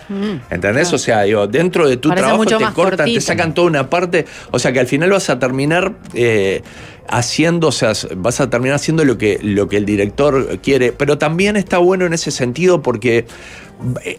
¿Entendés? 0.51 0.93
O 0.93 0.99
sea, 0.99 1.23
digo, 1.23 1.47
dentro 1.47 1.89
de 1.89 1.97
tu 1.97 2.09
Mm, 2.09 2.11
Parece 2.11 2.23
trabajo 2.27 2.45
te 2.45 2.55
cortan, 2.75 3.07
te 3.07 3.21
sacan 3.21 3.55
toda 3.55 3.69
una 3.69 3.89
parte. 3.91 4.25
O 4.51 4.59
sea, 4.59 4.73
que 4.73 4.81
al 4.81 4.87
final 4.89 5.11
vas 5.11 5.31
a 5.31 5.39
terminar 5.39 5.93
eh, 6.15 6.63
haciendo, 7.09 7.69
o 7.69 7.73
sea, 7.73 7.93
vas 8.17 8.41
a 8.41 8.51
terminar 8.51 8.75
haciendo 8.77 9.05
lo 9.05 9.17
que, 9.17 9.39
lo 9.41 9.69
que 9.69 9.77
el 9.77 9.85
director 9.87 10.59
quiere. 10.63 10.91
Pero 10.93 11.17
también 11.19 11.55
está 11.57 11.79
bueno 11.79 12.07
en 12.07 12.13
ese 12.15 12.31
sentido 12.33 12.83
porque 12.83 13.27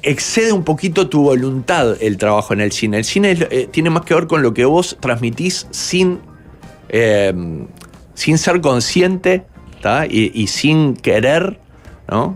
excede 0.03 0.51
un 0.51 0.63
poquito 0.63 1.09
tu 1.09 1.23
voluntad 1.23 1.95
el 2.01 2.17
trabajo 2.17 2.53
en 2.53 2.61
el 2.61 2.71
cine. 2.71 2.97
El 2.99 3.05
cine 3.05 3.31
es- 3.31 3.71
tiene 3.71 3.89
más 3.89 4.05
que 4.05 4.13
ver 4.13 4.27
con 4.27 4.41
lo 4.41 4.53
que 4.53 4.65
vos 4.65 4.97
transmitís 4.99 5.67
sin, 5.71 6.19
eh, 6.97 7.33
sin 8.13 8.37
ser 8.37 8.61
consciente 8.61 9.43
y, 10.09 10.31
y 10.41 10.47
sin 10.47 10.95
querer, 10.95 11.59
¿no? 12.09 12.35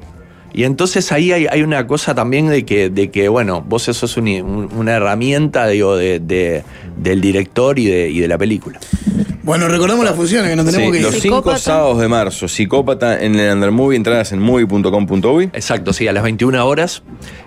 Y 0.54 0.64
entonces 0.66 1.12
ahí 1.12 1.32
hay, 1.32 1.48
hay 1.50 1.62
una 1.62 1.86
cosa 1.88 2.14
también 2.16 2.50
de 2.50 2.66
que, 2.66 2.90
de 2.90 3.10
que, 3.12 3.30
bueno, 3.30 3.62
vos 3.68 3.84
sos 3.84 4.18
un- 4.18 4.28
un- 4.28 4.70
una 4.76 4.94
herramienta, 4.96 5.68
digo, 5.68 5.96
de, 5.96 6.20
de- 6.20 6.64
del 6.98 7.22
director 7.22 7.80
y 7.80 7.86
de, 7.86 8.10
y 8.10 8.20
de 8.20 8.28
la 8.28 8.38
película. 8.38 8.80
Bueno, 9.44 9.68
recordamos 9.68 10.04
las 10.06 10.16
funciones 10.16 10.50
que 10.50 10.56
nos 10.56 10.66
tenemos 10.66 10.88
Sí, 10.88 10.98
que 10.98 11.04
los 11.04 11.16
ir. 11.16 11.22
cinco 11.22 11.38
Psicópata. 11.38 11.60
sábados 11.60 12.00
de 12.00 12.08
marzo, 12.08 12.48
Psicópata 12.48 13.20
en 13.24 13.36
el 13.36 13.54
Undermovie, 13.54 13.96
entradas 13.98 14.32
en 14.32 14.40
movie.com.uy. 14.42 15.46
Exacto, 15.54 15.94
sí, 15.94 16.08
a 16.08 16.14
las 16.14 16.24
21 16.24 16.64
horas. 16.68 17.02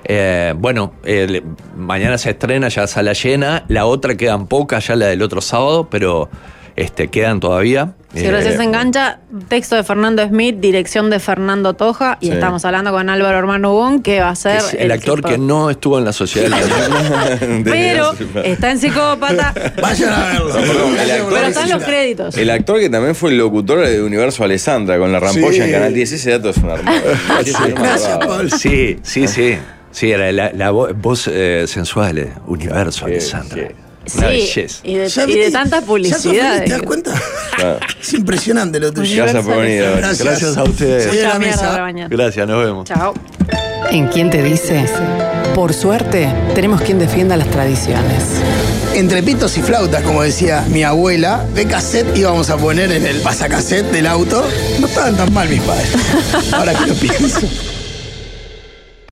Eh, 0.05 0.55
bueno, 0.57 0.95
eh, 1.05 1.43
mañana 1.77 2.19
se 2.19 2.31
estrena 2.31 2.69
ya 2.69 2.87
sala 2.87 3.13
llena. 3.13 3.65
La 3.69 3.85
otra 3.87 4.17
quedan 4.17 4.47
pocas, 4.47 4.87
ya 4.89 4.97
la 4.97 5.07
del 5.07 5.23
otro 5.23 5.41
sábado, 5.41 5.89
pero 5.91 6.29
este, 6.77 7.09
quedan 7.09 7.41
todavía. 7.41 7.93
Si 8.15 8.27
Eh, 8.27 8.31
recién 8.31 8.59
se 8.59 8.63
engancha, 8.65 9.21
texto 9.49 9.75
de 9.75 9.85
Fernando 9.85 10.23
Smith, 10.27 10.57
dirección 10.61 11.09
de 11.09 11.19
Fernando 11.19 11.73
Toja, 11.73 12.19
y 12.21 12.27
Sí. 12.27 12.33
estamos 12.33 12.63
hablando 12.67 12.91
con 12.93 13.09
Álvaro 13.09 13.39
Hermano 13.39 13.73
Bon, 13.73 14.03
que 14.03 14.21
va 14.21 14.29
a 14.29 14.35
ser 14.37 14.57
es 14.59 14.75
el 14.75 14.91
actor 14.91 15.23
que 15.23 15.39
no 15.39 15.71
estuvo 15.71 15.99
en 15.99 16.05
la 16.05 16.13
sociedad 16.13 16.51
del 16.51 17.49
Niño. 17.65 17.65
Pero 17.73 18.13
está 18.45 18.71
en 18.71 18.79
psicópata, 18.79 19.55
Vayan 19.81 20.13
a 20.13 20.27
verlo. 20.27 20.51
pero 21.31 21.47
están 21.47 21.71
los 21.71 21.83
créditos. 21.83 22.37
El 22.37 22.51
actor 22.51 22.79
que 22.81 22.91
también 22.91 23.15
fue 23.15 23.31
el 23.31 23.39
locutor 23.39 23.87
de 23.87 24.03
Universo 24.03 24.45
Alessandra 24.45 24.99
con 24.99 25.11
la 25.11 25.19
rampolla 25.19 25.53
Sí. 25.53 25.61
en 25.63 25.73
Canal 25.73 25.95
10. 25.95 26.13
Ese 26.13 26.31
dato 26.33 26.51
es. 26.51 26.57
Gracias, 27.75 28.19
Pablo. 28.19 28.51
Sí, 28.51 28.99
sí, 29.03 29.27
sí. 29.27 29.57
Sí, 29.91 30.11
era 30.11 30.33
la, 30.33 30.53
la 30.55 30.73
vo- 30.73 30.95
voz 30.95 31.29
eh, 31.31 31.65
sensual, 31.67 32.17
eh, 32.19 32.33
Universo, 32.47 33.05
Alessandra. 33.07 33.69
Sí, 34.07 34.21
belleza. 34.21 34.81
y 34.85 34.95
de, 34.97 35.09
Ya 35.09 35.23
y 35.25 35.27
de 35.27 35.35
viste, 35.37 35.51
tanta 35.53 35.77
ya 35.77 35.81
sos 35.81 35.87
publicidad. 35.89 36.55
feliz, 36.55 36.65
¿Te 36.65 36.71
das 36.71 36.83
cuenta? 36.83 37.13
Claro. 37.57 37.79
Es 38.01 38.13
impresionante 38.15 38.81
lo 38.81 38.93
tuyo. 38.93 39.23
Gracias 39.23 39.45
por 39.45 39.57
venir. 39.59 39.83
Gracias. 39.97 40.23
Gracias 40.27 40.57
a 40.57 40.65
ustedes. 40.65 41.23
La 41.23 41.39
mesa. 41.39 41.93
Gracias, 42.09 42.49
nos 42.49 42.65
vemos. 42.65 42.89
Chao. 42.89 43.15
¿En 43.91 44.09
quién 44.09 44.31
te 44.31 44.43
dice? 44.43 44.85
Por 45.55 45.73
suerte, 45.75 46.29
tenemos 46.55 46.81
quien 46.81 46.99
defienda 46.99 47.37
las 47.37 47.49
tradiciones. 47.51 48.25
Entre 48.95 49.23
pitos 49.23 49.57
y 49.59 49.63
flautas, 49.63 50.03
como 50.03 50.23
decía 50.23 50.65
mi 50.69 50.83
abuela, 50.83 51.45
de 51.55 51.67
cassette 51.67 52.17
íbamos 52.17 52.51
a 52.51 52.57
poner 52.57 52.91
en 52.93 53.07
el 53.07 53.21
pasacassette 53.21 53.91
del 53.93 54.07
auto. 54.07 54.45
No 54.81 54.87
estaban 54.87 55.17
tan 55.17 55.33
mal 55.33 55.49
mis 55.49 55.61
padres. 55.63 55.91
Ahora 56.53 56.75
que 56.75 56.87
lo 56.87 56.95
pienso. 56.95 57.41